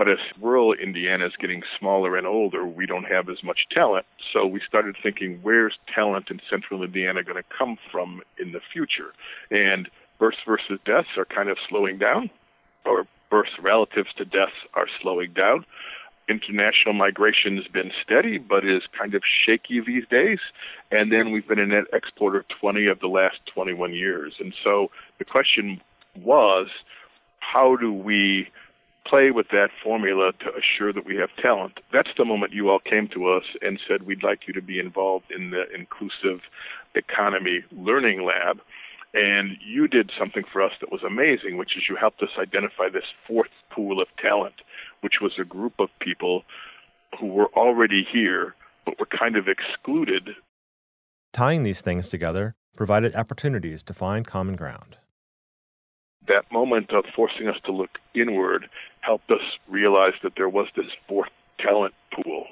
But 0.00 0.08
as 0.08 0.18
rural 0.40 0.72
Indiana 0.72 1.26
is 1.26 1.36
getting 1.38 1.62
smaller 1.78 2.16
and 2.16 2.26
older, 2.26 2.64
we 2.64 2.86
don't 2.86 3.04
have 3.04 3.28
as 3.28 3.44
much 3.44 3.66
talent. 3.70 4.06
So 4.32 4.46
we 4.46 4.62
started 4.66 4.96
thinking, 5.02 5.40
where's 5.42 5.78
talent 5.94 6.30
in 6.30 6.40
central 6.48 6.82
Indiana 6.82 7.22
going 7.22 7.36
to 7.36 7.48
come 7.58 7.76
from 7.92 8.22
in 8.38 8.52
the 8.52 8.60
future? 8.72 9.12
And 9.50 9.90
births 10.18 10.38
versus 10.46 10.80
deaths 10.86 11.18
are 11.18 11.26
kind 11.26 11.50
of 11.50 11.58
slowing 11.68 11.98
down, 11.98 12.30
or 12.86 13.06
births 13.30 13.50
relatives 13.62 14.08
to 14.16 14.24
deaths 14.24 14.56
are 14.72 14.86
slowing 15.02 15.34
down. 15.34 15.66
International 16.30 16.94
migration 16.94 17.58
has 17.58 17.66
been 17.66 17.90
steady, 18.02 18.38
but 18.38 18.64
is 18.64 18.80
kind 18.98 19.14
of 19.14 19.22
shaky 19.44 19.82
these 19.86 20.08
days. 20.10 20.38
And 20.90 21.12
then 21.12 21.30
we've 21.30 21.46
been 21.46 21.58
a 21.58 21.66
net 21.66 21.84
exporter 21.92 22.46
20 22.58 22.86
of 22.86 23.00
the 23.00 23.08
last 23.08 23.36
21 23.52 23.92
years. 23.92 24.32
And 24.40 24.54
so 24.64 24.90
the 25.18 25.26
question 25.26 25.82
was, 26.16 26.68
how 27.40 27.76
do 27.76 27.92
we 27.92 28.48
play 29.10 29.32
with 29.32 29.48
that 29.50 29.70
formula 29.82 30.32
to 30.38 30.46
assure 30.54 30.92
that 30.92 31.04
we 31.04 31.16
have 31.16 31.30
talent? 31.42 31.80
That's 31.92 32.10
the 32.16 32.24
moment 32.24 32.52
you 32.52 32.70
all 32.70 32.78
came 32.78 33.08
to 33.08 33.28
us 33.28 33.42
and 33.60 33.80
said, 33.86 34.04
we'd 34.04 34.22
like 34.22 34.46
you 34.46 34.54
to 34.54 34.62
be 34.62 34.78
involved 34.78 35.26
in 35.36 35.50
the 35.50 35.64
inclusive 35.74 36.40
economy 36.94 37.64
learning 37.72 38.24
lab. 38.24 38.60
And 39.12 39.56
you 39.66 39.88
did 39.88 40.12
something 40.16 40.44
for 40.52 40.62
us 40.62 40.70
that 40.80 40.92
was 40.92 41.02
amazing, 41.02 41.56
which 41.56 41.76
is 41.76 41.82
you 41.88 41.96
helped 41.96 42.22
us 42.22 42.28
identify 42.38 42.88
this 42.88 43.10
fourth 43.26 43.50
pool 43.74 44.00
of 44.00 44.06
talent, 44.22 44.54
which 45.00 45.14
was 45.20 45.32
a 45.40 45.44
group 45.44 45.74
of 45.80 45.88
people 46.00 46.44
who 47.18 47.26
were 47.26 47.48
already 47.56 48.06
here, 48.10 48.54
but 48.86 49.00
were 49.00 49.06
kind 49.06 49.36
of 49.36 49.48
excluded. 49.48 50.30
Tying 51.32 51.64
these 51.64 51.80
things 51.80 52.08
together 52.08 52.54
provided 52.76 53.16
opportunities 53.16 53.82
to 53.82 53.92
find 53.92 54.24
common 54.24 54.54
ground. 54.54 54.96
That 56.30 56.50
moment 56.52 56.92
of 56.92 57.04
forcing 57.16 57.48
us 57.48 57.56
to 57.64 57.72
look 57.72 57.98
inward 58.14 58.68
helped 59.00 59.28
us 59.32 59.42
realize 59.68 60.12
that 60.22 60.34
there 60.36 60.48
was 60.48 60.68
this 60.76 60.86
fourth 61.08 61.30
talent 61.58 61.92
pool. 62.14 62.46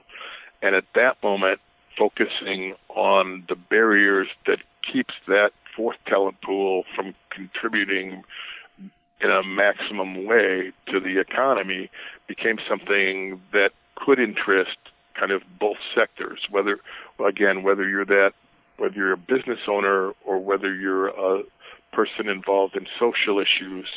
And 0.61 0.75
at 0.75 0.83
that 0.97 1.23
moment, 1.23 1.61
focusing 1.97 2.75
on 2.89 3.45
the 3.49 3.55
barriers 3.55 4.27
that 4.47 4.59
keeps 4.93 5.15
that 5.29 5.51
fourth 5.77 5.97
talent 6.09 6.41
pool 6.43 6.83
from 6.97 7.15
contributing 7.31 8.25
in 9.21 9.31
a 9.31 9.45
maximum 9.45 10.27
way 10.27 10.73
to 10.89 10.99
the 10.99 11.21
economy 11.21 11.89
became 12.27 12.57
something 12.69 13.41
that 13.53 13.71
could 13.95 14.19
interest 14.19 14.77
kind 15.19 15.33
of 15.33 15.43
both 15.59 15.77
sectors 15.93 16.39
whether 16.51 16.79
again 17.27 17.65
whether 17.65 17.89
you're 17.89 18.05
that 18.05 18.31
whether 18.77 18.95
you're 18.95 19.13
a 19.13 19.17
business 19.17 19.59
owner 19.69 20.13
or 20.25 20.39
whether 20.39 20.73
you're 20.73 21.09
a 21.09 21.43
person 21.93 22.29
involved 22.29 22.77
in 22.77 22.87
social 22.99 23.39
issues 23.39 23.89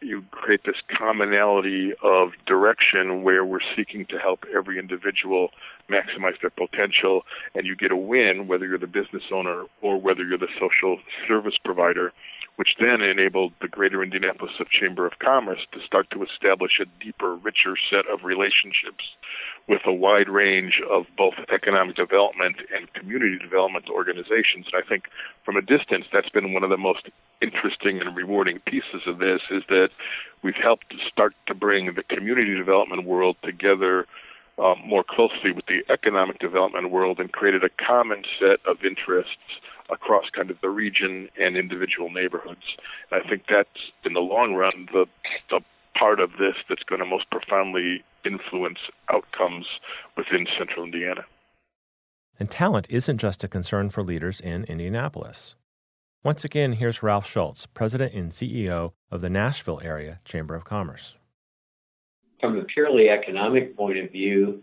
you 0.00 0.24
create 0.32 0.62
this 0.66 0.74
commonality 0.98 1.92
of 2.02 2.30
direction 2.44 3.22
where 3.22 3.44
we're 3.44 3.60
seeking 3.76 4.04
to 4.06 4.18
help 4.18 4.44
every 4.52 4.76
individual 4.76 5.50
maximize 5.88 6.34
their 6.40 6.50
potential 6.50 7.22
and 7.54 7.66
you 7.66 7.76
get 7.76 7.92
a 7.92 7.96
win 7.96 8.48
whether 8.48 8.66
you're 8.66 8.78
the 8.78 8.86
business 8.86 9.22
owner 9.32 9.64
or 9.80 10.00
whether 10.00 10.24
you're 10.24 10.38
the 10.38 10.48
social 10.58 10.98
service 11.28 11.54
provider 11.64 12.12
which 12.56 12.76
then 12.78 13.00
enabled 13.00 13.52
the 13.60 13.68
Greater 13.68 14.02
Indianapolis 14.02 14.52
Chamber 14.70 15.06
of 15.06 15.18
Commerce 15.18 15.60
to 15.72 15.80
start 15.86 16.08
to 16.10 16.22
establish 16.22 16.80
a 16.80 17.04
deeper, 17.04 17.34
richer 17.36 17.76
set 17.90 18.06
of 18.12 18.24
relationships 18.24 19.04
with 19.68 19.80
a 19.86 19.92
wide 19.92 20.28
range 20.28 20.80
of 20.90 21.06
both 21.16 21.34
economic 21.52 21.96
development 21.96 22.56
and 22.74 22.92
community 22.94 23.38
development 23.38 23.86
organizations. 23.88 24.66
And 24.72 24.82
I 24.84 24.86
think 24.86 25.04
from 25.44 25.56
a 25.56 25.62
distance, 25.62 26.04
that's 26.12 26.28
been 26.28 26.52
one 26.52 26.64
of 26.64 26.70
the 26.70 26.76
most 26.76 27.08
interesting 27.40 28.00
and 28.00 28.14
rewarding 28.16 28.58
pieces 28.66 29.06
of 29.06 29.18
this 29.18 29.40
is 29.50 29.62
that 29.68 29.88
we've 30.42 30.60
helped 30.60 30.94
start 31.10 31.34
to 31.46 31.54
bring 31.54 31.94
the 31.94 32.02
community 32.02 32.54
development 32.54 33.04
world 33.04 33.36
together 33.42 34.06
um, 34.58 34.76
more 34.84 35.04
closely 35.08 35.52
with 35.52 35.64
the 35.66 35.80
economic 35.90 36.38
development 36.38 36.90
world 36.90 37.18
and 37.18 37.32
created 37.32 37.64
a 37.64 37.70
common 37.84 38.22
set 38.38 38.60
of 38.66 38.84
interests 38.84 39.40
across 39.90 40.24
kind 40.34 40.50
of 40.50 40.60
the 40.60 40.68
region 40.68 41.28
and 41.38 41.56
individual 41.56 42.10
neighborhoods. 42.10 42.76
And 43.10 43.22
I 43.22 43.28
think 43.28 43.44
that's 43.48 43.68
in 44.04 44.12
the 44.12 44.20
long 44.20 44.54
run 44.54 44.88
the 44.92 45.06
the 45.50 45.60
part 45.98 46.20
of 46.20 46.32
this 46.32 46.56
that's 46.68 46.82
going 46.84 47.00
to 47.00 47.06
most 47.06 47.30
profoundly 47.30 48.02
influence 48.24 48.78
outcomes 49.12 49.66
within 50.16 50.46
central 50.58 50.84
Indiana. 50.84 51.24
And 52.38 52.50
talent 52.50 52.86
isn't 52.88 53.18
just 53.18 53.44
a 53.44 53.48
concern 53.48 53.90
for 53.90 54.02
leaders 54.02 54.40
in 54.40 54.64
Indianapolis. 54.64 55.54
Once 56.24 56.44
again, 56.44 56.74
here's 56.74 57.02
Ralph 57.02 57.28
Schulz, 57.28 57.66
President 57.66 58.14
and 58.14 58.30
CEO 58.30 58.92
of 59.10 59.20
the 59.20 59.30
Nashville 59.30 59.80
Area 59.82 60.20
Chamber 60.24 60.54
of 60.54 60.64
Commerce. 60.64 61.16
From 62.40 62.58
a 62.58 62.64
purely 62.64 63.08
economic 63.08 63.76
point 63.76 63.98
of 63.98 64.10
view, 64.10 64.62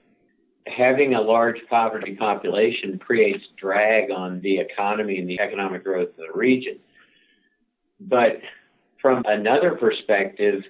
having 0.70 1.13
a 1.13 1.22
large 1.22 1.57
poverty 1.70 2.15
population 2.15 2.99
creates 2.99 3.43
drag 3.57 4.11
on 4.11 4.41
the 4.41 4.59
economy 4.59 5.20
and 5.20 5.30
the 5.30 5.39
economic 5.39 5.84
growth 5.84 6.09
of 6.09 6.15
the 6.15 6.38
region. 6.38 6.80
But 7.99 8.41
from 9.01 9.24
another 9.26 9.76
perspective, 9.76 10.63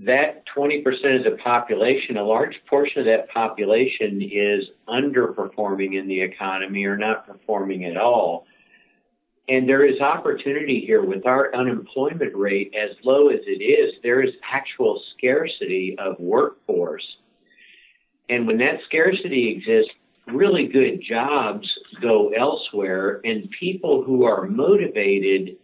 that 0.00 0.44
20% 0.56 0.78
of 1.16 1.24
the 1.24 1.38
population, 1.42 2.16
a 2.16 2.24
large 2.24 2.54
portion 2.70 3.00
of 3.00 3.06
that 3.06 3.28
population 3.30 4.22
is 4.22 4.64
underperforming 4.88 5.98
in 5.98 6.06
the 6.06 6.20
economy 6.20 6.84
or 6.84 6.96
not 6.96 7.26
performing 7.26 7.84
at 7.84 7.96
all. 7.96 8.46
And 9.48 9.68
there 9.68 9.84
is 9.84 10.00
opportunity 10.00 10.84
here 10.86 11.02
with 11.02 11.26
our 11.26 11.54
unemployment 11.54 12.36
rate 12.36 12.74
as 12.74 12.96
low 13.02 13.28
as 13.28 13.40
it 13.46 13.62
is. 13.62 13.94
There 14.02 14.22
is 14.22 14.30
actual 14.52 15.02
scarcity 15.16 15.96
of 15.98 16.16
workforce. 16.20 17.04
And 18.28 18.46
when 18.46 18.58
that 18.58 18.80
scarcity 18.86 19.48
exists, 19.56 19.92
really 20.26 20.66
good 20.66 21.02
jobs 21.06 21.66
go 22.02 22.30
elsewhere, 22.30 23.20
and 23.24 23.48
people 23.58 24.02
who 24.02 24.24
are 24.24 24.46
motivated 24.46 25.56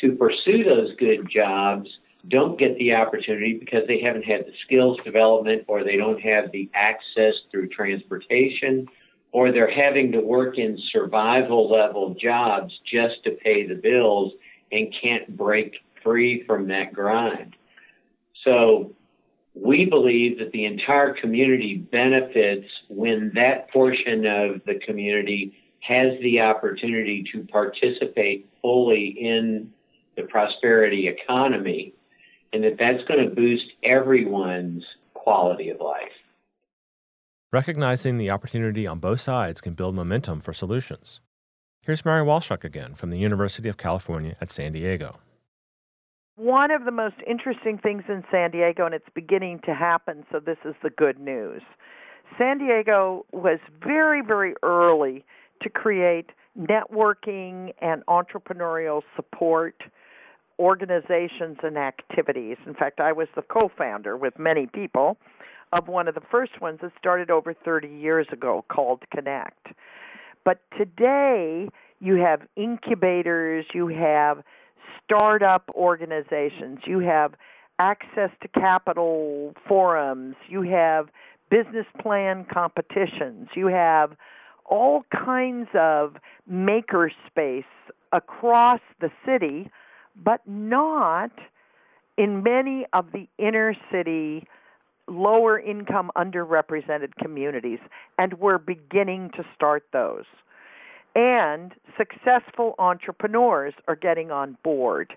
to 0.00 0.12
pursue 0.16 0.64
those 0.64 0.94
good 0.98 1.28
jobs 1.30 1.88
don't 2.28 2.58
get 2.58 2.76
the 2.78 2.94
opportunity 2.94 3.56
because 3.58 3.82
they 3.86 4.00
haven't 4.00 4.24
had 4.24 4.46
the 4.46 4.52
skills 4.64 4.98
development 5.04 5.64
or 5.68 5.84
they 5.84 5.96
don't 5.96 6.20
have 6.20 6.50
the 6.52 6.70
access 6.74 7.34
through 7.50 7.68
transportation 7.68 8.86
or 9.32 9.52
they're 9.52 9.70
having 9.70 10.12
to 10.12 10.20
work 10.20 10.58
in 10.58 10.78
survival 10.92 11.70
level 11.70 12.14
jobs 12.20 12.72
just 12.90 13.22
to 13.24 13.32
pay 13.42 13.66
the 13.66 13.74
bills 13.74 14.32
and 14.72 14.94
can't 15.02 15.36
break 15.36 15.74
free 16.02 16.44
from 16.46 16.68
that 16.68 16.92
grind. 16.92 17.54
So 18.44 18.92
we 19.54 19.86
believe 19.86 20.38
that 20.38 20.52
the 20.52 20.64
entire 20.64 21.14
community 21.14 21.76
benefits 21.76 22.66
when 22.88 23.32
that 23.34 23.70
portion 23.70 24.26
of 24.26 24.60
the 24.66 24.80
community 24.86 25.56
has 25.80 26.18
the 26.22 26.40
opportunity 26.40 27.24
to 27.32 27.44
participate 27.44 28.48
fully 28.60 29.16
in 29.18 29.70
the 30.16 30.22
prosperity 30.22 31.08
economy 31.08 31.94
and 32.52 32.64
that 32.64 32.76
that's 32.78 33.06
going 33.08 33.28
to 33.28 33.34
boost 33.34 33.64
everyone's 33.82 34.84
quality 35.12 35.68
of 35.68 35.80
life. 35.80 36.12
Recognizing 37.52 38.18
the 38.18 38.30
opportunity 38.30 38.86
on 38.86 38.98
both 38.98 39.20
sides 39.20 39.60
can 39.60 39.74
build 39.74 39.94
momentum 39.94 40.40
for 40.40 40.52
solutions. 40.52 41.20
Here's 41.82 42.04
Mary 42.04 42.24
Walshok 42.24 42.64
again 42.64 42.94
from 42.94 43.10
the 43.10 43.18
University 43.18 43.68
of 43.68 43.76
California 43.76 44.36
at 44.40 44.50
San 44.50 44.72
Diego. 44.72 45.18
One 46.36 46.72
of 46.72 46.84
the 46.84 46.90
most 46.90 47.14
interesting 47.28 47.78
things 47.78 48.02
in 48.08 48.24
San 48.28 48.50
Diego, 48.50 48.86
and 48.86 48.94
it's 48.94 49.08
beginning 49.14 49.60
to 49.66 49.74
happen, 49.74 50.26
so 50.32 50.40
this 50.40 50.56
is 50.64 50.74
the 50.82 50.90
good 50.90 51.20
news. 51.20 51.62
San 52.36 52.58
Diego 52.58 53.24
was 53.30 53.60
very, 53.80 54.20
very 54.20 54.54
early 54.64 55.24
to 55.62 55.70
create 55.70 56.30
networking 56.58 57.72
and 57.80 58.04
entrepreneurial 58.06 59.02
support 59.14 59.80
organizations 60.58 61.58
and 61.62 61.78
activities. 61.78 62.56
In 62.66 62.74
fact, 62.74 62.98
I 62.98 63.12
was 63.12 63.28
the 63.36 63.42
co 63.42 63.70
founder 63.78 64.16
with 64.16 64.36
many 64.36 64.66
people 64.66 65.16
of 65.72 65.86
one 65.86 66.08
of 66.08 66.16
the 66.16 66.22
first 66.32 66.60
ones 66.60 66.80
that 66.82 66.90
started 66.98 67.30
over 67.30 67.54
30 67.54 67.86
years 67.86 68.26
ago 68.32 68.64
called 68.68 69.04
Connect. 69.12 69.68
But 70.44 70.60
today, 70.76 71.68
you 72.00 72.16
have 72.16 72.40
incubators, 72.56 73.66
you 73.72 73.86
have 73.86 74.42
startup 75.04 75.70
organizations, 75.74 76.80
you 76.86 77.00
have 77.00 77.34
access 77.78 78.30
to 78.40 78.48
capital 78.48 79.54
forums, 79.66 80.36
you 80.48 80.62
have 80.62 81.08
business 81.50 81.86
plan 82.00 82.46
competitions, 82.52 83.48
you 83.54 83.66
have 83.66 84.16
all 84.64 85.04
kinds 85.12 85.68
of 85.74 86.16
makerspace 86.50 87.64
across 88.12 88.80
the 89.00 89.10
city, 89.26 89.68
but 90.16 90.40
not 90.46 91.30
in 92.16 92.42
many 92.42 92.86
of 92.92 93.12
the 93.12 93.28
inner 93.38 93.74
city 93.90 94.46
lower 95.06 95.58
income 95.58 96.10
underrepresented 96.16 97.14
communities, 97.20 97.80
and 98.18 98.34
we're 98.34 98.58
beginning 98.58 99.30
to 99.36 99.44
start 99.54 99.84
those. 99.92 100.24
And 101.14 101.72
successful 101.96 102.74
entrepreneurs 102.78 103.74
are 103.86 103.96
getting 103.96 104.30
on 104.30 104.56
board 104.64 105.14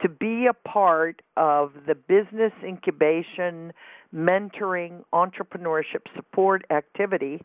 to 0.00 0.08
be 0.08 0.46
a 0.46 0.68
part 0.68 1.22
of 1.36 1.72
the 1.86 1.94
business 1.94 2.52
incubation, 2.62 3.72
mentoring, 4.14 5.02
entrepreneurship 5.12 6.02
support 6.14 6.64
activity 6.70 7.40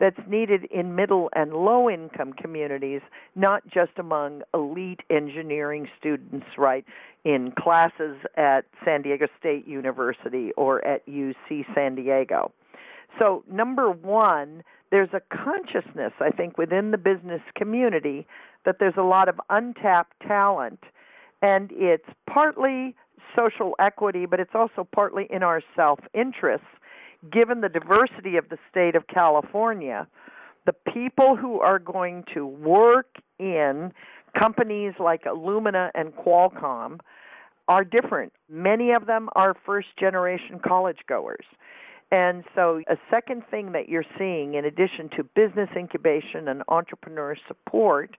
that's 0.00 0.18
needed 0.28 0.64
in 0.72 0.94
middle 0.94 1.30
and 1.34 1.52
low 1.52 1.88
income 1.88 2.32
communities, 2.32 3.00
not 3.34 3.62
just 3.68 3.92
among 3.98 4.42
elite 4.52 5.00
engineering 5.10 5.88
students, 5.98 6.46
right, 6.58 6.84
in 7.24 7.52
classes 7.52 8.16
at 8.36 8.64
San 8.84 9.02
Diego 9.02 9.26
State 9.38 9.66
University 9.66 10.52
or 10.56 10.84
at 10.84 11.06
UC 11.06 11.64
San 11.74 11.94
Diego. 11.94 12.52
So, 13.18 13.44
number 13.50 13.90
one, 13.90 14.64
there's 14.94 15.10
a 15.12 15.20
consciousness, 15.36 16.12
I 16.20 16.30
think, 16.30 16.56
within 16.56 16.92
the 16.92 16.98
business 16.98 17.40
community 17.56 18.28
that 18.64 18.76
there's 18.78 18.94
a 18.96 19.02
lot 19.02 19.28
of 19.28 19.40
untapped 19.50 20.12
talent, 20.24 20.78
and 21.42 21.68
it's 21.72 22.06
partly 22.30 22.94
social 23.36 23.74
equity, 23.80 24.24
but 24.24 24.38
it's 24.38 24.54
also 24.54 24.86
partly 24.94 25.26
in 25.30 25.42
our 25.42 25.62
self 25.74 25.98
interest 26.14 26.62
given 27.32 27.60
the 27.60 27.68
diversity 27.68 28.36
of 28.36 28.48
the 28.50 28.58
state 28.70 28.94
of 28.94 29.08
California, 29.08 30.06
the 30.64 30.74
people 30.92 31.34
who 31.34 31.58
are 31.58 31.80
going 31.80 32.22
to 32.32 32.46
work 32.46 33.16
in 33.40 33.92
companies 34.38 34.92
like 35.00 35.24
Illumina 35.24 35.90
and 35.96 36.14
Qualcomm 36.14 37.00
are 37.66 37.82
different. 37.82 38.32
Many 38.48 38.92
of 38.92 39.06
them 39.06 39.28
are 39.34 39.56
first 39.66 39.88
generation 39.98 40.60
college 40.64 40.98
goers. 41.08 41.46
And 42.14 42.44
so, 42.54 42.80
a 42.86 42.96
second 43.10 43.42
thing 43.50 43.72
that 43.72 43.88
you're 43.88 44.04
seeing, 44.16 44.54
in 44.54 44.64
addition 44.64 45.08
to 45.16 45.24
business 45.24 45.68
incubation 45.76 46.46
and 46.46 46.62
entrepreneur 46.68 47.34
support 47.48 48.16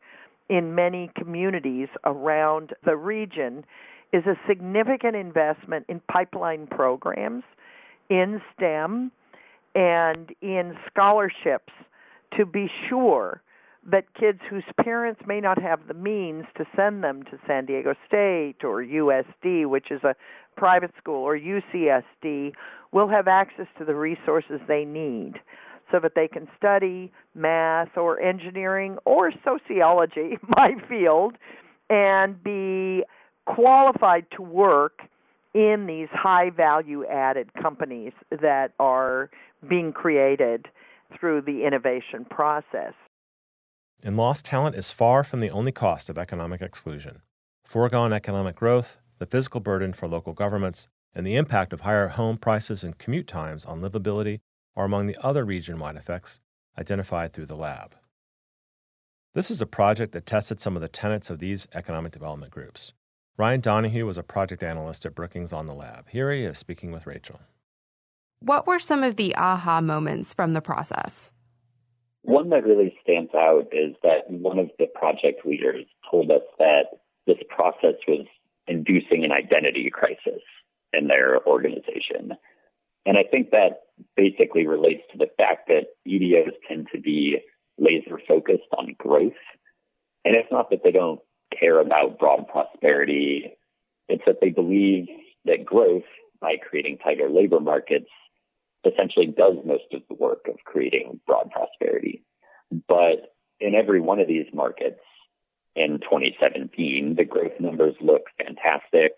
in 0.49 0.75
many 0.75 1.09
communities 1.15 1.87
around 2.03 2.73
the 2.83 2.97
region, 2.97 3.63
is 4.11 4.25
a 4.25 4.35
significant 4.49 5.15
investment 5.15 5.85
in 5.87 6.01
pipeline 6.11 6.67
programs 6.67 7.45
in 8.09 8.41
STEM 8.53 9.13
and 9.75 10.29
in 10.41 10.75
scholarships 10.91 11.71
to 12.35 12.45
be 12.45 12.69
sure 12.89 13.41
that 13.85 14.13
kids 14.15 14.39
whose 14.49 14.63
parents 14.83 15.21
may 15.27 15.39
not 15.39 15.61
have 15.61 15.87
the 15.87 15.93
means 15.93 16.45
to 16.57 16.65
send 16.75 17.03
them 17.03 17.23
to 17.23 17.37
San 17.45 17.65
Diego 17.65 17.93
State 18.07 18.63
or 18.63 18.83
USD, 18.83 19.67
which 19.67 19.91
is 19.91 20.03
a 20.03 20.15
private 20.57 20.91
school, 20.97 21.23
or 21.23 21.37
UCSD, 21.37 22.53
will 22.91 23.07
have 23.07 23.27
access 23.27 23.67
to 23.77 23.85
the 23.85 23.93
resources 23.93 24.59
they 24.67 24.85
need 24.85 25.33
so 25.91 25.99
that 25.99 26.13
they 26.15 26.27
can 26.27 26.47
study 26.57 27.11
math 27.35 27.95
or 27.95 28.19
engineering 28.19 28.97
or 29.05 29.31
sociology, 29.43 30.37
my 30.57 30.75
field, 30.89 31.35
and 31.89 32.41
be 32.43 33.03
qualified 33.45 34.25
to 34.31 34.41
work 34.41 35.01
in 35.53 35.85
these 35.85 36.09
high 36.11 36.49
value 36.49 37.05
added 37.05 37.53
companies 37.53 38.13
that 38.41 38.73
are 38.79 39.29
being 39.69 39.93
created 39.93 40.67
through 41.17 41.41
the 41.41 41.65
innovation 41.65 42.25
process. 42.25 42.93
And 44.03 44.17
lost 44.17 44.45
talent 44.45 44.75
is 44.75 44.91
far 44.91 45.23
from 45.23 45.39
the 45.39 45.49
only 45.49 45.71
cost 45.71 46.09
of 46.09 46.17
economic 46.17 46.61
exclusion. 46.61 47.21
Foregone 47.63 48.13
economic 48.13 48.55
growth, 48.55 48.99
the 49.17 49.25
physical 49.25 49.59
burden 49.59 49.93
for 49.93 50.07
local 50.07 50.33
governments, 50.33 50.87
and 51.13 51.25
the 51.25 51.35
impact 51.35 51.73
of 51.73 51.81
higher 51.81 52.09
home 52.09 52.37
prices 52.37 52.83
and 52.83 52.97
commute 52.97 53.27
times 53.27 53.65
on 53.65 53.81
livability 53.81 54.41
are 54.75 54.85
among 54.85 55.07
the 55.07 55.17
other 55.23 55.45
region 55.45 55.79
wide 55.79 55.95
effects 55.95 56.39
identified 56.77 57.33
through 57.33 57.45
the 57.45 57.55
lab. 57.55 57.95
This 59.33 59.49
is 59.49 59.61
a 59.61 59.65
project 59.65 60.11
that 60.13 60.25
tested 60.25 60.61
some 60.61 60.75
of 60.75 60.81
the 60.81 60.87
tenets 60.87 61.29
of 61.29 61.39
these 61.39 61.67
economic 61.73 62.11
development 62.11 62.51
groups. 62.51 62.93
Ryan 63.37 63.59
Donahue 63.59 64.05
was 64.05 64.17
a 64.17 64.23
project 64.23 64.63
analyst 64.63 65.05
at 65.05 65.15
Brookings 65.15 65.51
on 65.51 65.65
the 65.65 65.73
lab. 65.73 66.09
Here 66.09 66.31
he 66.31 66.43
is 66.43 66.57
speaking 66.57 66.91
with 66.91 67.05
Rachel. 67.05 67.39
What 68.39 68.67
were 68.67 68.79
some 68.79 69.03
of 69.03 69.15
the 69.15 69.35
aha 69.35 69.81
moments 69.81 70.33
from 70.33 70.53
the 70.53 70.61
process? 70.61 71.33
One 72.25 72.49
that 72.49 72.65
really 72.65 72.97
stands 73.03 73.31
out 73.35 73.67
is 73.71 73.95
that 74.01 74.29
one 74.29 74.57
of 74.57 74.71
the 74.79 74.87
project 74.87 75.45
leaders 75.45 75.85
told 76.09 76.31
us 76.31 76.41
that 76.57 76.85
this 77.27 77.37
process 77.49 77.95
was 78.07 78.25
inducing 78.67 79.23
an 79.23 79.31
identity 79.31 79.91
crisis 79.91 80.41
in 80.91 81.07
their 81.07 81.45
organization. 81.45 82.33
And 83.05 83.17
I 83.17 83.23
think 83.29 83.51
that 83.51 83.83
basically 84.15 84.65
relates 84.65 85.03
to 85.11 85.19
the 85.19 85.29
fact 85.37 85.67
that 85.67 85.87
EDOs 86.07 86.53
tend 86.67 86.87
to 86.93 86.99
be 86.99 87.37
laser 87.77 88.19
focused 88.27 88.63
on 88.75 88.95
growth. 88.97 89.33
And 90.23 90.35
it's 90.35 90.51
not 90.51 90.71
that 90.71 90.79
they 90.83 90.91
don't 90.91 91.19
care 91.57 91.79
about 91.79 92.17
broad 92.17 92.47
prosperity. 92.47 93.53
It's 94.09 94.23
that 94.25 94.41
they 94.41 94.49
believe 94.49 95.05
that 95.45 95.63
growth, 95.63 96.03
by 96.41 96.55
creating 96.57 96.97
tighter 96.97 97.29
labor 97.29 97.59
markets, 97.59 98.09
essentially 98.85 99.27
does 99.27 99.55
most 99.65 99.85
of 99.93 100.01
the 100.09 100.15
work 100.15 100.47
of 100.47 100.55
creating 100.65 101.19
broad 101.25 101.51
prosperity. 101.51 102.23
But 102.87 103.33
in 103.59 103.75
every 103.75 104.01
one 104.01 104.19
of 104.19 104.27
these 104.27 104.47
markets 104.53 104.99
in 105.75 105.99
2017, 105.99 107.15
the 107.17 107.25
growth 107.25 107.59
numbers 107.59 107.95
look 108.01 108.23
fantastic. 108.37 109.13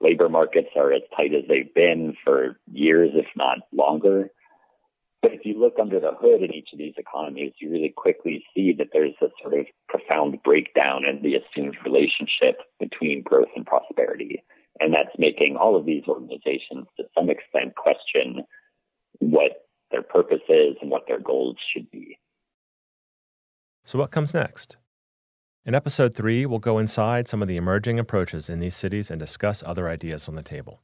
Labor 0.00 0.28
markets 0.28 0.70
are 0.76 0.92
as 0.92 1.02
tight 1.16 1.32
as 1.34 1.44
they've 1.48 1.72
been 1.74 2.14
for 2.24 2.58
years, 2.70 3.10
if 3.14 3.26
not 3.36 3.58
longer. 3.72 4.30
But 5.22 5.32
if 5.32 5.44
you 5.44 5.58
look 5.58 5.74
under 5.80 6.00
the 6.00 6.10
hood 6.20 6.42
in 6.42 6.52
each 6.52 6.70
of 6.72 6.78
these 6.80 6.94
economies, 6.98 7.52
you 7.60 7.70
really 7.70 7.94
quickly 7.96 8.44
see 8.52 8.72
that 8.76 8.88
there's 8.92 9.14
a 9.22 9.28
sort 9.40 9.54
of 9.54 9.66
profound 9.88 10.42
breakdown 10.42 11.04
in 11.08 11.22
the 11.22 11.36
assumed 11.36 11.76
relationship 11.84 12.58
between 12.80 13.22
growth 13.22 13.48
and 13.54 13.64
prosperity. 13.64 14.42
And 14.80 14.92
that's 14.92 15.16
making 15.18 15.56
all 15.56 15.76
of 15.76 15.86
these 15.86 16.02
organizations 16.08 16.88
to 16.96 17.04
some 17.16 17.30
extent 17.30 17.76
question 17.76 18.42
what 19.30 19.66
their 19.90 20.02
purpose 20.02 20.42
is 20.48 20.76
and 20.80 20.90
what 20.90 21.06
their 21.06 21.20
goals 21.20 21.56
should 21.72 21.90
be. 21.90 22.18
So, 23.84 23.98
what 23.98 24.10
comes 24.10 24.34
next? 24.34 24.76
In 25.64 25.74
episode 25.76 26.14
three, 26.14 26.44
we'll 26.44 26.58
go 26.58 26.78
inside 26.78 27.28
some 27.28 27.40
of 27.40 27.46
the 27.46 27.56
emerging 27.56 28.00
approaches 28.00 28.48
in 28.48 28.58
these 28.58 28.74
cities 28.74 29.10
and 29.10 29.20
discuss 29.20 29.62
other 29.64 29.88
ideas 29.88 30.28
on 30.28 30.34
the 30.34 30.42
table. 30.42 30.82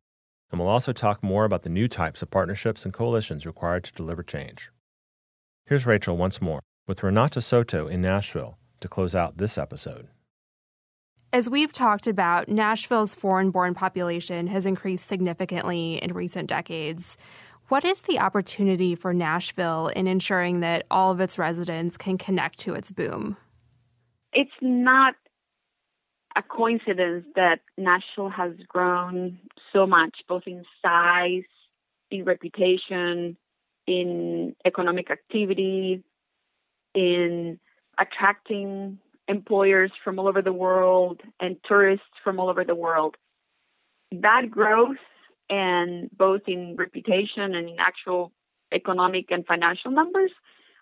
And 0.50 0.60
we'll 0.60 0.68
also 0.68 0.92
talk 0.92 1.22
more 1.22 1.44
about 1.44 1.62
the 1.62 1.68
new 1.68 1.88
types 1.88 2.22
of 2.22 2.30
partnerships 2.30 2.84
and 2.84 2.94
coalitions 2.94 3.44
required 3.44 3.84
to 3.84 3.92
deliver 3.92 4.22
change. 4.22 4.70
Here's 5.66 5.84
Rachel 5.84 6.16
once 6.16 6.40
more 6.40 6.60
with 6.86 7.02
Renata 7.02 7.42
Soto 7.42 7.88
in 7.88 8.00
Nashville 8.00 8.56
to 8.80 8.88
close 8.88 9.14
out 9.14 9.38
this 9.38 9.58
episode. 9.58 10.08
As 11.30 11.50
we've 11.50 11.74
talked 11.74 12.06
about, 12.06 12.48
Nashville's 12.48 13.14
foreign 13.14 13.50
born 13.50 13.74
population 13.74 14.46
has 14.46 14.64
increased 14.64 15.06
significantly 15.06 16.02
in 16.02 16.14
recent 16.14 16.48
decades. 16.48 17.18
What 17.68 17.84
is 17.84 18.00
the 18.02 18.18
opportunity 18.18 18.94
for 18.94 19.12
Nashville 19.12 19.88
in 19.88 20.06
ensuring 20.06 20.60
that 20.60 20.86
all 20.90 21.12
of 21.12 21.20
its 21.20 21.38
residents 21.38 21.98
can 21.98 22.16
connect 22.16 22.58
to 22.60 22.72
its 22.72 22.90
boom? 22.90 23.36
It's 24.32 24.50
not 24.62 25.14
a 26.34 26.42
coincidence 26.42 27.26
that 27.36 27.60
Nashville 27.76 28.30
has 28.30 28.52
grown 28.66 29.38
so 29.72 29.86
much, 29.86 30.16
both 30.26 30.44
in 30.46 30.64
size, 30.80 31.42
in 32.10 32.24
reputation, 32.24 33.36
in 33.86 34.56
economic 34.64 35.10
activity, 35.10 36.02
in 36.94 37.60
attracting 37.98 38.98
employers 39.26 39.90
from 40.02 40.18
all 40.18 40.26
over 40.26 40.40
the 40.40 40.54
world 40.54 41.20
and 41.38 41.56
tourists 41.66 42.06
from 42.24 42.40
all 42.40 42.48
over 42.48 42.64
the 42.64 42.74
world. 42.74 43.16
That 44.10 44.50
growth 44.50 44.96
and 45.50 46.10
both 46.16 46.42
in 46.46 46.76
reputation 46.76 47.54
and 47.54 47.68
in 47.68 47.76
actual 47.78 48.32
economic 48.72 49.26
and 49.30 49.46
financial 49.46 49.90
numbers 49.90 50.30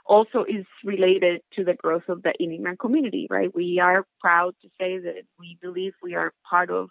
also 0.05 0.45
is 0.49 0.65
related 0.85 1.41
to 1.55 1.65
the 1.65 1.75
growth 1.75 2.09
of 2.09 2.23
the 2.23 2.33
immigrant 2.41 2.79
community, 2.79 3.27
right? 3.29 3.55
We 3.55 3.81
are 3.81 4.07
proud 4.21 4.55
to 4.63 4.69
say 4.79 4.99
that 4.99 5.23
we 5.39 5.59
believe 5.61 5.95
we 6.03 6.15
are 6.15 6.33
part 6.49 6.71
of 6.71 6.89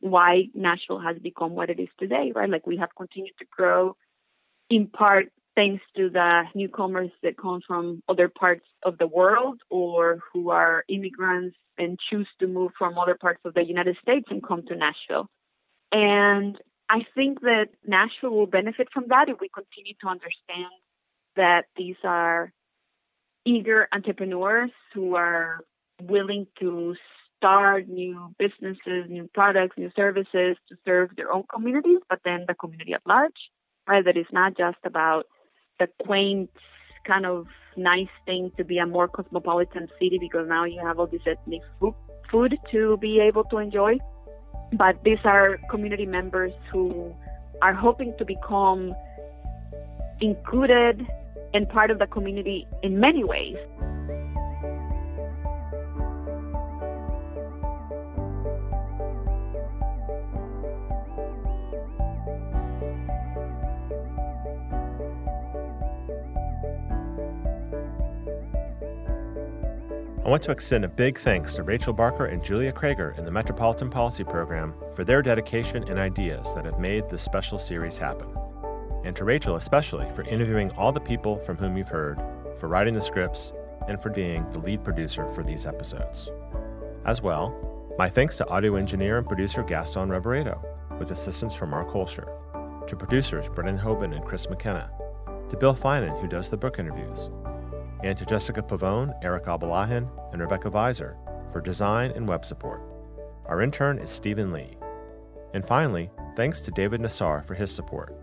why 0.00 0.44
Nashville 0.54 1.00
has 1.00 1.18
become 1.18 1.52
what 1.52 1.70
it 1.70 1.80
is 1.80 1.88
today, 1.98 2.32
right? 2.34 2.48
Like 2.48 2.66
we 2.66 2.76
have 2.76 2.90
continued 2.96 3.34
to 3.38 3.46
grow 3.50 3.96
in 4.70 4.86
part 4.86 5.26
thanks 5.54 5.82
to 5.96 6.10
the 6.10 6.42
newcomers 6.54 7.10
that 7.22 7.36
come 7.36 7.60
from 7.66 8.02
other 8.08 8.28
parts 8.28 8.66
of 8.84 8.98
the 8.98 9.06
world 9.06 9.60
or 9.70 10.18
who 10.32 10.50
are 10.50 10.84
immigrants 10.88 11.56
and 11.78 11.98
choose 12.10 12.28
to 12.40 12.46
move 12.46 12.72
from 12.78 12.98
other 12.98 13.16
parts 13.20 13.40
of 13.44 13.54
the 13.54 13.64
United 13.64 13.96
States 14.02 14.26
and 14.30 14.42
come 14.42 14.62
to 14.66 14.76
Nashville. 14.76 15.28
And 15.92 16.58
I 16.88 17.00
think 17.14 17.40
that 17.40 17.68
Nashville 17.86 18.30
will 18.30 18.46
benefit 18.46 18.88
from 18.92 19.04
that 19.08 19.28
if 19.28 19.38
we 19.40 19.48
continue 19.48 19.94
to 20.02 20.08
understand 20.08 20.72
that 21.36 21.64
these 21.76 21.96
are 22.04 22.52
eager 23.46 23.88
entrepreneurs 23.92 24.70
who 24.92 25.14
are 25.16 25.60
willing 26.02 26.46
to 26.60 26.94
start 27.36 27.88
new 27.88 28.34
businesses, 28.38 29.06
new 29.08 29.28
products, 29.34 29.76
new 29.76 29.90
services 29.96 30.56
to 30.68 30.76
serve 30.84 31.10
their 31.16 31.32
own 31.32 31.44
communities, 31.52 31.98
but 32.08 32.20
then 32.24 32.44
the 32.48 32.54
community 32.54 32.92
at 32.94 33.02
large, 33.06 33.32
right? 33.88 34.04
That 34.04 34.16
it's 34.16 34.32
not 34.32 34.56
just 34.56 34.78
about 34.84 35.24
the 35.78 35.88
quaint 36.04 36.50
kind 37.06 37.26
of 37.26 37.46
nice 37.76 38.08
thing 38.24 38.50
to 38.56 38.64
be 38.64 38.78
a 38.78 38.86
more 38.86 39.08
cosmopolitan 39.08 39.88
city 39.98 40.18
because 40.18 40.48
now 40.48 40.64
you 40.64 40.80
have 40.82 40.98
all 40.98 41.06
this 41.06 41.20
ethnic 41.26 41.60
food 42.30 42.56
to 42.70 42.96
be 42.98 43.20
able 43.20 43.44
to 43.44 43.58
enjoy. 43.58 43.98
But 44.76 44.96
these 45.04 45.18
are 45.24 45.58
community 45.70 46.06
members 46.06 46.52
who 46.72 47.14
are 47.62 47.74
hoping 47.74 48.14
to 48.18 48.24
become 48.24 48.94
included 50.20 51.06
and 51.52 51.68
part 51.68 51.90
of 51.90 51.98
the 51.98 52.06
community 52.06 52.66
in 52.82 52.98
many 52.98 53.22
ways. 53.22 53.56
I 70.24 70.30
want 70.30 70.42
to 70.44 70.52
extend 70.52 70.86
a 70.86 70.88
big 70.88 71.18
thanks 71.18 71.52
to 71.52 71.62
Rachel 71.62 71.92
Barker 71.92 72.24
and 72.24 72.42
Julia 72.42 72.72
Crager 72.72 73.16
in 73.18 73.26
the 73.26 73.30
Metropolitan 73.30 73.90
Policy 73.90 74.24
Program 74.24 74.72
for 74.94 75.04
their 75.04 75.20
dedication 75.20 75.86
and 75.86 75.98
ideas 75.98 76.54
that 76.54 76.64
have 76.64 76.78
made 76.78 77.10
this 77.10 77.20
special 77.20 77.58
series 77.58 77.98
happen. 77.98 78.34
And 79.04 79.14
to 79.16 79.24
Rachel 79.24 79.56
especially 79.56 80.08
for 80.14 80.22
interviewing 80.22 80.70
all 80.78 80.92
the 80.92 81.00
people 81.00 81.36
from 81.40 81.58
whom 81.58 81.76
you've 81.76 81.90
heard, 81.90 82.18
for 82.58 82.68
writing 82.68 82.94
the 82.94 83.02
scripts, 83.02 83.52
and 83.86 84.00
for 84.00 84.08
being 84.08 84.48
the 84.48 84.60
lead 84.60 84.82
producer 84.82 85.30
for 85.32 85.42
these 85.42 85.66
episodes. 85.66 86.30
As 87.04 87.20
well, 87.20 87.94
my 87.98 88.08
thanks 88.08 88.38
to 88.38 88.48
audio 88.48 88.76
engineer 88.76 89.18
and 89.18 89.26
producer 89.26 89.62
Gaston 89.62 90.08
Reboredo, 90.08 90.58
with 90.98 91.10
assistance 91.10 91.52
from 91.52 91.68
Mark 91.68 91.90
Hoelscher, 91.90 92.86
to 92.86 92.96
producers 92.96 93.50
Brennan 93.50 93.78
Hoban 93.78 94.16
and 94.16 94.24
Chris 94.24 94.48
McKenna, 94.48 94.90
to 95.50 95.56
Bill 95.58 95.74
Finan, 95.74 96.18
who 96.22 96.28
does 96.28 96.48
the 96.48 96.56
book 96.56 96.78
interviews, 96.78 97.28
and 98.04 98.18
to 98.18 98.26
Jessica 98.26 98.62
Pavone, 98.62 99.14
Eric 99.22 99.46
Abalahin, 99.46 100.08
and 100.32 100.40
Rebecca 100.40 100.70
Viser 100.70 101.16
for 101.50 101.62
design 101.62 102.12
and 102.14 102.28
web 102.28 102.44
support. 102.44 102.82
Our 103.46 103.62
intern 103.62 103.98
is 103.98 104.10
Stephen 104.10 104.52
Lee. 104.52 104.76
And 105.54 105.66
finally, 105.66 106.10
thanks 106.36 106.60
to 106.62 106.70
David 106.70 107.00
Nassar 107.00 107.44
for 107.46 107.54
his 107.54 107.70
support. 107.70 108.14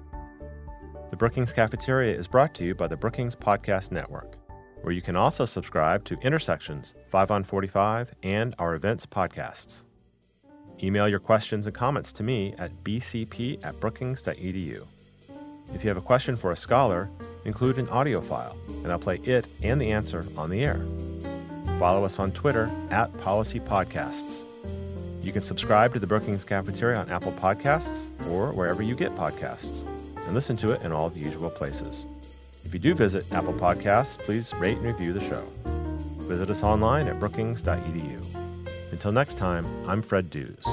The 1.09 1.17
Brookings 1.17 1.51
Cafeteria 1.51 2.15
is 2.15 2.27
brought 2.27 2.53
to 2.55 2.63
you 2.63 2.75
by 2.75 2.87
the 2.87 2.95
Brookings 2.95 3.35
Podcast 3.35 3.91
Network, 3.91 4.37
where 4.83 4.93
you 4.93 5.01
can 5.01 5.15
also 5.15 5.45
subscribe 5.45 6.05
to 6.05 6.19
Intersections, 6.19 6.93
5 7.09 7.31
on 7.31 7.43
45, 7.43 8.13
and 8.21 8.53
our 8.59 8.75
events 8.75 9.05
podcasts. 9.07 9.83
Email 10.83 11.09
your 11.09 11.19
questions 11.19 11.65
and 11.65 11.75
comments 11.75 12.13
to 12.13 12.23
me 12.23 12.53
at 12.59 12.71
bcp 12.83 13.63
at 13.65 13.79
brookings.edu. 13.79 14.85
If 15.73 15.83
you 15.83 15.89
have 15.89 15.97
a 15.97 16.01
question 16.01 16.37
for 16.37 16.51
a 16.51 16.57
scholar, 16.57 17.09
include 17.45 17.77
an 17.77 17.89
audio 17.89 18.21
file, 18.21 18.55
and 18.83 18.91
I'll 18.91 18.99
play 18.99 19.17
it 19.23 19.45
and 19.63 19.81
the 19.81 19.91
answer 19.91 20.25
on 20.37 20.49
the 20.49 20.63
air. 20.63 20.81
Follow 21.79 22.03
us 22.03 22.19
on 22.19 22.31
Twitter 22.31 22.69
at 22.91 23.15
Policy 23.21 23.59
Podcasts. 23.59 24.43
You 25.23 25.31
can 25.31 25.43
subscribe 25.43 25.93
to 25.93 25.99
the 25.99 26.07
Brookings 26.07 26.43
Cafeteria 26.43 26.97
on 26.97 27.09
Apple 27.09 27.31
Podcasts 27.33 28.09
or 28.29 28.51
wherever 28.51 28.81
you 28.81 28.95
get 28.95 29.15
podcasts, 29.15 29.85
and 30.25 30.33
listen 30.33 30.57
to 30.57 30.71
it 30.71 30.81
in 30.81 30.91
all 30.91 31.09
the 31.09 31.19
usual 31.19 31.49
places. 31.49 32.05
If 32.65 32.73
you 32.73 32.79
do 32.79 32.93
visit 32.93 33.25
Apple 33.31 33.53
Podcasts, 33.53 34.17
please 34.19 34.53
rate 34.55 34.77
and 34.77 34.85
review 34.85 35.13
the 35.13 35.21
show. 35.21 35.43
Visit 36.27 36.49
us 36.49 36.63
online 36.63 37.07
at 37.07 37.19
brookings.edu. 37.19 38.21
Until 38.91 39.11
next 39.11 39.37
time, 39.37 39.65
I'm 39.87 40.01
Fred 40.01 40.29
Dews. 40.29 40.65